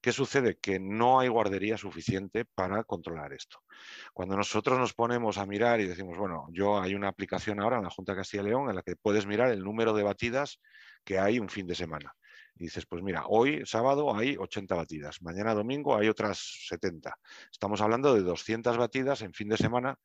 ¿Qué 0.00 0.12
sucede? 0.12 0.58
Que 0.58 0.78
no 0.78 1.20
hay 1.20 1.28
guardería 1.28 1.76
suficiente 1.76 2.44
para 2.44 2.84
controlar 2.84 3.32
esto. 3.32 3.62
Cuando 4.12 4.36
nosotros 4.36 4.78
nos 4.78 4.94
ponemos 4.94 5.38
a 5.38 5.46
mirar 5.46 5.80
y 5.80 5.86
decimos, 5.86 6.18
bueno, 6.18 6.46
yo 6.52 6.80
hay 6.80 6.94
una 6.94 7.08
aplicación 7.08 7.60
ahora 7.60 7.78
en 7.78 7.84
la 7.84 7.90
Junta 7.90 8.12
de 8.12 8.18
Castilla 8.18 8.42
y 8.42 8.46
León 8.46 8.68
en 8.68 8.76
la 8.76 8.82
que 8.82 8.96
puedes 8.96 9.26
mirar 9.26 9.50
el 9.50 9.62
número 9.62 9.94
de 9.94 10.02
batidas 10.02 10.60
que 11.04 11.18
hay 11.18 11.38
un 11.38 11.48
fin 11.48 11.66
de 11.66 11.74
semana. 11.74 12.14
Y 12.56 12.64
dices, 12.64 12.84
pues 12.84 13.02
mira, 13.02 13.24
hoy 13.26 13.62
sábado 13.64 14.14
hay 14.14 14.36
80 14.36 14.74
batidas, 14.74 15.22
mañana 15.22 15.54
domingo 15.54 15.96
hay 15.96 16.08
otras 16.08 16.66
70. 16.68 17.16
Estamos 17.50 17.80
hablando 17.80 18.14
de 18.14 18.20
200 18.20 18.76
batidas 18.76 19.22
en 19.22 19.32
fin 19.32 19.48
de 19.48 19.56
semana. 19.56 19.98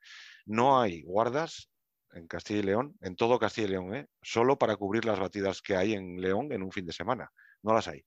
No 0.46 0.80
hay 0.80 1.02
guardas 1.02 1.70
en 2.16 2.28
Castilla 2.28 2.60
y 2.60 2.64
León, 2.64 2.98
en 3.02 3.16
todo 3.16 3.40
Castilla 3.40 3.68
y 3.68 3.72
León, 3.72 3.96
¿eh? 3.96 4.08
solo 4.22 4.58
para 4.58 4.76
cubrir 4.78 5.06
las 5.06 5.20
batidas 5.20 5.62
que 5.62 5.76
hay 5.76 5.94
en 5.94 6.20
León 6.22 6.52
en 6.52 6.64
un 6.64 6.72
fin 6.72 6.86
de 6.86 6.94
semana. 6.94 7.32
No 7.64 7.74
las 7.74 7.88
hay. 7.88 8.04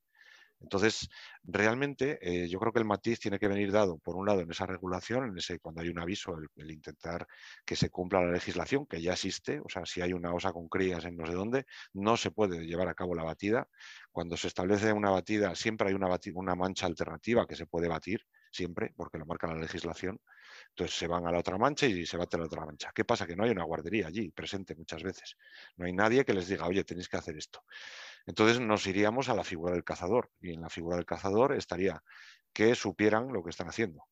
Entonces, 0.61 1.09
realmente 1.44 2.18
eh, 2.20 2.48
yo 2.48 2.59
creo 2.59 2.72
que 2.72 2.80
el 2.80 2.84
matiz 2.84 3.20
tiene 3.20 3.38
que 3.38 3.46
venir 3.46 3.70
dado, 3.70 3.98
por 3.98 4.16
un 4.16 4.26
lado, 4.26 4.40
en 4.40 4.50
esa 4.50 4.66
regulación, 4.66 5.28
en 5.28 5.38
ese 5.38 5.61
cuando 5.61 5.82
hay 5.82 5.88
un 5.88 6.00
aviso, 6.00 6.36
el, 6.56 6.70
intentar 6.70 7.26
que 7.64 7.76
se 7.76 7.90
cumpla 7.90 8.22
la 8.22 8.32
legislación, 8.32 8.84
que 8.86 9.00
ya 9.00 9.12
existe, 9.12 9.61
o 9.61 9.68
sea, 9.68 9.86
si 9.86 10.00
hay 10.00 10.12
una 10.12 10.34
osa 10.34 10.52
con 10.52 10.68
crías 10.68 11.04
en 11.04 11.16
no 11.16 11.26
sé 11.26 11.34
dónde, 11.34 11.64
no 11.92 12.16
se 12.16 12.32
puede 12.32 12.66
llevar 12.66 12.88
a 12.88 12.94
cabo 12.94 13.14
la 13.14 13.22
batida. 13.22 13.68
Cuando 14.11 14.36
se 14.36 14.48
establece 14.48 14.92
una 14.92 15.11
batida, 15.11 15.54
siempre 15.54 15.88
hay 15.88 15.94
una, 15.94 16.09
bati- 16.09 16.32
una 16.34 16.56
mancha 16.56 16.86
alternativa 16.86 17.46
que 17.46 17.54
se 17.56 17.66
puede 17.66 17.86
batir, 17.88 18.22
siempre, 18.50 18.92
porque 18.96 19.18
lo 19.18 19.26
marca 19.26 19.46
la 19.46 19.54
legislación. 19.61 20.20
Entonces 20.79 20.97
se 20.97 21.09
van 21.09 21.26
a 21.26 21.33
la 21.33 21.41
otra 21.41 21.59
mancha 21.59 21.87
y 21.87 22.07
se 22.07 22.16
bate 22.16 22.39
la 22.39 22.45
otra 22.45 22.64
mancha. 22.64 22.93
¿Qué 22.95 23.05
pasa? 23.05 23.26
Que 23.26 23.35
no 23.35 23.43
hay 23.43 23.51
una 23.51 23.64
guardería 23.64 24.07
allí 24.07 24.31
presente 24.31 24.76
muchas 24.76 25.03
veces. 25.03 25.37
No 25.76 25.87
hay 25.87 25.93
nadie 25.93 26.24
que 26.24 26.33
les 26.33 26.47
diga, 26.47 26.68
oye, 26.68 26.85
tenéis 26.85 27.09
que 27.09 27.16
hacer 27.16 27.37
esto. 27.37 27.64
Entonces 28.26 28.61
nos 28.61 28.87
iríamos 28.87 29.29
a 29.29 29.35
la 29.35 29.43
figura 29.43 29.72
del 29.72 29.83
cazador 29.83 30.31
y 30.41 30.53
en 30.53 30.61
la 30.61 30.70
figura 30.70 30.95
del 30.95 31.05
cazador 31.05 31.53
estaría 31.57 32.01
que 32.53 32.76
supieran 32.76 33.33
lo 33.33 33.43
que 33.43 33.51
están 33.51 33.66
haciendo. 33.66 34.05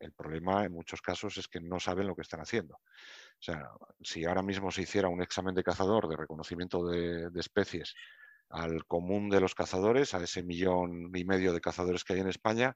El 0.00 0.10
problema 0.10 0.64
en 0.64 0.72
muchos 0.72 1.00
casos 1.00 1.36
es 1.36 1.46
que 1.46 1.60
no 1.60 1.78
saben 1.78 2.08
lo 2.08 2.16
que 2.16 2.22
están 2.22 2.40
haciendo. 2.40 2.74
O 2.74 3.42
sea, 3.42 3.70
si 4.02 4.24
ahora 4.24 4.42
mismo 4.42 4.72
se 4.72 4.82
hiciera 4.82 5.06
un 5.06 5.22
examen 5.22 5.54
de 5.54 5.62
cazador 5.62 6.08
de 6.08 6.16
reconocimiento 6.16 6.84
de, 6.88 7.30
de 7.30 7.40
especies 7.40 7.94
al 8.48 8.84
común 8.86 9.30
de 9.30 9.40
los 9.40 9.54
cazadores, 9.54 10.12
a 10.12 10.24
ese 10.24 10.42
millón 10.42 11.12
y 11.14 11.24
medio 11.24 11.52
de 11.52 11.60
cazadores 11.60 12.02
que 12.02 12.14
hay 12.14 12.20
en 12.20 12.28
España, 12.28 12.74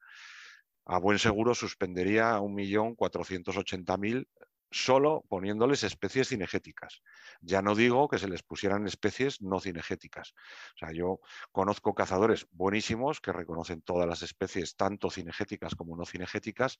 a 0.88 0.98
buen 0.98 1.18
seguro 1.18 1.54
suspendería 1.54 2.34
a 2.34 2.40
1.480.000 2.40 4.26
solo 4.70 5.22
poniéndoles 5.28 5.82
especies 5.82 6.28
cinegéticas. 6.28 7.02
Ya 7.42 7.60
no 7.60 7.74
digo 7.74 8.08
que 8.08 8.18
se 8.18 8.26
les 8.26 8.42
pusieran 8.42 8.86
especies 8.86 9.42
no 9.42 9.60
cinegéticas. 9.60 10.32
O 10.74 10.78
sea, 10.78 10.92
yo 10.92 11.20
conozco 11.52 11.94
cazadores 11.94 12.46
buenísimos 12.52 13.20
que 13.20 13.32
reconocen 13.32 13.82
todas 13.82 14.08
las 14.08 14.22
especies, 14.22 14.76
tanto 14.76 15.10
cinegéticas 15.10 15.74
como 15.74 15.94
no 15.94 16.06
cinegéticas, 16.06 16.78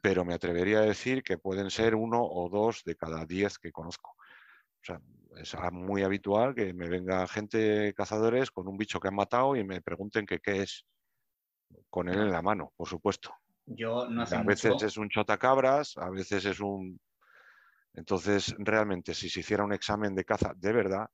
pero 0.00 0.24
me 0.24 0.34
atrevería 0.34 0.78
a 0.78 0.82
decir 0.82 1.22
que 1.22 1.38
pueden 1.38 1.70
ser 1.70 1.94
uno 1.94 2.20
o 2.20 2.48
dos 2.48 2.82
de 2.84 2.96
cada 2.96 3.24
diez 3.26 3.58
que 3.58 3.70
conozco. 3.70 4.10
O 4.10 4.84
sea, 4.84 5.00
es 5.36 5.54
muy 5.72 6.02
habitual 6.02 6.54
que 6.54 6.74
me 6.74 6.88
venga 6.88 7.26
gente 7.28 7.94
cazadores 7.94 8.50
con 8.50 8.66
un 8.66 8.76
bicho 8.76 8.98
que 8.98 9.08
han 9.08 9.14
matado 9.14 9.54
y 9.54 9.62
me 9.62 9.80
pregunten 9.80 10.26
qué 10.26 10.40
es 10.44 10.84
con 11.90 12.08
él 12.08 12.20
en 12.20 12.32
la 12.32 12.42
mano, 12.42 12.72
por 12.76 12.88
supuesto. 12.88 13.34
yo 13.66 14.08
no 14.08 14.22
hace 14.22 14.36
A 14.36 14.42
veces 14.42 14.72
mucho... 14.72 14.86
es 14.86 14.96
un 14.96 15.08
chotacabras, 15.08 15.96
a 15.96 16.10
veces 16.10 16.44
es 16.44 16.60
un... 16.60 17.00
Entonces, 17.94 18.54
realmente, 18.58 19.14
si 19.14 19.28
se 19.28 19.40
hiciera 19.40 19.64
un 19.64 19.72
examen 19.72 20.14
de 20.14 20.24
caza 20.24 20.52
de 20.56 20.72
verdad, 20.72 21.08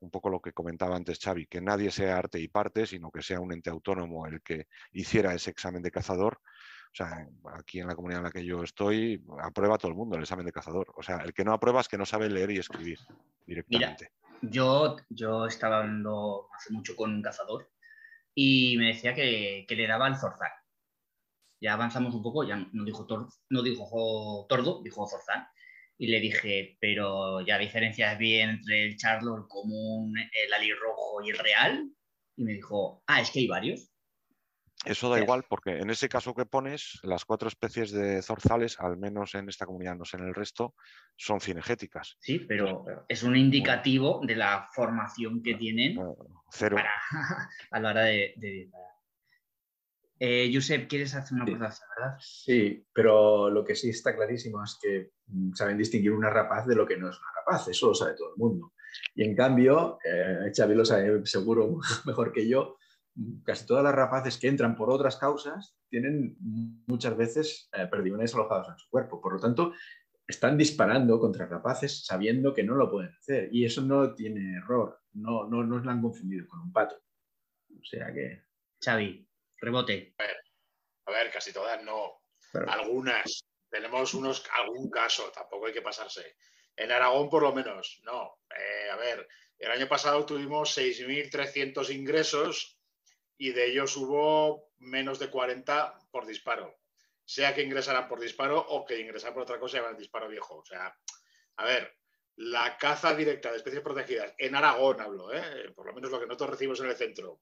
un 0.00 0.10
poco 0.10 0.30
lo 0.30 0.40
que 0.40 0.52
comentaba 0.52 0.96
antes 0.96 1.18
Xavi, 1.18 1.46
que 1.46 1.60
nadie 1.60 1.90
sea 1.90 2.18
arte 2.18 2.38
y 2.38 2.48
parte, 2.48 2.86
sino 2.86 3.10
que 3.10 3.22
sea 3.22 3.40
un 3.40 3.52
ente 3.52 3.70
autónomo 3.70 4.26
el 4.26 4.42
que 4.42 4.66
hiciera 4.92 5.34
ese 5.34 5.50
examen 5.50 5.82
de 5.82 5.90
cazador. 5.90 6.40
O 6.92 6.94
sea, 6.94 7.26
aquí 7.54 7.80
en 7.80 7.88
la 7.88 7.94
comunidad 7.94 8.20
en 8.20 8.24
la 8.24 8.30
que 8.30 8.44
yo 8.44 8.62
estoy, 8.62 9.22
aprueba 9.42 9.76
todo 9.76 9.90
el 9.90 9.96
mundo 9.96 10.16
el 10.16 10.22
examen 10.22 10.46
de 10.46 10.52
cazador. 10.52 10.92
O 10.96 11.02
sea, 11.02 11.18
el 11.18 11.32
que 11.32 11.44
no 11.44 11.52
aprueba 11.52 11.80
es 11.80 11.88
que 11.88 11.98
no 11.98 12.06
sabe 12.06 12.30
leer 12.30 12.50
y 12.50 12.58
escribir 12.58 12.98
directamente. 13.46 14.12
Yo, 14.40 14.96
yo 15.08 15.46
estaba 15.46 15.78
hablando 15.78 16.48
hace 16.54 16.72
mucho 16.72 16.94
con 16.96 17.12
un 17.12 17.22
cazador 17.22 17.68
y 18.40 18.76
me 18.78 18.86
decía 18.88 19.14
que, 19.14 19.64
que 19.68 19.74
le 19.76 19.86
daba 19.88 20.08
el 20.08 20.16
zorzal. 20.16 20.50
Ya 21.60 21.72
avanzamos 21.74 22.14
un 22.14 22.22
poco, 22.22 22.44
ya 22.44 22.56
no 22.72 22.84
dijo, 22.84 23.06
tor- 23.06 23.28
no 23.50 23.62
dijo 23.62 24.46
tordo, 24.48 24.80
dijo 24.82 25.06
zorzal. 25.08 25.46
Y 25.98 26.06
le 26.08 26.20
dije, 26.20 26.76
pero 26.80 27.40
ya 27.44 27.58
diferencias 27.58 28.16
bien 28.18 28.50
entre 28.50 28.84
el 28.86 28.96
charlo, 28.96 29.36
el 29.36 29.48
común, 29.48 30.14
el 30.32 30.52
alirrojo 30.52 31.22
y 31.24 31.30
el 31.30 31.38
real. 31.38 31.90
Y 32.36 32.44
me 32.44 32.52
dijo, 32.54 33.02
ah, 33.08 33.20
es 33.20 33.30
que 33.32 33.40
hay 33.40 33.48
varios. 33.48 33.87
Eso 34.84 35.10
da 35.10 35.16
Sí. 35.16 35.22
igual 35.24 35.44
porque 35.48 35.78
en 35.78 35.90
ese 35.90 36.08
caso 36.08 36.34
que 36.34 36.46
pones, 36.46 37.00
las 37.02 37.24
cuatro 37.24 37.48
especies 37.48 37.90
de 37.90 38.22
zorzales, 38.22 38.78
al 38.78 38.96
menos 38.96 39.34
en 39.34 39.48
esta 39.48 39.66
comunidad, 39.66 39.96
no 39.96 40.04
sé 40.04 40.16
en 40.18 40.24
el 40.28 40.34
resto, 40.34 40.74
son 41.16 41.40
cinegéticas. 41.40 42.16
Sí, 42.20 42.38
pero 42.40 42.84
es 43.08 43.22
un 43.24 43.36
indicativo 43.36 44.20
de 44.24 44.36
la 44.36 44.68
formación 44.72 45.42
que 45.42 45.54
tienen 45.54 45.98
Eh, 45.98 46.02
Cero. 46.50 46.76
para, 46.76 46.90
a 47.72 47.80
la 47.80 47.90
hora 47.90 48.02
de, 48.04 48.34
de. 48.36 48.70
Eh, 50.20 50.50
Josep, 50.52 50.88
¿quieres 50.88 51.14
hacer 51.14 51.34
una 51.36 51.44
Sí. 51.46 51.52
aportación, 51.52 51.88
verdad? 51.96 52.16
Sí, 52.20 52.86
pero 52.92 53.50
lo 53.50 53.64
que 53.64 53.76
sí 53.76 53.90
está 53.90 54.16
clarísimo 54.16 54.62
es 54.64 54.76
que 54.82 55.10
mm, 55.26 55.54
saben 55.54 55.78
distinguir 55.78 56.12
una 56.12 56.30
rapaz 56.30 56.66
de 56.66 56.74
lo 56.74 56.86
que 56.86 56.96
no 56.96 57.08
es 57.10 57.16
una 57.18 57.28
rapaz, 57.36 57.68
eso 57.68 57.88
lo 57.88 57.94
sabe 57.94 58.14
todo 58.14 58.30
el 58.30 58.36
mundo. 58.36 58.72
Y 59.14 59.22
en 59.24 59.36
cambio, 59.36 59.98
eh, 60.04 60.50
Xavi 60.56 60.74
lo 60.74 60.84
sabe 60.84 61.24
seguro 61.26 61.78
mejor 62.06 62.32
que 62.32 62.48
yo, 62.48 62.77
casi 63.44 63.66
todas 63.66 63.82
las 63.84 63.94
rapaces 63.94 64.38
que 64.38 64.48
entran 64.48 64.76
por 64.76 64.90
otras 64.90 65.16
causas 65.16 65.76
tienen 65.88 66.36
muchas 66.86 67.16
veces 67.16 67.68
eh, 67.72 67.86
perdigones 67.86 68.34
alojados 68.34 68.68
en 68.68 68.78
su 68.78 68.88
cuerpo. 68.90 69.20
Por 69.20 69.34
lo 69.34 69.40
tanto, 69.40 69.72
están 70.26 70.56
disparando 70.58 71.18
contra 71.18 71.46
rapaces 71.46 72.04
sabiendo 72.04 72.54
que 72.54 72.62
no 72.62 72.74
lo 72.74 72.90
pueden 72.90 73.12
hacer. 73.14 73.48
Y 73.52 73.64
eso 73.64 73.82
no 73.82 74.14
tiene 74.14 74.58
error, 74.58 75.00
no, 75.12 75.48
no, 75.48 75.64
no 75.64 75.78
la 75.80 75.92
han 75.92 76.02
confundido 76.02 76.46
con 76.46 76.60
un 76.60 76.72
pato. 76.72 76.96
O 77.70 77.84
sea 77.84 78.12
que... 78.12 78.42
Xavi, 78.82 79.26
rebote. 79.60 80.14
A 81.06 81.10
ver, 81.10 81.30
casi 81.32 81.52
todas 81.52 81.82
no. 81.84 82.22
pero- 82.52 82.70
Algunas. 82.70 83.44
Tenemos 83.70 84.14
unos, 84.14 84.44
algún 84.62 84.88
caso, 84.88 85.30
tampoco 85.34 85.66
hay 85.66 85.74
que 85.74 85.82
pasarse. 85.82 86.36
En 86.74 86.90
Aragón, 86.90 87.28
por 87.28 87.42
lo 87.42 87.52
menos, 87.52 88.00
no. 88.04 88.38
Eh, 88.50 88.90
a 88.90 88.96
ver, 88.96 89.26
El 89.58 89.72
año 89.72 89.88
pasado 89.88 90.24
tuvimos 90.24 90.78
6.300 90.78 91.90
ingresos 91.92 92.77
y 93.38 93.52
de 93.52 93.66
ellos 93.66 93.96
hubo 93.96 94.70
menos 94.78 95.18
de 95.18 95.30
40 95.30 95.98
por 96.10 96.26
disparo. 96.26 96.76
Sea 97.24 97.54
que 97.54 97.62
ingresaran 97.62 98.08
por 98.08 98.20
disparo 98.20 98.58
o 98.58 98.84
que 98.84 99.00
ingresaran 99.00 99.34
por 99.34 99.44
otra 99.44 99.60
cosa 99.60 99.76
y 99.76 99.80
llaman 99.80 99.96
disparo 99.96 100.28
viejo. 100.28 100.56
O 100.56 100.64
sea, 100.64 100.94
a 101.56 101.64
ver, 101.64 101.96
la 102.36 102.76
caza 102.76 103.14
directa 103.14 103.50
de 103.50 103.56
especies 103.56 103.82
protegidas, 103.82 104.34
en 104.38 104.54
Aragón 104.54 105.00
hablo, 105.00 105.32
¿eh? 105.32 105.72
por 105.74 105.86
lo 105.86 105.92
menos 105.92 106.10
lo 106.10 106.20
que 106.20 106.26
nosotros 106.26 106.50
recibimos 106.50 106.80
en 106.80 106.86
el 106.86 106.96
centro, 106.96 107.40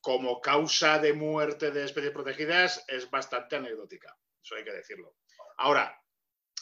como 0.00 0.40
causa 0.40 0.98
de 0.98 1.12
muerte 1.12 1.70
de 1.70 1.84
especies 1.84 2.12
protegidas 2.12 2.84
es 2.88 3.10
bastante 3.10 3.56
anecdótica, 3.56 4.16
eso 4.42 4.54
hay 4.54 4.64
que 4.64 4.72
decirlo. 4.72 5.16
Ahora, 5.58 6.02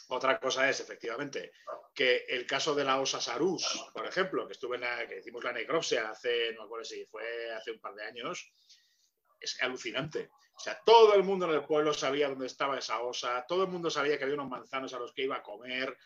otra 0.09 0.39
cosa 0.39 0.69
es, 0.69 0.79
efectivamente, 0.79 1.51
que 1.93 2.25
el 2.27 2.45
caso 2.45 2.75
de 2.75 2.83
la 2.83 2.99
osa 2.99 3.21
sarus, 3.21 3.89
por 3.93 4.05
ejemplo, 4.05 4.45
que 4.45 4.53
estuve 4.53 4.75
en 4.75 4.81
la, 4.81 5.07
que 5.07 5.19
hicimos 5.19 5.43
la 5.43 5.53
necropsia 5.53 6.09
hace, 6.09 6.53
no 6.53 6.67
me 6.67 6.83
si 6.83 7.05
fue 7.05 7.51
hace 7.53 7.71
un 7.71 7.79
par 7.79 7.95
de 7.95 8.05
años, 8.05 8.51
es 9.39 9.61
alucinante. 9.61 10.29
O 10.55 10.59
sea, 10.59 10.79
todo 10.85 11.13
el 11.15 11.23
mundo 11.23 11.45
en 11.45 11.55
el 11.55 11.65
pueblo 11.65 11.93
sabía 11.93 12.29
dónde 12.29 12.47
estaba 12.47 12.77
esa 12.77 13.01
osa, 13.01 13.45
todo 13.47 13.63
el 13.63 13.69
mundo 13.69 13.89
sabía 13.89 14.17
que 14.17 14.23
había 14.23 14.35
unos 14.35 14.49
manzanos 14.49 14.93
a 14.93 14.99
los 14.99 15.13
que 15.13 15.23
iba 15.23 15.37
a 15.37 15.43
comer, 15.43 15.97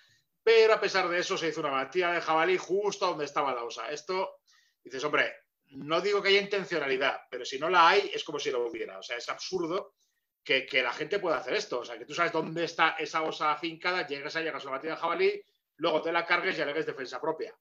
pero 0.44 0.74
a 0.74 0.80
pesar 0.80 1.08
de 1.10 1.20
eso 1.20 1.38
se 1.38 1.50
hizo 1.50 1.60
una 1.60 1.70
batida 1.70 2.14
de 2.14 2.22
jabalí 2.22 2.58
justo 2.58 3.08
donde 3.08 3.26
estaba 3.26 3.54
la 3.54 3.64
osa. 3.64 3.92
Esto, 3.92 4.40
dices, 4.84 5.04
hombre, 5.04 5.34
no 5.68 6.02
digo 6.02 6.22
que 6.22 6.30
haya 6.30 6.42
intencionalidad, 6.42 7.22
pero 7.30 7.46
si 7.46 7.60
no 7.60 7.70
la 7.70 7.90
hay, 7.90 8.10
es 8.14 8.24
como 8.24 8.40
si 8.40 8.50
lo 8.50 8.68
hubiera. 8.68 8.98
O 8.98 9.04
sea, 9.04 9.18
es 9.18 9.30
absurdo 9.30 9.94
que, 10.44 10.68
la 10.82 10.94
gente 10.94 11.20
pueda 11.20 11.38
hacer 11.38 11.54
esto. 11.54 11.80
O 11.80 11.86
sea, 11.86 11.98
que 11.98 12.06
tú 12.06 12.14
sabes 12.14 12.32
dónde 12.32 12.64
está 12.64 12.96
esa 13.00 13.24
osa 13.24 13.52
afincada, 13.52 14.08
llegas 14.08 14.36
a 14.36 14.42
llegas 14.42 14.66
a 14.66 14.72
batida 14.72 14.92
de 14.92 14.98
jabalí, 14.98 15.44
luego 15.78 16.02
te 16.02 16.12
la 16.12 16.26
cargues 16.26 16.58
y 16.58 16.62
alegues 16.62 16.86
defensa 16.86 17.22
propia. 17.22 17.56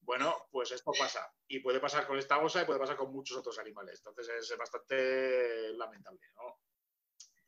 Bueno, 0.00 0.34
pues 0.50 0.70
esto 0.72 0.92
pasa. 0.98 1.32
Y 1.48 1.60
puede 1.60 1.80
pasar 1.80 2.06
con 2.06 2.18
esta 2.18 2.38
osa 2.38 2.62
y 2.62 2.66
puede 2.66 2.78
pasar 2.78 2.96
con 2.96 3.12
muchos 3.12 3.38
otros 3.38 3.58
animales. 3.58 4.02
Entonces 4.04 4.50
es 4.50 4.58
bastante 4.58 5.72
lamentable, 5.72 6.20
¿no? 6.36 6.60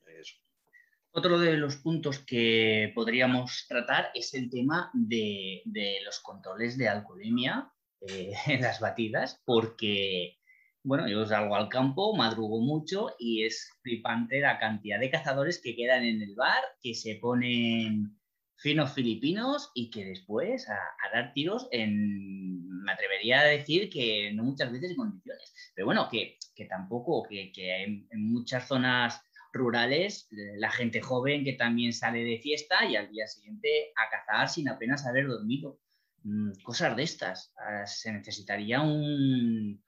Eso. 0.06 0.36
Otro 1.16 1.38
de 1.38 1.56
los 1.56 1.76
puntos 1.76 2.18
que 2.18 2.92
podríamos 2.94 3.64
tratar 3.66 4.10
es 4.12 4.34
el 4.34 4.50
tema 4.50 4.90
de, 4.92 5.62
los 6.04 6.20
controles 6.20 6.76
de 6.76 6.90
alcoholemia 6.90 7.72
eh, 8.02 8.32
en 8.46 8.60
las 8.60 8.80
batidas, 8.80 9.40
porque, 9.46 10.38
bueno, 10.86 11.08
yo 11.08 11.26
salgo 11.26 11.56
al 11.56 11.68
campo, 11.68 12.16
madrugo 12.16 12.60
mucho 12.60 13.10
y 13.18 13.44
es 13.44 13.68
flipante 13.82 14.40
la 14.40 14.58
cantidad 14.58 15.00
de 15.00 15.10
cazadores 15.10 15.60
que 15.60 15.74
quedan 15.74 16.04
en 16.04 16.22
el 16.22 16.36
bar, 16.36 16.62
que 16.80 16.94
se 16.94 17.16
ponen 17.16 18.16
finos 18.56 18.94
filipinos 18.94 19.72
y 19.74 19.90
que 19.90 20.04
después 20.04 20.68
a, 20.68 20.78
dar 21.12 21.32
tiros 21.32 21.66
en, 21.72 22.68
me 22.84 22.92
atrevería 22.92 23.40
a 23.40 23.44
decir 23.44 23.90
que 23.90 24.32
no 24.32 24.44
muchas 24.44 24.70
veces 24.70 24.92
en 24.92 24.96
condiciones, 24.96 25.52
pero 25.74 25.86
bueno, 25.86 26.08
que, 26.08 26.38
tampoco, 26.68 27.24
que, 27.28 27.50
que 27.52 27.82
en 27.82 28.32
muchas 28.32 28.68
zonas 28.68 29.20
rurales, 29.52 30.28
la 30.30 30.70
gente 30.70 31.00
joven 31.00 31.42
que 31.42 31.54
también 31.54 31.92
sale 31.92 32.22
de 32.22 32.38
fiesta 32.38 32.84
y 32.84 32.94
al 32.94 33.10
día 33.10 33.26
siguiente 33.26 33.92
a 33.96 34.08
cazar 34.08 34.48
sin 34.48 34.68
apenas 34.68 35.04
haber 35.04 35.26
dormido. 35.26 35.80
Mm, 36.22 36.52
cosas 36.62 36.96
de 36.96 37.02
estas. 37.02 37.52
Ah, 37.56 37.86
se 37.86 38.12
necesitaría 38.12 38.80
un, 38.80 39.82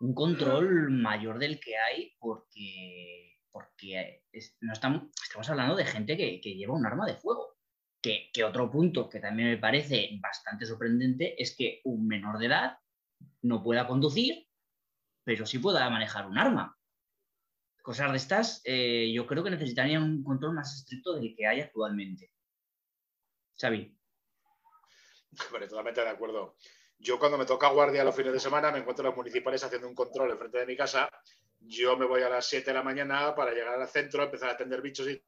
un 0.00 0.14
control 0.14 0.90
mayor 0.90 1.38
del 1.38 1.60
que 1.60 1.76
hay 1.76 2.14
porque, 2.18 3.38
porque 3.50 4.24
no 4.60 4.72
estamos, 4.72 5.04
estamos 5.22 5.48
hablando 5.48 5.76
de 5.76 5.84
gente 5.84 6.16
que, 6.16 6.40
lleva 6.40 6.74
un 6.74 6.86
arma 6.86 7.06
de 7.06 7.16
fuego. 7.16 7.56
Que, 8.02 8.30
que, 8.32 8.44
otro 8.44 8.70
punto 8.70 9.10
que 9.10 9.20
también 9.20 9.50
me 9.50 9.58
parece 9.58 10.18
bastante 10.22 10.64
sorprendente 10.64 11.40
es 11.40 11.54
que 11.54 11.82
un 11.84 12.06
menor 12.06 12.38
de 12.38 12.46
edad 12.46 12.78
no 13.42 13.62
pueda 13.62 13.86
conducir, 13.86 14.46
pero 15.22 15.44
sí 15.44 15.58
pueda 15.58 15.88
manejar 15.90 16.26
un 16.26 16.38
arma 16.38 16.80
cosas 17.82 18.10
de 18.10 18.16
estas, 18.16 18.62
eh, 18.64 19.10
yo 19.12 19.26
creo 19.26 19.42
que 19.42 19.50
necesitarían 19.50 20.02
un 20.02 20.22
control 20.22 20.54
más 20.54 20.74
estricto 20.76 21.14
del 21.14 21.34
que 21.34 21.46
hay 21.46 21.60
actualmente. 21.60 22.30
Xavi. 23.58 23.96
totalmente 25.68 26.00
de 26.00 26.08
acuerdo. 26.08 26.56
Yo 27.00 27.18
cuando 27.18 27.36
me 27.36 27.46
toca 27.46 27.68
guardia 27.70 28.04
los 28.04 28.14
fines 28.14 28.32
de 28.32 28.38
semana 28.38 28.70
me 28.70 28.78
encuentro 28.78 29.04
los 29.04 29.16
municipales 29.16 29.64
haciendo 29.64 29.88
un 29.88 29.94
control 29.94 30.30
enfrente 30.30 30.58
de 30.58 30.66
mi 30.66 30.76
casa. 30.76 31.10
Yo 31.58 31.96
me 31.96 32.06
voy 32.06 32.22
a 32.22 32.28
las 32.28 32.46
7 32.46 32.66
de 32.66 32.74
la 32.74 32.82
mañana 32.82 33.34
para 33.34 33.52
llegar 33.52 33.80
al 33.80 33.88
centro, 33.88 34.22
empezar 34.22 34.50
a 34.50 34.52
atender 34.52 34.80
bichos 34.80 35.08
y 35.08 35.22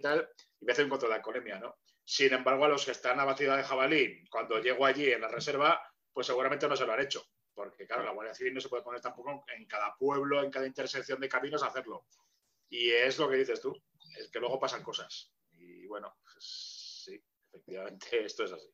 tal, 0.00 0.28
y 0.60 0.64
me 0.64 0.72
hace 0.72 0.84
un 0.84 0.90
control 0.90 1.10
de 1.10 1.16
alcoholemia, 1.16 1.58
¿no? 1.58 1.76
Sin 2.04 2.32
embargo, 2.32 2.66
a 2.66 2.68
los 2.68 2.84
que 2.84 2.92
están 2.92 3.18
a 3.18 3.24
batida 3.24 3.56
de 3.56 3.64
jabalí, 3.64 4.28
cuando 4.28 4.60
llego 4.60 4.86
allí 4.86 5.10
en 5.10 5.22
la 5.22 5.28
reserva, 5.28 5.82
pues 6.12 6.26
seguramente 6.26 6.68
no 6.68 6.76
se 6.76 6.86
lo 6.86 6.92
han 6.92 7.00
hecho 7.00 7.26
porque 7.56 7.86
claro, 7.86 8.04
la 8.04 8.12
Guardia 8.12 8.34
Civil 8.34 8.54
no 8.54 8.60
se 8.60 8.68
puede 8.68 8.82
poner 8.82 9.00
tampoco 9.00 9.44
en 9.56 9.66
cada 9.66 9.96
pueblo, 9.96 10.42
en 10.42 10.50
cada 10.50 10.66
intersección 10.66 11.18
de 11.18 11.28
caminos 11.28 11.62
a 11.62 11.68
hacerlo. 11.68 12.06
Y 12.68 12.90
es 12.90 13.18
lo 13.18 13.30
que 13.30 13.36
dices 13.36 13.60
tú, 13.62 13.74
es 14.18 14.28
que 14.28 14.38
luego 14.38 14.60
pasan 14.60 14.82
cosas. 14.82 15.32
Y 15.52 15.86
bueno, 15.86 16.14
pues, 16.22 17.02
sí, 17.04 17.18
efectivamente 17.48 18.06
esto 18.24 18.44
es 18.44 18.52
así. 18.52 18.68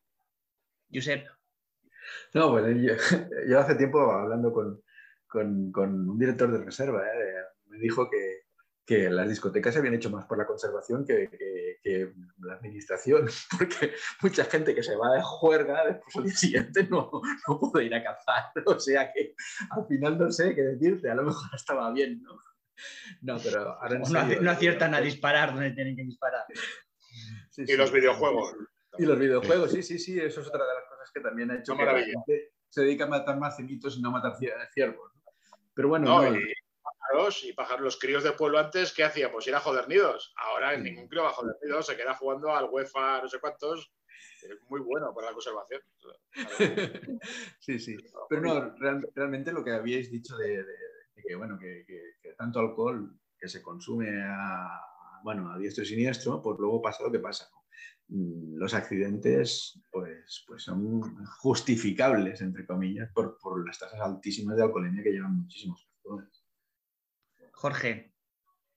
Josep. 0.92 1.26
No, 2.34 2.50
bueno, 2.50 2.68
yo, 3.48 3.58
hace 3.58 3.74
tiempo 3.74 4.10
hablando 4.12 4.52
con, 4.52 4.82
un 5.34 6.18
director 6.18 6.50
de 6.52 6.64
reserva, 6.64 7.02
¿eh? 7.06 7.44
me 7.66 7.78
dijo 7.78 8.08
que, 8.10 8.42
que 8.84 9.08
las 9.08 9.28
discotecas 9.28 9.72
se 9.72 9.78
habían 9.78 9.94
hecho 9.94 10.10
más 10.10 10.26
por 10.26 10.38
la 10.38 10.46
conservación 10.46 11.04
que, 11.06 11.30
la 12.38 12.54
administración, 12.54 13.28
porque 13.58 13.92
mucha 14.20 14.44
gente 14.44 14.74
que 14.74 14.82
se 14.82 14.96
va 14.96 15.14
de 15.14 15.22
juerga 15.22 15.86
después 15.86 16.16
al 16.16 16.24
día 16.24 16.34
siguiente 16.34 16.86
no, 16.88 17.10
no 17.48 17.60
puede 17.60 17.86
ir 17.86 17.94
a 17.94 18.02
cazar. 18.02 18.52
O 18.66 18.78
sea 18.78 19.12
que 19.12 19.34
al 19.70 19.86
final 19.86 20.18
no 20.18 20.30
sé 20.30 20.54
qué 20.54 20.62
decirte, 20.62 21.10
a 21.10 21.14
lo 21.14 21.24
mejor 21.24 21.50
estaba 21.54 21.92
bien, 21.92 22.22
¿no? 22.22 22.38
No, 23.20 23.38
pero 23.42 23.78
ahora 23.80 23.98
no, 23.98 24.50
aciertan 24.50 24.94
a 24.94 25.00
disparar 25.00 25.52
donde 25.52 25.72
tienen 25.72 25.94
que 25.94 26.04
disparar. 26.04 26.44
y 27.56 27.76
los 27.76 27.92
videojuegos. 27.92 28.56
Y 28.98 29.06
los 29.06 29.18
videojuegos, 29.18 29.70
sí, 29.72 29.82
sí, 29.82 29.98
sí, 29.98 30.18
eso 30.18 30.40
es 30.40 30.48
otra 30.48 30.64
de 30.66 30.74
las 30.74 30.84
cosas 30.84 30.91
que 31.12 31.20
también 31.20 31.50
ha 31.50 31.58
hecho 31.58 31.76
que 31.76 31.84
la 31.84 31.98
gente 31.98 32.52
se 32.68 32.82
dedica 32.82 33.04
a 33.04 33.08
matar 33.08 33.38
más 33.38 33.56
cenitos 33.56 33.96
y 33.96 34.02
no 34.02 34.08
a 34.08 34.12
matar 34.12 34.36
ciervos. 34.72 35.12
Pero 35.74 35.88
bueno, 35.88 36.22
no, 36.22 36.38
y 37.42 37.52
pájaros, 37.52 37.84
los 37.84 37.98
críos 37.98 38.24
del 38.24 38.34
pueblo 38.34 38.58
antes, 38.58 38.92
¿qué 38.92 39.04
hacía? 39.04 39.30
Pues 39.30 39.46
ir 39.46 39.54
a 39.54 39.60
joder 39.60 39.88
nidos. 39.88 40.32
Ahora 40.36 40.76
mm. 40.76 40.82
ningún 40.82 41.08
crío 41.08 41.22
va 41.22 41.30
a 41.30 41.32
joder 41.32 41.56
nidos, 41.62 41.86
se 41.86 41.96
queda 41.96 42.14
jugando 42.14 42.54
al 42.54 42.68
UEFA 42.70 43.22
no 43.22 43.28
sé 43.28 43.38
cuántos. 43.38 43.92
Es 44.42 44.58
muy 44.68 44.80
bueno 44.80 45.14
para 45.14 45.28
la 45.28 45.32
conservación. 45.34 45.80
sí, 47.60 47.78
sí. 47.78 47.96
Pero 48.28 48.40
no, 48.40 48.74
realmente 49.14 49.52
lo 49.52 49.62
que 49.62 49.70
habíais 49.70 50.10
dicho 50.10 50.36
de, 50.36 50.64
que, 51.26 51.36
bueno, 51.36 51.58
que, 51.58 51.84
tanto 52.36 52.58
alcohol 52.58 53.20
que 53.38 53.48
se 53.48 53.62
consume 53.62 54.08
a, 54.20 54.80
bueno, 55.22 55.52
a 55.52 55.58
diestro 55.58 55.84
y 55.84 55.86
siniestro, 55.86 56.42
pues 56.42 56.58
luego 56.58 56.82
pasa 56.82 57.04
lo 57.04 57.12
que 57.12 57.20
pasa. 57.20 57.48
Mm, 57.50 57.61
los 58.12 58.74
accidentes 58.74 59.80
pues, 59.90 60.44
pues 60.46 60.62
son 60.62 61.00
justificables, 61.38 62.40
entre 62.42 62.66
comillas, 62.66 63.10
por, 63.12 63.38
por 63.38 63.66
las 63.66 63.78
tasas 63.78 64.00
altísimas 64.00 64.56
de 64.56 64.64
alcoholemia 64.64 65.02
que 65.02 65.12
llevan 65.12 65.36
muchísimos 65.36 65.86
personas. 66.02 66.44
Jorge, 67.52 68.14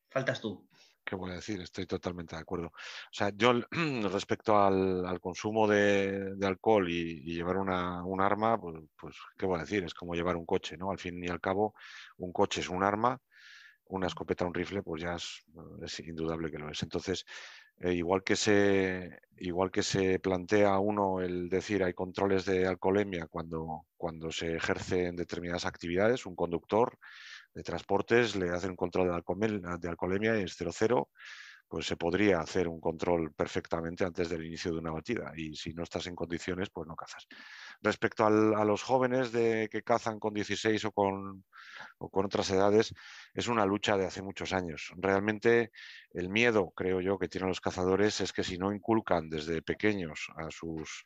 faltas 0.09 0.39
tú. 0.39 0.67
¿Qué 1.05 1.15
voy 1.15 1.31
a 1.31 1.35
decir? 1.35 1.61
Estoy 1.61 1.85
totalmente 1.85 2.35
de 2.35 2.41
acuerdo. 2.41 2.67
O 2.67 2.71
sea, 3.11 3.31
yo 3.35 3.53
respecto 4.11 4.57
al, 4.57 5.19
consumo 5.21 5.67
de, 5.67 6.35
alcohol 6.41 6.89
y, 6.89 7.21
llevar 7.21 7.57
una, 7.57 8.03
un 8.03 8.21
arma, 8.21 8.59
pues, 8.59 8.77
pues, 8.99 9.15
¿qué 9.37 9.45
voy 9.45 9.57
a 9.57 9.61
decir? 9.61 9.83
Es 9.83 9.93
como 9.93 10.15
llevar 10.15 10.35
un 10.35 10.45
coche, 10.45 10.77
¿no? 10.77 10.89
Al 10.89 10.97
fin 10.97 11.23
y 11.23 11.27
al 11.27 11.39
cabo, 11.39 11.75
un 12.17 12.31
coche 12.31 12.61
es 12.61 12.69
un 12.69 12.83
arma, 12.83 13.19
una 13.87 14.07
escopeta, 14.07 14.45
un 14.45 14.53
rifle, 14.53 14.81
pues 14.81 15.03
ya 15.03 15.15
es, 15.15 15.99
indudable 15.99 16.49
que 16.49 16.57
lo 16.57 16.69
es. 16.69 16.81
Entonces, 16.81 17.25
eh, 17.79 17.93
igual, 17.93 18.23
que 18.23 18.35
se, 18.35 19.19
igual 19.37 19.71
que 19.71 19.83
se 19.83 20.19
plantea 20.19 20.79
uno 20.79 21.21
el 21.21 21.49
decir 21.49 21.83
hay 21.83 21.93
controles 21.93 22.45
de 22.45 22.67
alcoholemia 22.67 23.27
cuando, 23.27 23.85
cuando 23.97 24.31
se 24.31 24.55
ejercen 24.55 25.15
determinadas 25.15 25.65
actividades, 25.65 26.25
un 26.25 26.35
conductor 26.35 26.97
de 27.53 27.63
transportes 27.63 28.35
le 28.35 28.49
hacen 28.49 28.71
un 28.71 28.75
control 28.75 29.07
de, 29.07 29.87
alcoholemia 29.89 30.39
y 30.39 30.43
es 30.43 30.59
0,0, 30.59 31.07
pues 31.75 31.87
se 31.87 31.97
podría 31.97 32.39
hacer 32.39 32.69
un 32.69 32.79
control 32.79 33.33
perfectamente 33.33 34.05
antes 34.05 34.29
del 34.29 34.45
inicio 34.45 34.71
de 34.71 34.77
una 34.77 34.91
batida 34.91 35.33
y 35.35 35.57
si 35.57 35.73
no 35.73 35.83
estás 35.83 36.07
en 36.07 36.15
condiciones, 36.15 36.69
pues 36.69 36.87
no 36.87 36.95
cazas. 36.95 37.27
Respecto 37.81 38.25
a 38.25 38.63
los 38.63 38.81
jóvenes 38.81 39.33
de, 39.33 39.67
que 39.69 39.81
cazan 39.81 40.17
con 40.17 40.33
16 40.33 40.85
o 40.85 40.93
con, 40.93 41.43
o 41.97 42.09
con 42.09 42.27
otras 42.27 42.49
edades, 42.51 42.93
es 43.33 43.49
una 43.49 43.65
lucha 43.65 43.97
de 43.97 44.05
hace 44.05 44.21
muchos 44.21 44.53
años. 44.53 44.93
Realmente 44.95 45.73
el 46.11 46.29
miedo, 46.29 46.71
creo 46.73 47.01
yo, 47.01 47.19
que 47.19 47.27
tienen 47.27 47.49
los 47.49 47.59
cazadores 47.59 48.21
es 48.21 48.31
que 48.31 48.45
si 48.45 48.57
no 48.57 48.71
inculcan 48.71 49.27
desde 49.29 49.61
pequeños 49.61 50.27
a 50.37 50.51
sus, 50.51 51.03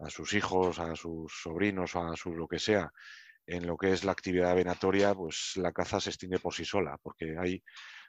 a 0.00 0.10
sus 0.10 0.34
hijos, 0.34 0.80
a 0.80 0.96
sus 0.96 1.32
sobrinos, 1.32 1.94
a 1.94 2.16
su 2.16 2.34
lo 2.34 2.48
que 2.48 2.58
sea, 2.58 2.92
en 3.46 3.68
lo 3.68 3.76
que 3.76 3.92
es 3.92 4.02
la 4.02 4.10
actividad 4.10 4.56
venatoria, 4.56 5.14
pues 5.14 5.52
la 5.58 5.70
caza 5.70 6.00
se 6.00 6.10
extingue 6.10 6.40
por 6.40 6.54
sí 6.54 6.64
sola, 6.64 6.98
porque 7.00 7.36
hay 7.38 7.62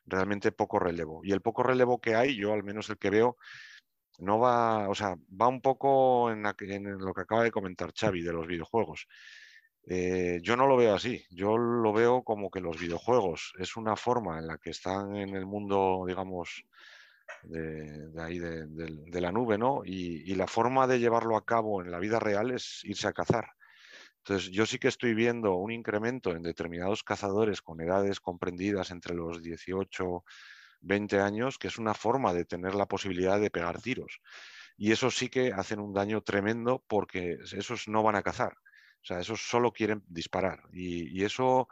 realmente 0.06 0.52
poco 0.52 0.80
relevo. 0.80 1.22
Y 1.24 1.32
el 1.32 1.42
poco 1.42 1.64
relevo 1.64 2.00
que 2.00 2.16
hay, 2.16 2.36
yo 2.36 2.54
al 2.54 2.64
menos 2.64 2.90
el 2.90 2.98
que 2.98 3.10
veo, 3.10 3.38
no 4.20 4.40
va, 4.40 4.90
o 4.90 4.96
sea, 4.96 5.16
va 5.42 5.48
un 5.48 5.62
poco 5.62 6.32
en, 6.32 6.44
lo 6.44 7.14
que 7.14 7.22
acaba 7.22 7.44
de 7.44 7.52
comentar 7.52 7.94
Xavi 7.94 8.22
de 8.22 8.34
los 8.34 8.48
videojuegos. 8.48 9.08
Eh, 9.86 10.40
yo 10.42 10.56
no 10.56 10.68
lo 10.68 10.78
veo 10.78 10.96
así, 10.96 11.26
yo 11.30 11.58
lo 11.58 11.92
veo 11.92 12.24
como 12.24 12.50
que 12.50 12.62
los 12.62 12.80
videojuegos 12.80 13.54
es 13.60 13.76
una 13.76 13.98
forma 13.98 14.40
en 14.40 14.48
la 14.48 14.58
que 14.58 14.70
están 14.70 15.16
en 15.18 15.36
el 15.36 15.46
mundo, 15.46 16.06
digamos, 16.08 16.64
de, 17.44 18.10
ahí 18.18 18.40
de, 18.40 19.22
la 19.22 19.32
nube, 19.32 19.58
¿no? 19.58 19.82
y, 19.84 20.34
la 20.36 20.48
forma 20.48 20.88
de 20.88 21.00
llevarlo 21.00 21.36
a 21.36 21.46
cabo 21.46 21.82
en 21.82 21.92
la 21.92 22.00
vida 22.00 22.20
real 22.20 22.52
es 22.52 22.82
irse 22.86 23.08
a 23.08 23.14
cazar. 23.14 23.46
Entonces, 24.26 24.52
yo 24.52 24.66
sí 24.66 24.80
que 24.80 24.88
estoy 24.88 25.14
viendo 25.14 25.56
un 25.56 25.70
incremento 25.72 26.32
en 26.32 26.44
determinados 26.44 27.04
cazadores 27.04 27.62
con 27.62 27.82
edades 27.82 28.22
comprendidas 28.22 28.90
entre 28.92 29.14
los 29.16 29.44
18, 29.44 30.24
20 30.80 31.20
años, 31.20 31.58
que 31.58 31.68
es 31.68 31.78
una 31.78 31.94
forma 31.94 32.34
de 32.34 32.46
tener 32.46 32.74
la 32.74 32.88
posibilidad 32.88 33.38
de 33.38 33.52
pegar 33.52 33.82
tiros. 33.82 34.22
Y 34.78 34.94
eso 34.94 35.12
sí 35.12 35.28
que 35.28 35.52
hacen 35.52 35.82
un 35.82 35.94
daño 35.94 36.22
tremendo 36.22 36.86
porque 36.88 37.38
esos 37.52 37.90
no 37.90 38.02
van 38.02 38.16
a 38.16 38.24
cazar. 38.24 38.54
O 39.02 39.06
sea, 39.06 39.20
esos 39.20 39.42
solo 39.42 39.74
quieren 39.74 40.02
disparar. 40.08 40.62
Y, 40.72 41.20
y 41.20 41.26
eso, 41.26 41.68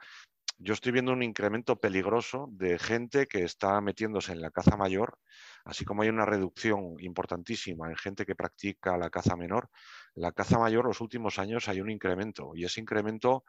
yo 0.57 0.73
estoy 0.73 0.91
viendo 0.91 1.13
un 1.13 1.23
incremento 1.23 1.79
peligroso 1.79 2.49
de 2.51 2.77
gente 2.79 3.27
que 3.27 3.43
está 3.45 3.79
metiéndose 3.79 4.33
en 4.33 4.41
la 4.41 4.51
caza 4.51 4.75
mayor, 4.75 5.17
así 5.63 5.85
como 5.85 6.01
hay 6.01 6.09
una 6.09 6.25
reducción 6.25 6.97
importantísima 6.99 7.89
en 7.89 7.95
gente 7.95 8.25
que 8.25 8.35
practica 8.35 8.97
la 8.97 9.09
caza 9.09 9.37
menor, 9.37 9.69
la 10.15 10.31
caza 10.31 10.59
mayor 10.59 10.85
los 10.85 11.01
últimos 11.01 11.39
años 11.39 11.67
hay 11.67 11.81
un 11.81 11.89
incremento 11.89 12.51
y 12.55 12.65
ese 12.65 12.81
incremento 12.81 13.43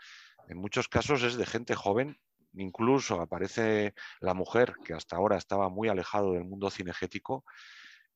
en 0.48 0.58
muchos 0.58 0.88
casos 0.88 1.22
es 1.22 1.36
de 1.36 1.46
gente 1.46 1.74
joven, 1.74 2.18
incluso 2.54 3.20
aparece 3.20 3.94
la 4.20 4.34
mujer 4.34 4.74
que 4.84 4.94
hasta 4.94 5.16
ahora 5.16 5.36
estaba 5.36 5.68
muy 5.68 5.88
alejado 5.88 6.32
del 6.32 6.44
mundo 6.44 6.70
cinegético 6.70 7.44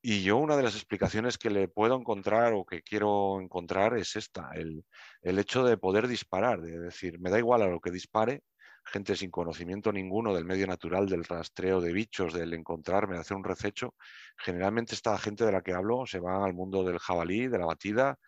y 0.03 0.23
yo 0.23 0.37
una 0.37 0.57
de 0.57 0.63
las 0.63 0.75
explicaciones 0.75 1.39
que 1.39 1.51
le 1.51 1.69
puedo 1.69 1.97
encontrar 1.97 2.53
o 2.53 2.65
que 2.65 2.83
quiero 2.83 3.41
encontrar 3.41 3.97
es 3.97 4.15
esta, 4.17 4.51
el, 4.55 4.85
el 5.23 5.39
hecho 5.39 5.65
de 5.65 5.79
poder 5.79 6.07
disparar, 6.07 6.61
de 6.61 6.79
decir, 6.79 7.19
me 7.19 7.31
da 7.31 7.39
igual 7.39 7.63
a 7.63 7.67
lo 7.67 7.81
que 7.81 7.91
dispare, 7.91 8.43
gente 8.87 9.17
sin 9.17 9.31
conocimiento 9.31 9.93
ninguno 9.93 10.35
del 10.35 10.45
medio 10.45 10.67
natural, 10.67 11.09
del 11.09 11.25
rastreo 11.25 11.81
de 11.81 11.93
bichos, 11.93 12.33
del 12.33 12.55
encontrarme, 12.55 13.15
de 13.17 13.21
hacer 13.21 13.37
un 13.37 13.45
rececho. 13.45 13.95
Generalmente 14.37 14.95
esta 14.95 15.19
gente 15.19 15.45
de 15.45 15.53
la 15.53 15.63
que 15.63 15.73
hablo 15.73 16.07
se 16.07 16.21
va 16.21 16.45
al 16.45 16.55
mundo 16.55 16.85
del 16.85 16.99
jabalí, 16.99 17.49
de 17.49 17.59
la 17.59 17.67
batida 17.67 18.19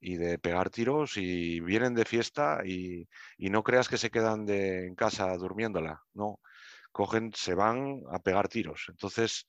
y 0.00 0.16
de 0.16 0.38
pegar 0.38 0.70
tiros 0.70 1.16
y 1.16 1.60
vienen 1.60 1.94
de 1.94 2.04
fiesta 2.04 2.62
y, 2.64 3.08
no 3.38 3.62
creas 3.62 3.88
que 3.88 3.98
se 3.98 4.10
quedan 4.10 4.48
en 4.48 4.94
casa 4.94 5.36
durmiéndola, 5.36 6.02
no. 6.14 6.40
Cogen, 6.92 7.32
se 7.34 7.54
van 7.54 8.02
a 8.10 8.20
pegar 8.20 8.48
tiros. 8.48 8.86
Entonces, 8.88 9.46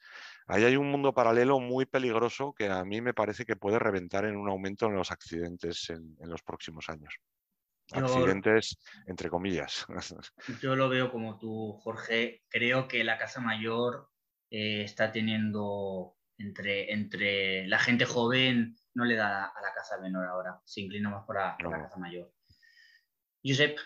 ahí 0.47 0.65
hay 0.65 0.75
un 0.75 0.91
mundo 0.91 1.13
paralelo 1.13 1.59
muy 1.59 1.85
peligroso 1.85 2.53
que 2.53 2.69
a 2.69 2.83
mí 2.83 3.01
me 3.01 3.13
parece 3.13 3.45
que 3.45 3.55
puede 3.55 3.79
reventar 3.79 4.25
en 4.25 4.35
un 4.37 4.49
aumento 4.49 4.87
en 4.87 4.95
los 4.95 5.11
accidentes 5.11 5.89
en 5.89 6.29
los 6.29 6.41
próximos 6.43 6.89
años 6.89 7.19
accidentes, 7.93 8.77
entre 9.05 9.29
comillas. 9.29 9.85
Yo 10.61 10.75
lo 10.75 10.89
veo 10.89 11.11
como 11.11 11.37
tú, 11.39 11.73
Jorge. 11.83 12.43
Creo 12.49 12.87
que 12.87 13.03
la 13.03 13.17
Casa 13.17 13.41
Mayor 13.41 14.09
eh, 14.49 14.83
está 14.83 15.11
teniendo 15.11 16.15
entre, 16.37 16.91
entre 16.93 17.67
la 17.67 17.79
gente 17.79 18.05
joven, 18.05 18.75
no 18.93 19.05
le 19.05 19.15
da 19.15 19.45
a 19.45 19.61
la 19.61 19.73
Casa 19.73 19.99
Menor 19.99 20.25
ahora, 20.25 20.61
se 20.65 20.81
inclina 20.81 21.09
más 21.09 21.25
por 21.25 21.35
la, 21.35 21.57
Casa 21.57 21.97
Mayor. 21.97 22.31
Josep. 23.43 23.77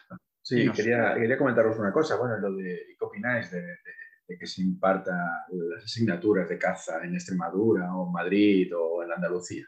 Sí, 0.41 0.69
quería, 0.71 1.13
quería, 1.13 1.37
comentaros 1.37 1.77
una 1.77 1.93
cosa. 1.93 2.15
Bueno, 2.15 2.37
lo 2.37 2.55
de, 2.55 2.95
¿qué 2.97 3.05
opináis 3.05 3.51
de, 3.51 3.61
de, 3.61 4.37
que 4.39 4.47
se 4.47 4.61
imparta 4.61 5.11
las 5.51 5.83
asignaturas 5.83 6.49
de 6.49 6.57
caza 6.57 7.03
en 7.03 7.13
Extremadura 7.13 7.93
o 7.95 8.07
en 8.07 8.13
Madrid 8.13 8.71
o 8.75 9.03
en 9.03 9.11
Andalucía? 9.11 9.67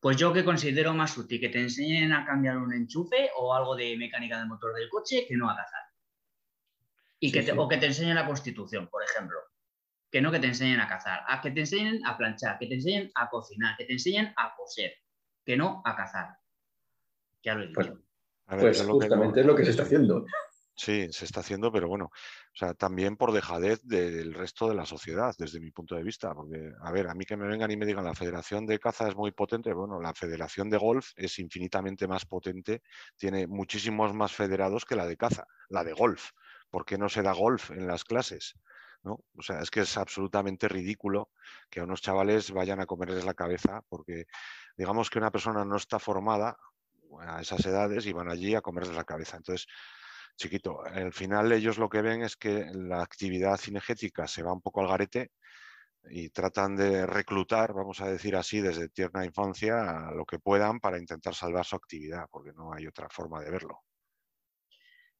Pues 0.00 0.16
yo 0.16 0.32
que 0.32 0.44
considero 0.44 0.94
más 0.94 1.16
útil 1.18 1.38
que 1.38 1.50
te 1.50 1.60
enseñen 1.60 2.12
a 2.12 2.24
cambiar 2.24 2.56
un 2.56 2.72
enchufe 2.72 3.30
o 3.36 3.54
algo 3.54 3.76
de 3.76 3.96
mecánica 3.98 4.38
del 4.38 4.48
motor 4.48 4.74
del 4.74 4.88
coche 4.88 5.26
que 5.28 5.36
no 5.36 5.50
a 5.50 5.56
cazar. 5.56 5.82
Y 7.18 7.30
que 7.30 7.52
O 7.52 7.68
que 7.68 7.76
te 7.76 7.86
enseñen 7.86 8.14
la 8.14 8.26
constitución, 8.26 8.88
por 8.88 9.02
ejemplo. 9.02 9.38
Que 10.10 10.22
no 10.22 10.32
que 10.32 10.38
te 10.38 10.46
enseñen 10.46 10.80
a 10.80 10.88
cazar, 10.88 11.20
a 11.28 11.42
que 11.42 11.50
te 11.50 11.60
enseñen 11.60 12.00
a 12.06 12.16
planchar, 12.16 12.58
que 12.58 12.66
te 12.66 12.74
enseñen 12.74 13.12
a 13.14 13.28
cocinar, 13.28 13.76
que 13.76 13.84
te 13.84 13.92
enseñen 13.92 14.32
a 14.36 14.54
coser, 14.56 14.94
que 15.44 15.56
no 15.56 15.82
a 15.84 15.94
cazar. 15.94 16.38
Ya 17.42 17.54
lo 17.54 17.64
he 17.64 17.68
pues, 17.68 17.88
dicho. 17.88 18.02
Pues, 18.46 18.82
justamente 18.82 19.40
es 19.40 19.46
lo 19.46 19.54
que 19.54 19.64
se 19.64 19.70
está 19.70 19.82
haciendo. 19.82 20.24
Sí, 20.82 21.08
se 21.12 21.26
está 21.26 21.40
haciendo, 21.40 21.70
pero 21.70 21.88
bueno, 21.88 22.06
o 22.06 22.56
sea, 22.56 22.72
también 22.72 23.18
por 23.18 23.32
dejadez 23.32 23.82
del 23.82 24.32
resto 24.32 24.66
de 24.66 24.74
la 24.74 24.86
sociedad, 24.86 25.34
desde 25.38 25.60
mi 25.60 25.70
punto 25.72 25.94
de 25.94 26.02
vista. 26.02 26.32
Porque, 26.32 26.72
a 26.80 26.90
ver, 26.90 27.08
a 27.08 27.14
mí 27.14 27.26
que 27.26 27.36
me 27.36 27.46
vengan 27.46 27.70
y 27.70 27.76
me 27.76 27.84
digan 27.84 28.02
la 28.02 28.14
Federación 28.14 28.64
de 28.64 28.78
Caza 28.78 29.06
es 29.06 29.14
muy 29.14 29.30
potente, 29.32 29.74
bueno, 29.74 30.00
la 30.00 30.14
Federación 30.14 30.70
de 30.70 30.78
Golf 30.78 31.10
es 31.16 31.38
infinitamente 31.38 32.08
más 32.08 32.24
potente, 32.24 32.80
tiene 33.18 33.46
muchísimos 33.46 34.14
más 34.14 34.32
federados 34.32 34.86
que 34.86 34.96
la 34.96 35.06
de 35.06 35.18
caza, 35.18 35.44
la 35.68 35.84
de 35.84 35.92
golf. 35.92 36.30
¿Por 36.70 36.86
qué 36.86 36.96
no 36.96 37.10
se 37.10 37.20
da 37.20 37.32
golf 37.32 37.70
en 37.72 37.86
las 37.86 38.04
clases? 38.04 38.54
¿No? 39.02 39.22
O 39.36 39.42
sea, 39.42 39.60
es 39.60 39.70
que 39.70 39.80
es 39.80 39.98
absolutamente 39.98 40.66
ridículo 40.66 41.30
que 41.68 41.80
a 41.80 41.84
unos 41.84 42.00
chavales 42.00 42.52
vayan 42.52 42.80
a 42.80 42.86
comerles 42.86 43.26
la 43.26 43.34
cabeza 43.34 43.82
porque 43.88 44.24
digamos 44.78 45.10
que 45.10 45.18
una 45.18 45.30
persona 45.30 45.64
no 45.66 45.76
está 45.76 45.98
formada 45.98 46.56
a 47.20 47.40
esas 47.40 47.64
edades 47.66 48.06
y 48.06 48.12
van 48.12 48.30
allí 48.30 48.54
a 48.54 48.60
comerles 48.60 48.94
la 48.94 49.04
cabeza. 49.04 49.36
Entonces, 49.36 49.66
chiquito. 50.36 50.82
Al 50.84 51.12
final 51.12 51.52
ellos 51.52 51.78
lo 51.78 51.88
que 51.88 52.02
ven 52.02 52.22
es 52.22 52.36
que 52.36 52.66
la 52.72 53.02
actividad 53.02 53.56
cinegética 53.56 54.26
se 54.26 54.42
va 54.42 54.52
un 54.52 54.62
poco 54.62 54.80
al 54.80 54.88
garete 54.88 55.30
y 56.04 56.30
tratan 56.30 56.76
de 56.76 57.06
reclutar, 57.06 57.72
vamos 57.72 58.00
a 58.00 58.10
decir 58.10 58.34
así, 58.36 58.60
desde 58.60 58.88
tierna 58.88 59.24
infancia 59.24 60.10
lo 60.14 60.24
que 60.24 60.38
puedan 60.38 60.80
para 60.80 60.98
intentar 60.98 61.34
salvar 61.34 61.64
su 61.64 61.76
actividad, 61.76 62.26
porque 62.30 62.52
no 62.52 62.72
hay 62.72 62.86
otra 62.86 63.08
forma 63.10 63.40
de 63.40 63.50
verlo. 63.50 63.82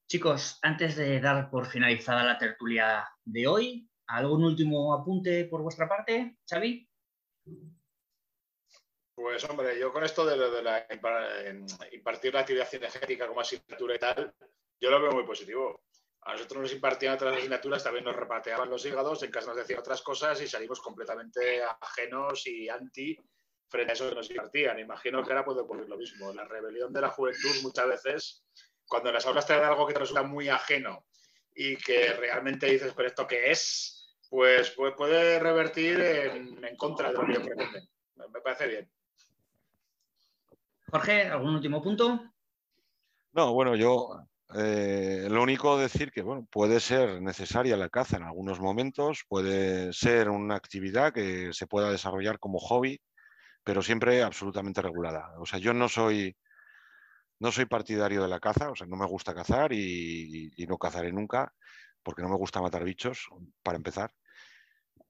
Chicos, 0.07 0.59
antes 0.61 0.95
de 0.95 1.21
dar 1.21 1.49
por 1.49 1.67
finalizada 1.67 2.23
la 2.23 2.37
tertulia 2.37 3.07
de 3.23 3.47
hoy, 3.47 3.89
¿algún 4.07 4.43
último 4.43 4.93
apunte 4.93 5.45
por 5.45 5.61
vuestra 5.61 5.87
parte, 5.87 6.37
Xavi? 6.49 6.89
Pues 9.15 9.47
hombre, 9.49 9.79
yo 9.79 9.93
con 9.93 10.03
esto 10.03 10.25
de, 10.25 10.37
de 10.37 10.63
la, 10.63 10.85
impartir 11.93 12.33
la 12.33 12.41
actividad 12.41 12.67
cinegética 12.67 13.27
como 13.27 13.41
asignatura 13.41 13.95
y 13.95 13.99
tal, 13.99 14.35
yo 14.81 14.89
lo 14.89 14.99
veo 14.99 15.11
muy 15.11 15.23
positivo. 15.23 15.83
A 16.23 16.33
nosotros 16.33 16.63
nos 16.63 16.73
impartían 16.73 17.13
otras 17.13 17.37
asignaturas, 17.37 17.83
también 17.83 18.05
nos 18.05 18.15
repateaban 18.15 18.69
los 18.69 18.85
hígados, 18.85 19.23
en 19.23 19.31
casa 19.31 19.47
nos 19.47 19.57
decían 19.57 19.79
otras 19.79 20.01
cosas 20.01 20.41
y 20.41 20.47
salimos 20.47 20.81
completamente 20.81 21.63
ajenos 21.63 22.45
y 22.47 22.67
anti 22.67 23.17
frente 23.67 23.91
a 23.91 23.93
eso 23.93 24.09
que 24.09 24.15
nos 24.15 24.29
impartían. 24.29 24.79
Imagino 24.79 25.23
que 25.23 25.31
ahora 25.31 25.45
puede 25.45 25.61
ocurrir 25.61 25.87
lo 25.87 25.97
mismo. 25.97 26.33
La 26.33 26.45
rebelión 26.45 26.91
de 26.91 27.01
la 27.01 27.09
juventud 27.09 27.49
muchas 27.63 27.87
veces, 27.87 28.43
cuando 28.87 29.09
en 29.09 29.15
las 29.15 29.25
aulas 29.25 29.47
te 29.47 29.53
dan 29.53 29.65
algo 29.65 29.87
que 29.87 29.93
te 29.93 29.99
resulta 29.99 30.23
muy 30.23 30.49
ajeno 30.49 31.05
y 31.55 31.75
que 31.77 32.13
realmente 32.13 32.67
dices, 32.67 32.93
pero 32.95 33.07
esto 33.07 33.25
qué 33.25 33.51
es, 33.51 34.17
pues, 34.29 34.71
puede 34.71 35.39
revertir 35.39 35.99
en, 36.01 36.75
contra 36.75 37.09
de 37.09 37.13
lo 37.13 37.25
que 37.25 37.33
yo 37.33 37.41
pretenden. 37.41 37.89
Me 38.15 38.41
parece 38.41 38.67
bien. 38.67 38.91
Jorge, 40.89 41.23
¿algún 41.23 41.55
último 41.55 41.81
punto? 41.81 42.31
No, 43.33 43.53
bueno, 43.53 43.75
yo 43.75 44.27
eh, 44.55 45.27
lo 45.29 45.41
único 45.43 45.77
decir 45.77 46.11
que 46.11 46.21
bueno, 46.21 46.47
puede 46.51 46.79
ser 46.79 47.21
necesaria 47.21 47.77
la 47.77 47.89
caza 47.89 48.17
en 48.17 48.23
algunos 48.23 48.59
momentos, 48.59 49.23
puede 49.27 49.93
ser 49.93 50.29
una 50.29 50.55
actividad 50.55 51.13
que 51.13 51.53
se 51.53 51.67
pueda 51.67 51.91
desarrollar 51.91 52.39
como 52.39 52.59
hobby, 52.59 53.01
pero 53.63 53.81
siempre 53.81 54.23
absolutamente 54.23 54.81
regulada. 54.81 55.33
O 55.39 55.45
sea, 55.45 55.59
yo 55.59 55.73
no 55.73 55.89
soy, 55.89 56.35
no 57.39 57.51
soy 57.51 57.65
partidario 57.65 58.21
de 58.21 58.29
la 58.29 58.39
caza, 58.39 58.71
o 58.71 58.75
sea, 58.75 58.87
no 58.87 58.97
me 58.97 59.05
gusta 59.05 59.33
cazar 59.33 59.73
y 59.73 60.51
no 60.67 60.77
cazaré 60.77 61.11
nunca, 61.11 61.53
porque 62.03 62.21
no 62.21 62.29
me 62.29 62.37
gusta 62.37 62.61
matar 62.61 62.83
bichos, 62.83 63.27
para 63.63 63.77
empezar 63.77 64.13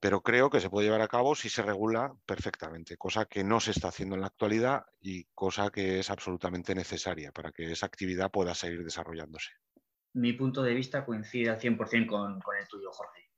pero 0.02 0.22
creo 0.22 0.50
que 0.50 0.60
se 0.60 0.70
puede 0.70 0.88
llevar 0.88 1.02
a 1.02 1.08
cabo 1.08 1.36
si 1.36 1.48
se 1.48 1.62
regula 1.62 2.12
perfectamente, 2.26 2.98
cosa 2.98 3.26
que 3.26 3.44
no 3.44 3.60
se 3.60 3.70
está 3.70 3.90
haciendo 3.90 4.16
en 4.16 4.22
la 4.22 4.28
actualidad 4.28 4.84
y 5.00 5.26
cosa 5.36 5.70
que 5.70 6.00
es 6.00 6.10
absolutamente 6.10 6.74
necesaria 6.74 7.32
para 7.32 7.52
que 7.52 7.72
esa 7.72 7.86
actividad 7.86 8.32
pueda 8.32 8.56
seguir 8.56 8.84
desarrollándose. 8.84 9.52
Mi 10.14 10.34
punto 10.34 10.64
de 10.64 10.74
vista 10.74 11.06
coincide 11.06 11.52
al 11.52 11.60
100% 11.60 12.08
con, 12.08 12.42
con 12.42 12.58
el 12.58 12.68
tuyo, 12.68 12.92
Jorge. 12.92 13.30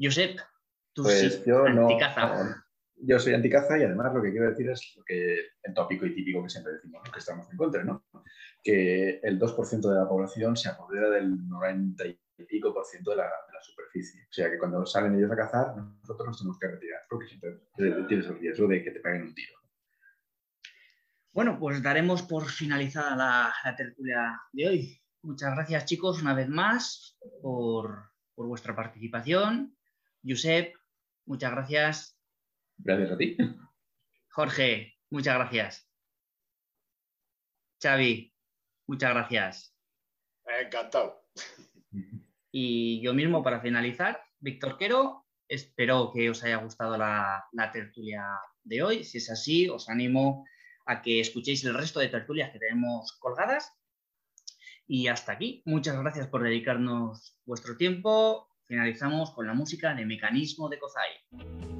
Josep, 0.00 0.38
tú 0.92 1.02
pues 1.02 1.20
sí, 1.20 1.42
yo 1.44 1.66
anticaza. 1.66 2.64
yo 2.94 3.18
soy 3.18 3.34
anticaza 3.34 3.76
y 3.76 3.82
además 3.82 4.14
lo 4.14 4.22
que 4.22 4.30
quiero 4.30 4.48
decir 4.48 4.70
es 4.70 4.94
lo 4.96 5.02
que 5.02 5.40
el 5.64 5.74
tópico 5.74 6.06
y 6.06 6.14
típico 6.14 6.40
que 6.44 6.50
siempre 6.50 6.74
decimos, 6.74 7.02
que 7.12 7.18
estamos 7.18 7.50
en 7.50 7.56
contra, 7.56 7.82
¿no? 7.82 8.06
que 8.62 9.18
el 9.24 9.40
2% 9.40 9.88
de 9.88 9.94
la 9.94 10.08
población 10.08 10.56
se 10.56 10.68
apodera 10.68 11.10
del 11.10 11.48
90 11.48 12.06
y 12.06 12.20
pico 12.44 12.72
por 12.72 12.84
ciento 12.84 13.10
de 13.10 13.18
la, 13.18 13.30
superficie. 13.62 14.22
O 14.22 14.32
sea 14.32 14.50
que 14.50 14.58
cuando 14.58 14.84
salen 14.86 15.16
ellos 15.16 15.30
a 15.32 15.36
cazar, 15.36 15.74
nosotros 15.76 16.28
nos 16.28 16.38
tenemos 16.38 16.58
que 16.58 16.68
retirar, 16.68 17.00
porque 17.08 17.26
siempre 17.26 17.58
tienes 18.06 18.26
el 18.26 18.38
riesgo 18.38 18.68
de 18.68 18.84
que 18.84 18.90
te 18.90 19.00
peguen 19.00 19.22
un 19.22 19.34
tiro. 19.34 19.54
Bueno, 21.32 21.58
pues 21.58 21.82
daremos 21.82 22.22
por 22.22 22.48
finalizada 22.48 23.16
la, 23.16 23.76
tertulia 23.76 24.40
de 24.52 24.68
hoy. 24.68 25.02
Muchas 25.22 25.54
gracias, 25.54 25.84
chicos, 25.86 26.22
una 26.22 26.34
vez 26.34 26.48
más 26.48 27.18
por, 27.42 28.10
por 28.34 28.46
vuestra 28.46 28.76
participación. 28.76 29.76
Josep, 30.24 30.74
muchas 31.24 31.50
gracias. 31.50 32.20
Gracias 32.78 33.10
a 33.10 33.16
ti. 33.16 33.36
Jorge, 34.30 34.98
muchas 35.10 35.34
gracias. 35.34 35.90
Xavi, 37.82 38.34
muchas 38.86 39.10
gracias. 39.10 39.76
Encantado. 40.46 41.26
Y 42.58 43.02
yo 43.02 43.12
mismo, 43.12 43.42
para 43.42 43.60
finalizar, 43.60 44.18
Víctor 44.40 44.78
Quero, 44.78 45.26
espero 45.46 46.10
que 46.10 46.30
os 46.30 46.42
haya 46.42 46.56
gustado 46.56 46.96
la, 46.96 47.44
la 47.52 47.70
tertulia 47.70 48.24
de 48.64 48.82
hoy. 48.82 49.04
Si 49.04 49.18
es 49.18 49.30
así, 49.30 49.68
os 49.68 49.90
animo 49.90 50.46
a 50.86 51.02
que 51.02 51.20
escuchéis 51.20 51.62
el 51.66 51.74
resto 51.74 52.00
de 52.00 52.08
tertulias 52.08 52.52
que 52.52 52.58
tenemos 52.58 53.12
colgadas. 53.18 53.74
Y 54.86 55.08
hasta 55.08 55.32
aquí. 55.32 55.60
Muchas 55.66 56.00
gracias 56.00 56.28
por 56.28 56.44
dedicarnos 56.44 57.38
vuestro 57.44 57.76
tiempo. 57.76 58.48
Finalizamos 58.64 59.32
con 59.32 59.46
la 59.46 59.52
música 59.52 59.94
de 59.94 60.06
Mecanismo 60.06 60.70
de 60.70 60.78
Kozai. 60.78 61.75